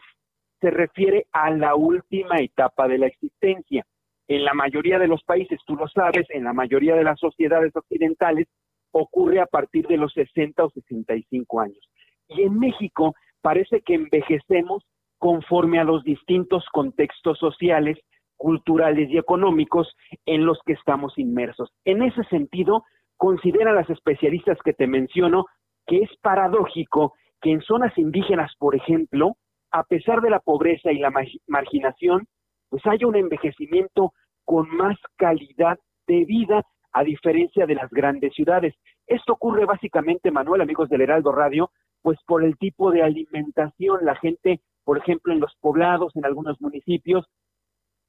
[0.61, 3.87] se refiere a la última etapa de la existencia
[4.31, 7.75] en la mayoría de los países, tú lo sabes, en la mayoría de las sociedades
[7.75, 8.47] occidentales,
[8.93, 11.91] ocurre a partir de los 60 o 65 años.
[12.29, 14.85] Y en México parece que envejecemos
[15.19, 17.99] conforme a los distintos contextos sociales,
[18.37, 19.97] culturales y económicos
[20.27, 21.73] en los que estamos inmersos.
[21.85, 22.85] En ese sentido,
[23.17, 25.47] consideran las especialistas que te menciono
[25.89, 29.35] que es paradójico que en zonas indígenas, por ejemplo,
[29.73, 31.13] a pesar de la pobreza y la
[31.49, 32.29] marginación,
[32.71, 34.15] pues haya un envejecimiento
[34.45, 38.75] con más calidad de vida a diferencia de las grandes ciudades.
[39.07, 41.71] Esto ocurre básicamente, Manuel, amigos del Heraldo Radio,
[42.03, 44.05] pues por el tipo de alimentación.
[44.05, 47.27] La gente, por ejemplo, en los poblados, en algunos municipios,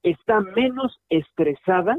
[0.04, 1.98] está menos estresada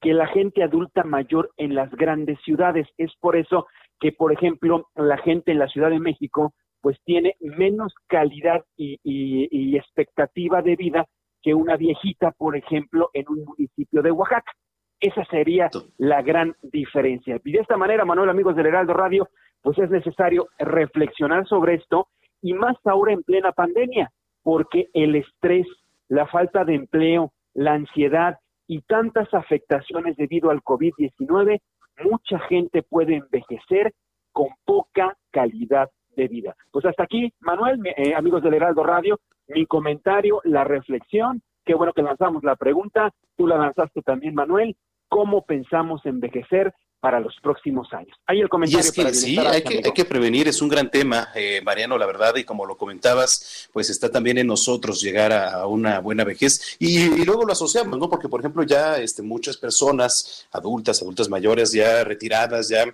[0.00, 2.86] que la gente adulta mayor en las grandes ciudades.
[2.98, 3.66] Es por eso
[4.00, 8.98] que, por ejemplo, la gente en la Ciudad de México, pues tiene menos calidad y,
[9.02, 11.06] y expectativa de vida
[11.42, 14.52] que una viejita, por ejemplo, en un municipio de Oaxaca.
[15.00, 17.40] Esa sería la gran diferencia.
[17.44, 19.28] Y de esta manera, Manuel, amigos del Heraldo Radio,
[19.62, 22.08] pues es necesario reflexionar sobre esto
[22.42, 24.10] y más ahora en plena pandemia,
[24.42, 25.66] porque el estrés,
[26.08, 31.60] la falta de empleo, la ansiedad y tantas afectaciones debido al COVID-19,
[32.04, 33.92] mucha gente puede envejecer
[34.32, 36.56] con poca calidad de vida.
[36.70, 41.40] Pues hasta aquí, Manuel, eh, amigos del Heraldo Radio, mi comentario, la reflexión.
[41.64, 43.12] Qué bueno que lanzamos la pregunta.
[43.36, 44.76] Tú la lanzaste también, Manuel.
[45.08, 46.74] ¿Cómo pensamos envejecer?
[47.00, 48.16] Para los próximos años.
[48.26, 48.84] Ahí el comentario.
[48.84, 51.96] Y es que sí, hay que, hay que, prevenir, es un gran tema, eh, Mariano,
[51.96, 56.24] la verdad, y como lo comentabas, pues está también en nosotros llegar a, una buena
[56.24, 58.08] vejez y, luego lo asociamos, ¿no?
[58.08, 62.84] Porque, por ejemplo, ya este, muchas personas, adultas, adultas mayores, ya retiradas, ya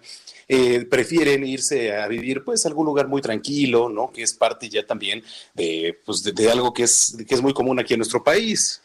[0.48, 4.10] eh, prefieren irse a vivir pues a algún lugar muy tranquilo, ¿no?
[4.12, 5.22] Que es parte ya también
[5.54, 8.82] de, pues, de algo que es, que es muy común aquí en nuestro país.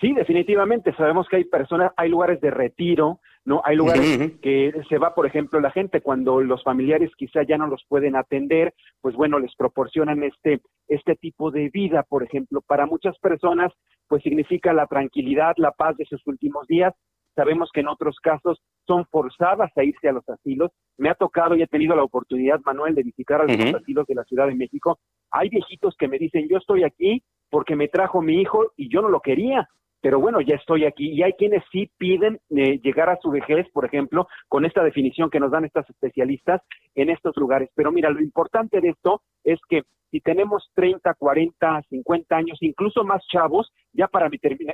[0.00, 0.92] Sí, definitivamente.
[0.96, 3.60] Sabemos que hay personas, hay lugares de retiro, ¿no?
[3.64, 7.66] Hay lugares que se va, por ejemplo, la gente cuando los familiares quizá ya no
[7.66, 12.86] los pueden atender, pues bueno, les proporcionan este, este tipo de vida, por ejemplo, para
[12.86, 13.72] muchas personas,
[14.08, 16.94] pues significa la tranquilidad, la paz de sus últimos días.
[17.34, 20.70] Sabemos que en otros casos son forzadas a irse a los asilos.
[20.96, 24.14] Me ha tocado y he tenido la oportunidad, Manuel, de visitar a los asilos de
[24.14, 25.00] la Ciudad de México.
[25.32, 29.02] Hay viejitos que me dicen, yo estoy aquí porque me trajo mi hijo y yo
[29.02, 29.68] no lo quería
[30.04, 31.12] pero bueno, ya estoy aquí.
[31.12, 35.30] Y hay quienes sí piden eh, llegar a su vejez, por ejemplo, con esta definición
[35.30, 36.60] que nos dan estas especialistas
[36.94, 37.70] en estos lugares.
[37.74, 43.02] Pero mira, lo importante de esto es que si tenemos 30, 40, 50 años, incluso
[43.02, 44.28] más chavos, ya para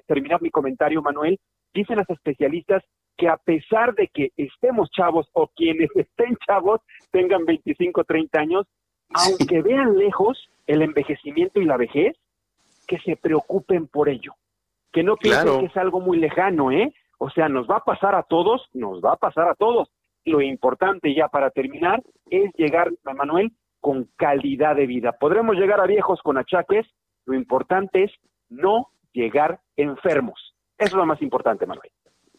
[0.09, 1.39] terminar mi comentario, Manuel,
[1.73, 2.83] dicen las especialistas
[3.17, 6.81] que a pesar de que estemos chavos o quienes estén chavos
[7.13, 8.67] tengan 25, 30 años,
[9.11, 12.17] aunque vean lejos el envejecimiento y la vejez,
[12.89, 14.35] que se preocupen por ello
[14.93, 16.93] que no piensen que es algo muy lejano, ¿eh?
[17.19, 19.89] O sea, nos va a pasar a todos, nos va a pasar a todos.
[20.25, 25.13] Lo importante ya para terminar es llegar, Manuel, con calidad de vida.
[25.13, 26.87] Podremos llegar a viejos con achaques,
[27.27, 28.13] lo importante es
[28.49, 30.55] no llegar enfermos.
[30.79, 31.91] Eso es lo más importante, Manuel.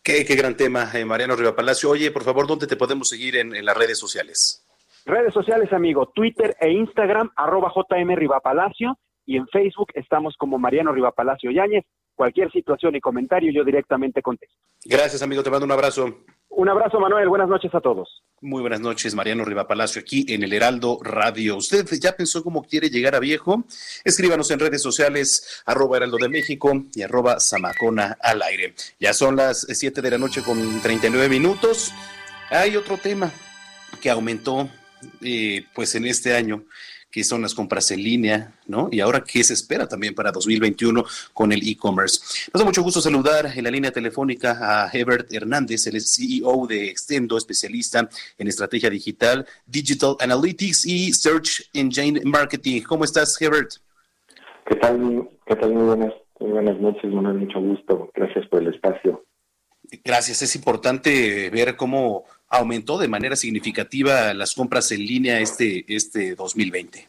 [0.03, 1.91] Qué, gran tema, eh, Mariano Riva Palacio.
[1.91, 4.65] Oye, por favor, ¿dónde te podemos seguir en, las redes sociales?
[5.05, 8.97] Redes sociales, amigo, Twitter e Instagram, arroba JM Palacio,
[9.27, 11.85] y en Facebook estamos como Mariano Riva Palacio Yáñez
[12.21, 14.55] cualquier situación y comentario yo directamente contesto.
[14.85, 16.19] Gracias, amigo, te mando un abrazo.
[16.49, 17.27] Un abrazo, Manuel.
[17.27, 18.21] Buenas noches a todos.
[18.41, 21.57] Muy buenas noches, Mariano Riva Palacio, aquí en el Heraldo Radio.
[21.57, 23.63] ¿Usted ya pensó cómo quiere llegar a viejo?
[24.03, 28.75] Escríbanos en redes sociales, arroba Heraldo de México y arroba Zamacona al aire.
[28.99, 31.91] Ya son las 7 de la noche con 39 minutos.
[32.51, 33.31] Hay otro tema
[33.99, 34.69] que aumentó
[35.23, 36.65] eh, pues en este año
[37.11, 38.87] qué son las compras en línea, ¿no?
[38.91, 42.19] Y ahora qué se espera también para 2021 con el e-commerce.
[42.53, 46.87] Nos da mucho gusto saludar en la línea telefónica a Hebert Hernández, el CEO de
[46.87, 52.81] Extendo, especialista en estrategia digital, Digital Analytics y Search Engine Marketing.
[52.81, 53.73] ¿Cómo estás, Hebert?
[54.65, 55.29] ¿Qué tal?
[55.45, 55.73] ¿Qué tal?
[55.73, 58.09] Muy buenas, muy buenas noches, da mucho gusto.
[58.15, 59.25] Gracias por el espacio.
[60.03, 60.41] Gracias.
[60.41, 67.07] Es importante ver cómo aumentó de manera significativa las compras en línea este, este 2020.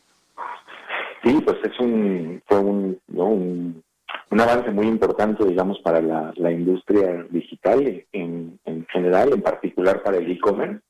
[1.24, 8.04] Sí, pues es un, fue un, un, avance muy importante, digamos, para la, industria digital
[8.12, 10.80] en, en, general, en particular para el e-commerce.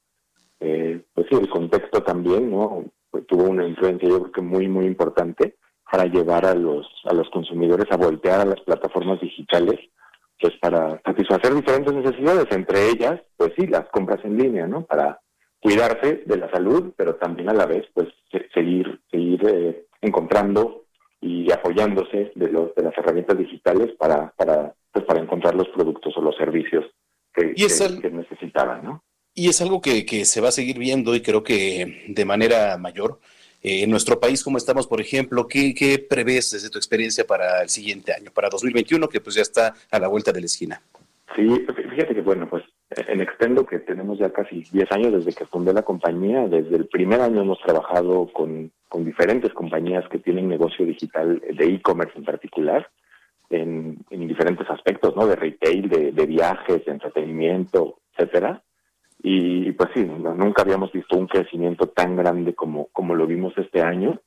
[0.60, 2.84] Eh, pues sí, el contexto también, ¿no?
[3.10, 5.56] Pues tuvo una influencia, yo creo que muy, muy importante
[5.90, 9.78] para llevar a los, a los consumidores a voltear a las plataformas digitales
[10.42, 14.84] pues para satisfacer diferentes necesidades, entre ellas, pues sí, las compras en línea, ¿no?
[14.84, 15.20] Para
[15.60, 18.08] cuidarse de la salud, pero también a la vez, pues
[18.52, 20.86] seguir, seguir eh, encontrando
[21.20, 26.12] y apoyándose de, los, de las herramientas digitales para, para, pues para encontrar los productos
[26.16, 26.84] o los servicios
[27.32, 29.04] que, que, necesitaban, ¿no?
[29.34, 32.76] Y es algo que, que se va a seguir viendo y creo que de manera
[32.78, 33.20] mayor
[33.62, 35.46] en nuestro país, ¿cómo estamos, por ejemplo?
[35.46, 39.42] ¿Qué, ¿Qué prevés desde tu experiencia para el siguiente año, para 2021, que pues ya
[39.42, 40.82] está a la vuelta de la esquina?
[41.34, 41.48] Sí,
[41.90, 42.64] fíjate que bueno, pues
[43.08, 46.86] en Extendo, que tenemos ya casi 10 años desde que fundé la compañía, desde el
[46.86, 52.24] primer año hemos trabajado con, con diferentes compañías que tienen negocio digital de e-commerce en
[52.24, 52.90] particular,
[53.48, 55.26] en, en, diferentes aspectos, ¿no?
[55.26, 58.62] De retail, de, de viajes, de entretenimiento, etcétera.
[59.22, 63.80] Y pues sí, nunca habíamos visto un crecimiento tan grande como, como lo vimos este
[63.80, 64.20] año.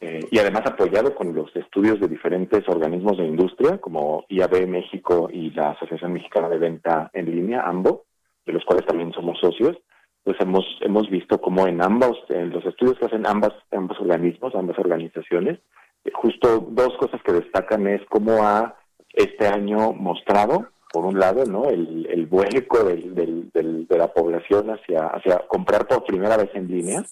[0.00, 5.28] Eh, y además apoyado con los estudios de diferentes organismos de industria como IAB México
[5.30, 8.06] y la Asociación Mexicana de Venta en Línea, AMBO,
[8.46, 9.76] de los cuales también somos socios,
[10.24, 14.54] pues hemos hemos visto como en ambos, en los estudios que hacen ambas ambos organismos,
[14.54, 15.58] ambas organizaciones,
[16.04, 18.76] eh, justo dos cosas que destacan es cómo ha
[19.12, 21.68] este año mostrado por un lado, ¿no?
[21.68, 27.04] El, el vuelco del, de la población hacia, comprar por primera vez en línea,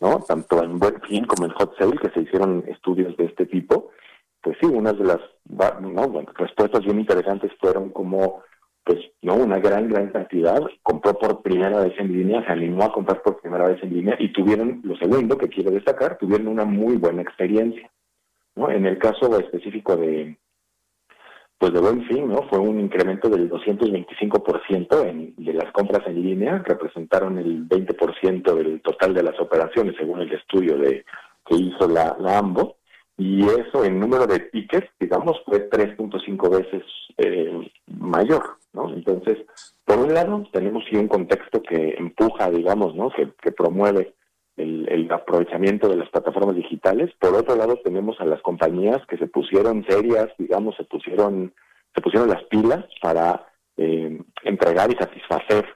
[0.00, 0.20] ¿no?
[0.20, 3.90] Tanto en Buen como en Hot Sale, que se hicieron estudios de este tipo.
[4.42, 5.20] Pues sí, unas de las
[6.36, 8.42] respuestas bien interesantes fueron como
[8.84, 12.92] pues no una gran gran cantidad compró por primera vez en línea se animó a
[12.92, 16.64] comprar por primera vez en línea y tuvieron lo segundo que quiero destacar tuvieron una
[16.64, 17.90] muy buena experiencia
[18.54, 20.36] no en el caso específico de
[21.58, 26.22] pues de buen fin no fue un incremento del 225% en de las compras en
[26.22, 31.04] línea representaron el 20% del total de las operaciones según el estudio de
[31.46, 32.76] que hizo la, la AMBO
[33.18, 36.82] y eso en número de tickets, digamos, fue 3.5 veces
[37.16, 38.92] eh, mayor, ¿no?
[38.92, 39.38] Entonces,
[39.86, 43.10] por un lado, tenemos sí un contexto que empuja, digamos, ¿no?
[43.10, 44.14] Que, que promueve
[44.56, 47.10] el, el, aprovechamiento de las plataformas digitales.
[47.18, 51.52] Por otro lado, tenemos a las compañías que se pusieron serias, digamos, se pusieron,
[51.94, 53.46] se pusieron las pilas para
[53.76, 55.66] eh, entregar y satisfacer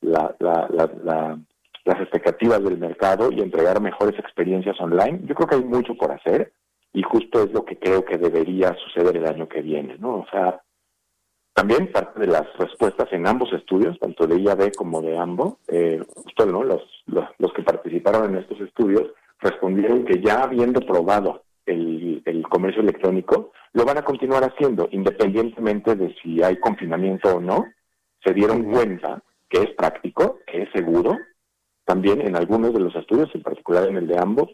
[0.00, 1.38] la, la, la,
[1.84, 5.20] las expectativas del mercado y entregar mejores experiencias online.
[5.24, 6.52] Yo creo que hay mucho por hacer
[6.92, 10.20] y justo es lo que creo que debería suceder el año que viene, ¿no?
[10.20, 10.60] O sea,
[11.60, 16.00] también parte de las respuestas en ambos estudios, tanto de IAB como de AMBO, eh,
[16.14, 16.64] justo ¿no?
[16.64, 19.10] los, los, que participaron en estos estudios
[19.40, 25.96] respondieron que ya habiendo probado el, el comercio electrónico, lo van a continuar haciendo, independientemente
[25.96, 27.66] de si hay confinamiento o no,
[28.24, 31.18] se dieron cuenta que es práctico, que es seguro.
[31.84, 34.48] También en algunos de los estudios, en particular en el de ambos,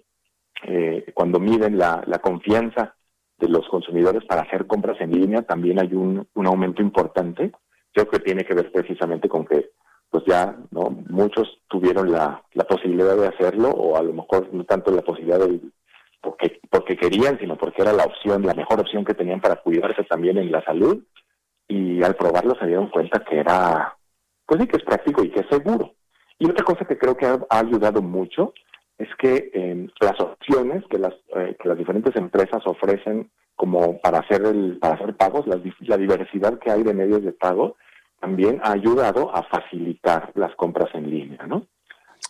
[0.64, 2.95] eh, cuando miden la, confianza
[3.38, 7.52] de los consumidores para hacer compras en línea, también hay un, un aumento importante.
[7.92, 9.70] Creo que tiene que ver precisamente con que
[10.10, 14.64] pues ya no muchos tuvieron la, la posibilidad de hacerlo o a lo mejor no
[14.64, 15.60] tanto la posibilidad de
[16.20, 20.04] porque porque querían sino porque era la opción la mejor opción que tenían para cuidarse
[20.04, 21.02] también en la salud.
[21.68, 23.96] Y al probarlo se dieron cuenta que era
[24.46, 25.94] pues sí que es práctico y que es seguro.
[26.38, 28.52] Y otra cosa que creo que ha ayudado mucho
[28.98, 34.18] es que eh, las opciones que las, eh, que las diferentes empresas ofrecen como para
[34.18, 37.76] hacer el para hacer pagos, la, la diversidad que hay de medios de pago
[38.20, 41.66] también ha ayudado a facilitar las compras en línea, ¿no?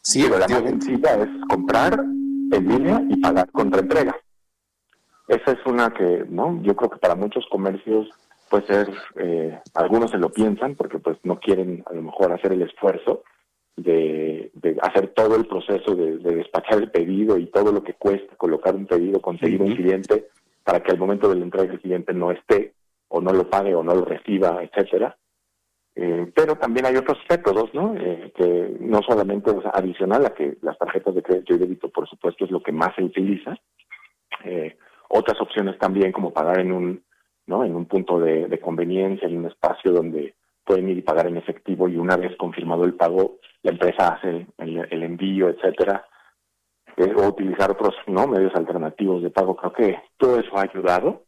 [0.02, 4.16] Sí, pero la más sencilla es comprar en línea y pagar contra entrega.
[5.28, 6.60] Esa es una que, ¿no?
[6.62, 8.09] Yo creo que para muchos comercios
[8.48, 12.52] puede ser, eh, algunos se lo piensan porque pues no quieren a lo mejor hacer
[12.52, 13.22] el esfuerzo,
[13.77, 14.51] de,
[14.82, 18.86] hacer todo el proceso de, despachar el pedido y todo lo que cuesta colocar un
[18.86, 20.28] pedido, conseguir un cliente
[20.65, 22.74] para que al momento de la entrega el cliente no esté
[23.09, 25.16] o no lo pague o no lo reciba, etcétera.
[25.94, 27.94] Eh, pero también hay otros métodos, ¿no?
[27.97, 32.07] Eh, que no solamente o adicional a que las tarjetas de crédito y débito, por
[32.07, 33.57] supuesto, es lo que más se utiliza.
[34.44, 34.77] Eh,
[35.09, 37.03] otras opciones también, como pagar en un,
[37.47, 37.65] ¿no?
[37.65, 40.35] En un punto de, de conveniencia, en un espacio donde
[40.66, 44.47] pueden ir y pagar en efectivo y una vez confirmado el pago, la empresa hace
[44.59, 46.05] el, envío, etcétera,
[46.97, 49.56] eh, o utilizar otros no medios alternativos de pago.
[49.56, 51.24] Creo que todo eso ha ayudado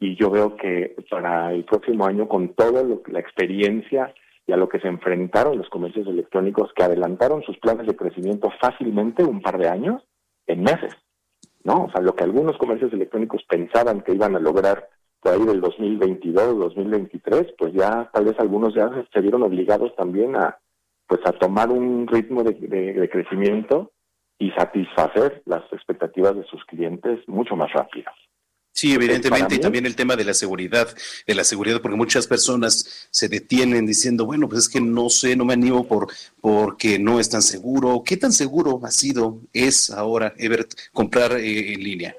[0.00, 4.12] y yo veo que para el próximo año, con toda la experiencia
[4.46, 8.50] y a lo que se enfrentaron los comercios electrónicos, que adelantaron sus planes de crecimiento
[8.60, 10.02] fácilmente un par de años,
[10.46, 10.92] en meses,
[11.62, 11.84] ¿no?
[11.84, 14.88] O sea, lo que algunos comercios electrónicos pensaban que iban a lograr
[15.20, 20.36] por ahí del 2022, 2023, pues ya tal vez algunos ya se vieron obligados también
[20.36, 20.58] a
[21.06, 23.90] pues a tomar un ritmo de, de, crecimiento
[24.38, 28.12] y satisfacer las expectativas de sus clientes mucho más rápido.
[28.72, 30.88] Sí, evidentemente, y también el tema de la seguridad,
[31.26, 35.34] de la seguridad, porque muchas personas se detienen diciendo, bueno, pues es que no sé,
[35.34, 36.06] no me animo por
[36.40, 38.02] porque no es tan seguro.
[38.06, 42.14] ¿Qué tan seguro ha sido, es ahora, Ebert, comprar eh, en línea?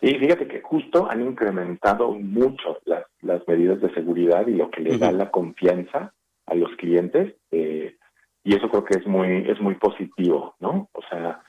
[0.00, 4.80] Sí, fíjate que justo han incrementado mucho las, las medidas de seguridad y lo que
[4.80, 6.12] le da la confianza
[6.46, 7.96] a los clientes, eh,
[8.44, 10.88] y eso creo que es muy, es muy positivo, ¿no?
[10.92, 11.42] O sea,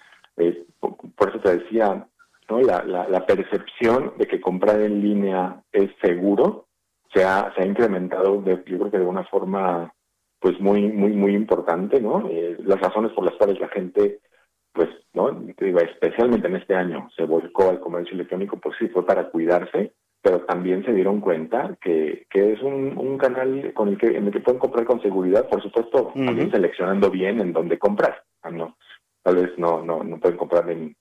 [1.15, 2.07] por eso te decía,
[2.49, 2.61] ¿no?
[2.61, 6.65] La, la, la, percepción de que comprar en línea es seguro
[7.13, 9.93] se ha, se ha incrementado, de, yo creo que de una forma
[10.39, 12.27] pues muy, muy, muy importante, ¿no?
[12.29, 14.19] Eh, las razones por las cuales la gente
[14.73, 15.31] pues, ¿no?
[15.31, 19.93] Digo, especialmente en este año se volcó al comercio electrónico, pues sí, fue para cuidarse,
[20.21, 24.27] pero también se dieron cuenta que, que es un, un canal con el que, en
[24.27, 28.23] el que pueden comprar con seguridad, por supuesto, también seleccionando bien en dónde comprar.
[28.41, 28.77] Ah, no,
[29.23, 30.95] tal vez no, no, no pueden comprar en,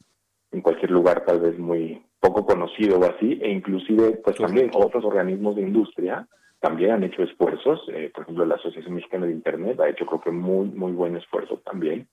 [0.52, 5.04] en cualquier lugar tal vez muy poco conocido o así, e inclusive pues también otros
[5.04, 6.26] organismos de industria
[6.60, 10.20] también han hecho esfuerzos, eh, por ejemplo la Asociación Mexicana de Internet ha hecho creo
[10.20, 12.08] que muy, muy buen esfuerzo también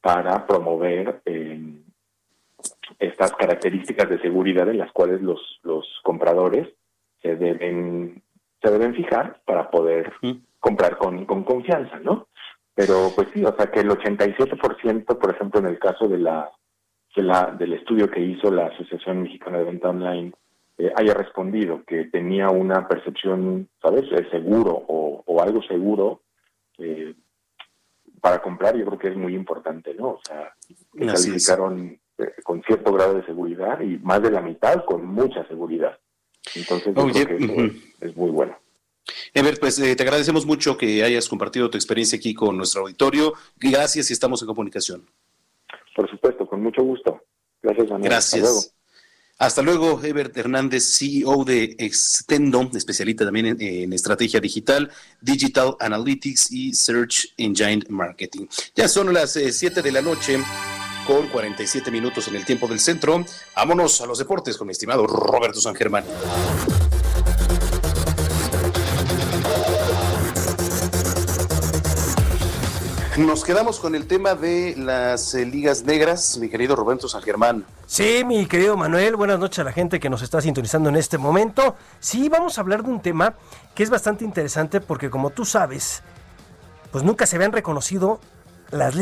[0.00, 1.60] para promover eh,
[2.98, 6.68] estas características de seguridad en las cuales los, los compradores
[7.22, 8.22] se deben,
[8.62, 10.12] se deben fijar para poder
[10.58, 12.28] comprar con, con confianza, ¿no?
[12.74, 16.50] Pero pues sí, o sea que el 87%, por ejemplo, en el caso de la,
[17.14, 20.32] de la del estudio que hizo la Asociación Mexicana de Venta Online,
[20.78, 26.22] eh, haya respondido, que tenía una percepción, ¿sabes?, seguro o, o algo seguro
[26.78, 27.14] eh,
[28.20, 30.08] para comprar, yo creo que es muy importante, ¿no?
[30.08, 34.84] O sea, que calificaron eh, con cierto grado de seguridad y más de la mitad
[34.84, 35.98] con mucha seguridad.
[36.54, 38.56] Entonces, yo creo que es muy bueno.
[39.34, 43.34] Ever, pues eh, te agradecemos mucho que hayas compartido tu experiencia aquí con nuestro auditorio.
[43.56, 45.06] Gracias y estamos en comunicación.
[45.94, 47.22] Por supuesto, con mucho gusto.
[47.62, 48.10] Gracias, Manuel.
[48.10, 48.42] Gracias.
[48.42, 48.79] Hasta luego,
[50.02, 57.82] Ebert Hernández, CEO de Extendo, especialista también en, estrategia digital, Digital Analytics y Search Engine
[57.88, 58.46] Marketing.
[58.76, 60.38] Ya son las 7 eh, de la noche
[61.06, 63.24] con 47 minutos en el tiempo del centro.
[63.56, 66.04] Vámonos a los deportes con mi estimado Roberto San Germán.
[73.26, 77.66] Nos quedamos con el tema de las eh, ligas negras, mi querido Roberto San Germán.
[77.86, 81.18] Sí, mi querido Manuel, buenas noches a la gente que nos está sintonizando en este
[81.18, 81.76] momento.
[81.98, 83.34] Sí, vamos a hablar de un tema
[83.74, 86.02] que es bastante interesante porque como tú sabes,
[86.92, 88.20] pues nunca se habían reconocido
[88.70, 88.94] las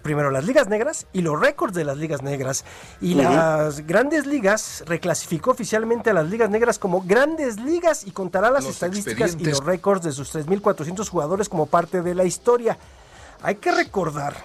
[0.00, 2.64] primero las ligas negras y los récords de las ligas negras.
[3.02, 8.50] Y las grandes ligas reclasificó oficialmente a las ligas negras como grandes ligas y contará
[8.50, 12.78] las estadísticas y los récords de sus 3.400 jugadores como parte de la historia.
[13.42, 14.36] Hay que recordar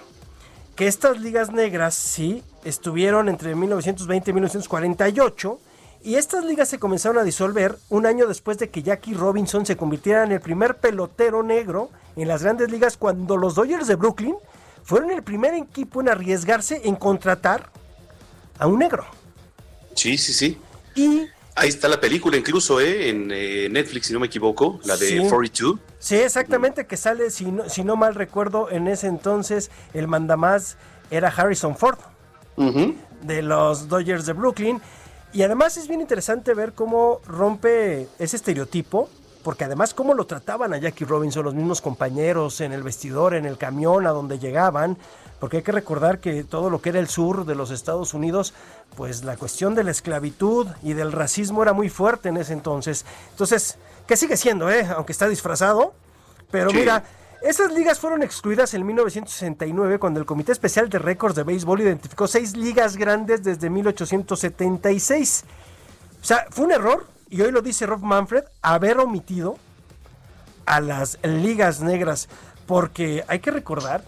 [0.76, 5.60] que estas ligas negras, sí, estuvieron entre 1920 y 1948.
[6.02, 9.76] Y estas ligas se comenzaron a disolver un año después de que Jackie Robinson se
[9.76, 14.36] convirtiera en el primer pelotero negro en las grandes ligas cuando los Dodgers de Brooklyn
[14.82, 17.70] fueron el primer equipo en arriesgarse en contratar
[18.58, 19.06] a un negro.
[19.94, 20.58] Sí, sí, sí.
[20.94, 21.26] Y
[21.56, 23.08] Ahí está la película incluso, ¿eh?
[23.08, 25.78] En eh, Netflix, si no me equivoco, la de 42.
[26.00, 30.76] Sí, exactamente, que sale, si no, si no mal recuerdo, en ese entonces el mandamás
[31.10, 31.98] era Harrison Ford,
[32.56, 34.80] de los Dodgers de Brooklyn.
[35.32, 39.08] Y además es bien interesante ver cómo rompe ese estereotipo,
[39.44, 43.44] porque además cómo lo trataban a Jackie Robinson, los mismos compañeros en el vestidor, en
[43.44, 44.96] el camión, a donde llegaban,
[45.44, 48.54] porque hay que recordar que todo lo que era el sur de los Estados Unidos,
[48.96, 53.04] pues la cuestión de la esclavitud y del racismo era muy fuerte en ese entonces.
[53.32, 53.76] Entonces,
[54.06, 54.88] que sigue siendo, ¿eh?
[54.96, 55.92] aunque está disfrazado,
[56.50, 57.04] pero mira,
[57.42, 62.26] esas ligas fueron excluidas en 1969 cuando el Comité Especial de Récords de Béisbol identificó
[62.26, 65.44] seis ligas grandes desde 1876.
[66.22, 69.58] O sea, fue un error, y hoy lo dice Rob Manfred, haber omitido
[70.64, 72.30] a las ligas negras,
[72.66, 74.04] porque hay que recordar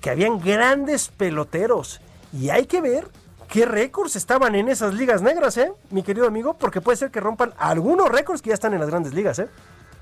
[0.00, 2.00] que habían grandes peloteros.
[2.32, 3.08] Y hay que ver
[3.48, 5.72] qué récords estaban en esas ligas negras, ¿eh?
[5.90, 8.88] Mi querido amigo, porque puede ser que rompan algunos récords que ya están en las
[8.88, 9.48] grandes ligas, ¿eh?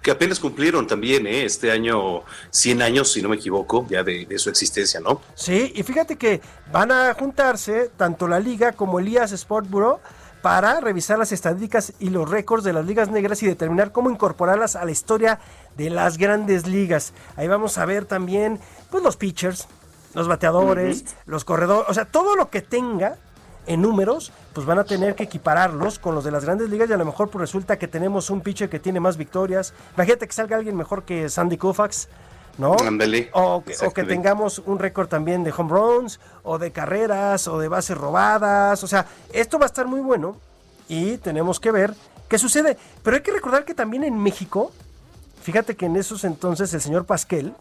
[0.03, 1.45] Que apenas cumplieron también, ¿eh?
[1.45, 5.21] Este año 100 años, si no me equivoco, ya de, de, su existencia, ¿no?
[5.35, 6.41] Sí, y fíjate que
[6.73, 10.01] van a juntarse tanto la liga como el IAS Sport Bureau
[10.47, 14.77] para revisar las estadísticas y los récords de las ligas negras y determinar cómo incorporarlas
[14.77, 15.41] a la historia
[15.77, 17.15] de las grandes ligas.
[17.35, 18.61] Ahí vamos a ver también
[18.91, 19.67] pues los pitchers,
[20.15, 23.17] los bateadores, los corredores, o sea, todo lo que tenga
[23.67, 26.93] en números, pues van a tener que equipararlos con los de las grandes ligas y
[26.93, 29.75] a lo mejor pues resulta que tenemos un pitcher que tiene más victorias.
[29.97, 32.09] Imagínate que salga alguien mejor que Sandy Koufax,
[32.59, 32.73] ¿no?
[33.33, 37.69] O, o, que tengamos un récord también de home runs, o de carreras, o de
[37.69, 38.83] bases robadas.
[38.85, 40.37] O sea, esto va a estar muy bueno
[40.89, 41.95] y tenemos que ver
[42.29, 42.77] qué sucede.
[43.03, 44.73] Pero hay que recordar que también en México,
[45.43, 47.53] fíjate que en esos entonces el señor Pasquel,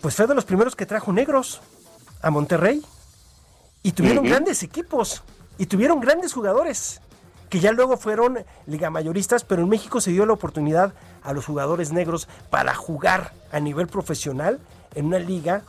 [0.00, 1.60] pues fue de los primeros que trajo negros
[2.22, 2.84] a Monterrey.
[3.82, 5.22] Y tuvieron grandes equipos.
[5.58, 7.00] Y tuvieron grandes jugadores.
[7.48, 11.46] Que ya luego fueron liga mayoristas, pero en México se dio la oportunidad a los
[11.46, 14.60] jugadores negros para jugar a nivel profesional
[14.94, 15.62] en una liga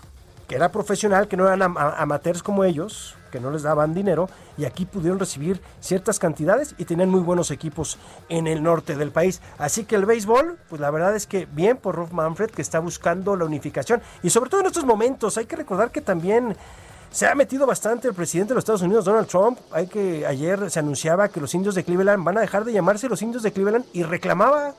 [0.48, 4.66] que era profesional, que no eran amateurs como ellos, que no les daban dinero, y
[4.66, 7.98] aquí pudieron recibir ciertas cantidades y tenían muy buenos equipos
[8.30, 9.42] en el norte del país.
[9.58, 12.80] Así que el béisbol, pues la verdad es que bien por Rolf Manfred, que está
[12.80, 14.02] buscando la unificación.
[14.22, 16.56] Y sobre todo en estos momentos, hay que recordar que también
[17.10, 19.60] se ha metido bastante el presidente de los Estados Unidos, Donald Trump.
[19.72, 23.10] Hay que ayer se anunciaba que los indios de Cleveland van a dejar de llamarse
[23.10, 24.76] los indios de Cleveland y reclamaba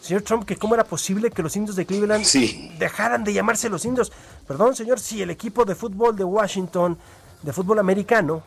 [0.00, 2.24] señor Trump, que cómo era posible que los indios de Cleveland
[2.78, 4.12] dejaran de llamarse los indios.
[4.46, 6.96] Perdón, señor, si el equipo de fútbol de Washington,
[7.42, 8.42] de fútbol americano,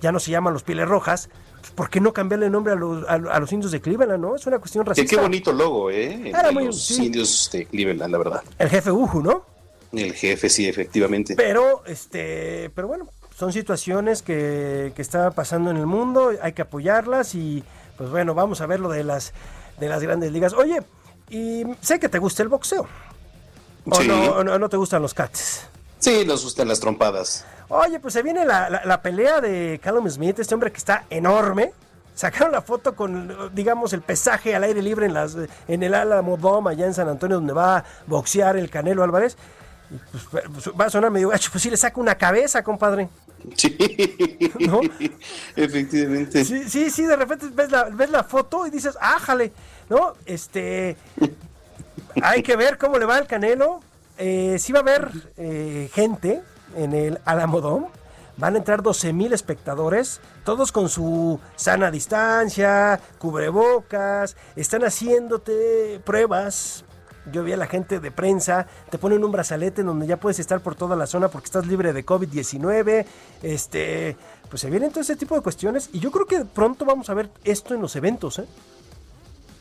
[0.00, 1.28] ya no se llaman los Pieles Rojas,
[1.74, 4.36] ¿por qué no cambiarle el nombre a los, a, los indios de Cleveland, no?
[4.36, 5.16] Es una cuestión racista.
[5.16, 6.32] Qué, bonito logo, ¿eh?
[6.62, 8.42] los indios de Cleveland, la verdad.
[8.58, 9.44] El jefe Uju, ¿no?
[9.92, 11.34] El jefe, sí, efectivamente.
[11.34, 16.62] Pero, este, pero bueno, son situaciones que, que está pasando en el mundo, hay que
[16.62, 17.64] apoyarlas y,
[17.96, 19.32] pues bueno, vamos a ver lo de las
[19.80, 20.52] de las grandes ligas.
[20.52, 20.82] Oye,
[21.30, 22.86] y sé que te gusta el boxeo.
[23.86, 25.66] ¿O, no, no, te gustan los cates?
[26.00, 27.44] Sí, nos gustan las trompadas.
[27.68, 31.72] Oye, pues se viene la, pelea de Callum Smith, este hombre que está enorme.
[32.14, 35.36] sacaron la foto con, digamos, el pesaje al aire libre en, las,
[35.68, 39.36] en el Álamo Dome allá en San Antonio, donde va a boxear el Canelo Álvarez.
[40.10, 43.08] Pues, pues, va a sonar medio gacho, pues sí le saca una cabeza, compadre.
[43.56, 43.76] Sí,
[45.56, 46.44] efectivamente.
[46.44, 49.52] Sí, sí, sí, de repente ves la, ves la foto y dices, ájale,
[49.88, 50.14] ¿no?
[50.26, 50.96] Este,
[52.22, 53.80] hay que ver cómo le va al Canelo.
[54.20, 56.42] Eh, sí va a haber eh, gente
[56.76, 57.86] en el Alamodón.
[58.36, 66.84] Van a entrar 12 mil espectadores, todos con su sana distancia, cubrebocas, están haciéndote pruebas
[67.30, 70.38] yo vi a la gente de prensa, te ponen un brazalete en donde ya puedes
[70.38, 73.04] estar por toda la zona porque estás libre de COVID-19.
[73.42, 74.16] Este,
[74.48, 77.14] pues se vienen todo ese tipo de cuestiones y yo creo que pronto vamos a
[77.14, 78.46] ver esto en los eventos, ¿eh?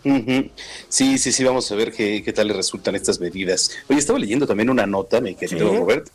[0.03, 3.71] Sí, sí, sí, vamos a ver qué, qué tal le resultan estas medidas.
[3.89, 6.09] Oye, estaba leyendo también una nota, mi querido Robert,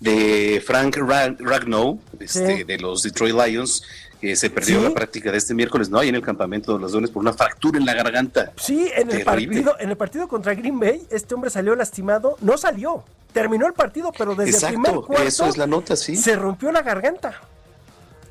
[0.00, 3.82] de Frank Ragnow, este, de los Detroit Lions,
[4.20, 5.98] que se perdió la práctica de este miércoles, ¿no?
[5.98, 8.52] Ahí en el campamento de los Leones por una fractura en la garganta.
[8.56, 12.56] Sí, en el, partido, en el partido contra Green Bay, este hombre salió lastimado, no
[12.58, 16.16] salió, terminó el partido, pero desde el primer cuarto eso es la nota, sí.
[16.16, 17.40] se rompió la garganta.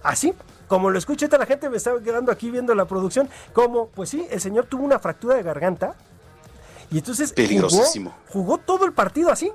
[0.01, 0.33] Así,
[0.67, 4.27] como lo escuché, la gente me estaba quedando aquí viendo la producción, como, pues sí,
[4.29, 5.95] el señor tuvo una fractura de garganta
[6.91, 8.13] y entonces Peligrosísimo.
[8.29, 9.51] Jugó, jugó todo el partido así.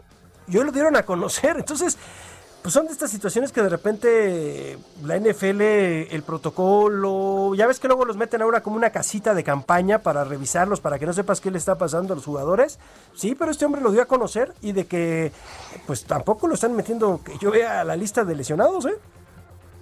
[0.49, 1.57] Y hoy lo dieron a conocer.
[1.59, 1.97] Entonces,
[2.63, 7.87] pues son de estas situaciones que de repente la NFL, el protocolo, ya ves que
[7.87, 11.41] luego los meten ahora como una casita de campaña para revisarlos, para que no sepas
[11.41, 12.79] qué le está pasando a los jugadores.
[13.15, 15.31] Sí, pero este hombre lo dio a conocer y de que
[15.87, 18.99] pues tampoco lo están metiendo, que yo vea la lista de lesionados, ¿eh?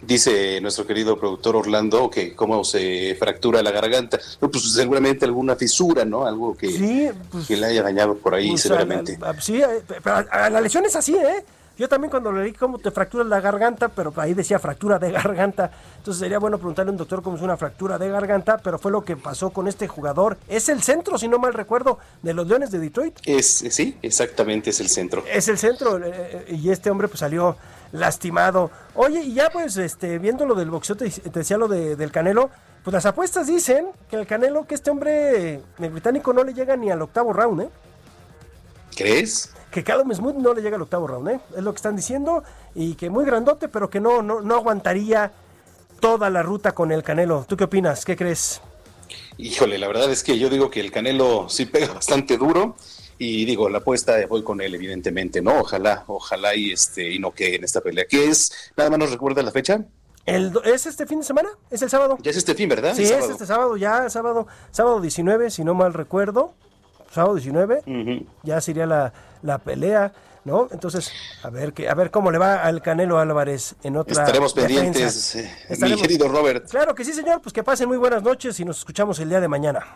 [0.07, 4.19] Dice nuestro querido productor Orlando que cómo se fractura la garganta.
[4.39, 6.27] pues seguramente alguna fisura, ¿no?
[6.27, 9.19] Algo que, pues, que le haya dañado por ahí, pues, seguramente.
[9.41, 9.61] sí,
[10.03, 11.45] pero la lesión es así, ¿eh?
[11.79, 15.71] Yo también cuando leí cómo te fracturas la garganta, pero ahí decía fractura de garganta.
[15.99, 18.91] Entonces sería bueno preguntarle a un doctor cómo es una fractura de garganta, pero fue
[18.91, 20.39] lo que pasó con este jugador.
[20.49, 23.19] Es el centro, si no mal recuerdo, de los Leones de Detroit.
[23.25, 25.23] Es, sí, exactamente, es el centro.
[25.31, 27.57] Es el centro, eh, eh, y este hombre pues salió
[27.93, 28.71] lastimado.
[28.95, 32.51] Oye, y ya pues este, viendo lo del boxeo, te, decía lo de, del Canelo,
[32.83, 36.77] pues las apuestas dicen que el Canelo, que este hombre, el británico, no le llega
[36.77, 37.69] ni al octavo round, ¿eh?
[38.97, 39.53] ¿Crees?
[39.77, 41.41] que Callum Smooth no le llega al octavo round, ¿eh?
[41.55, 42.43] es lo que están diciendo,
[42.75, 45.33] y que muy grandote, pero que no, no, no aguantaría
[46.01, 47.45] toda la ruta con el Canelo.
[47.47, 48.07] ¿Tú qué opinas?
[48.07, 48.63] ¿Qué crees?
[49.39, 52.77] Híjole, la verdad es que yo digo que el Canelo sí pega bastante duro
[53.19, 55.61] y digo, la apuesta voy con él evidentemente, ¿no?
[55.61, 58.05] Ojalá, ojalá y este y no que en esta pelea.
[58.09, 58.73] ¿Qué es?
[58.77, 59.85] Nada más nos recuerda la fecha.
[60.27, 61.49] El, ¿Es este fin de semana?
[61.71, 62.19] ¿Es el sábado?
[62.21, 62.95] Ya es este fin, ¿verdad?
[62.95, 66.53] Sí, es este sábado, ya, sábado, sábado 19, si no mal recuerdo.
[67.13, 69.13] Sábado 19, ya sería la,
[69.43, 70.13] la pelea,
[70.45, 70.69] ¿no?
[70.73, 71.13] Entonces,
[71.43, 74.25] a ver que, a ver cómo le va al Canelo Álvarez en otra.
[74.25, 75.49] Estaremos pendientes, eh,
[75.81, 76.69] mi querido Robert.
[76.69, 79.41] Claro que sí, señor, pues que pasen muy buenas noches y nos escuchamos el día
[79.41, 79.87] de mañana.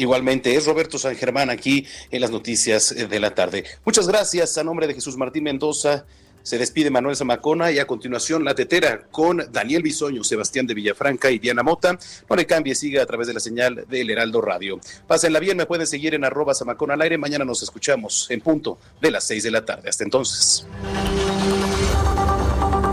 [0.00, 3.64] Igualmente, es Roberto San Germán aquí en las noticias de la tarde.
[3.84, 6.06] Muchas gracias a nombre de Jesús Martín Mendoza
[6.42, 11.30] se despide Manuel Zamacona y a continuación la tetera con Daniel Bisoño, Sebastián de Villafranca
[11.30, 11.98] y Diana Mota.
[12.28, 14.80] No le cambie, siga a través de la señal del Heraldo Radio.
[15.06, 17.18] Pásenla bien, me pueden seguir en arroba Zamacona al aire.
[17.18, 19.88] Mañana nos escuchamos en punto de las seis de la tarde.
[19.88, 20.66] Hasta entonces.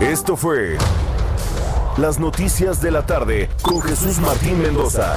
[0.00, 0.76] Esto fue
[1.96, 5.16] Las Noticias de la Tarde con Jesús Martín Mendoza.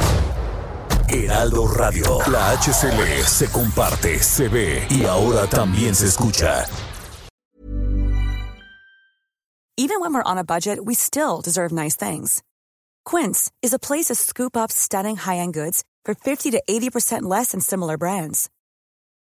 [1.12, 2.20] Heraldo Radio.
[2.28, 6.66] La HCL se comparte, se ve y ahora también se escucha.
[9.78, 12.44] Even when we're on a budget, we still deserve nice things.
[13.04, 17.52] Quince is a place to scoop up stunning high-end goods for 50 to 80% less
[17.52, 18.50] than similar brands.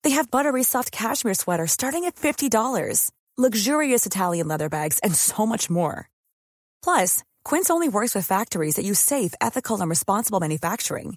[0.05, 5.45] They have buttery soft cashmere sweaters starting at $50, luxurious Italian leather bags, and so
[5.45, 6.09] much more.
[6.85, 11.17] Plus, Quince only works with factories that use safe, ethical, and responsible manufacturing.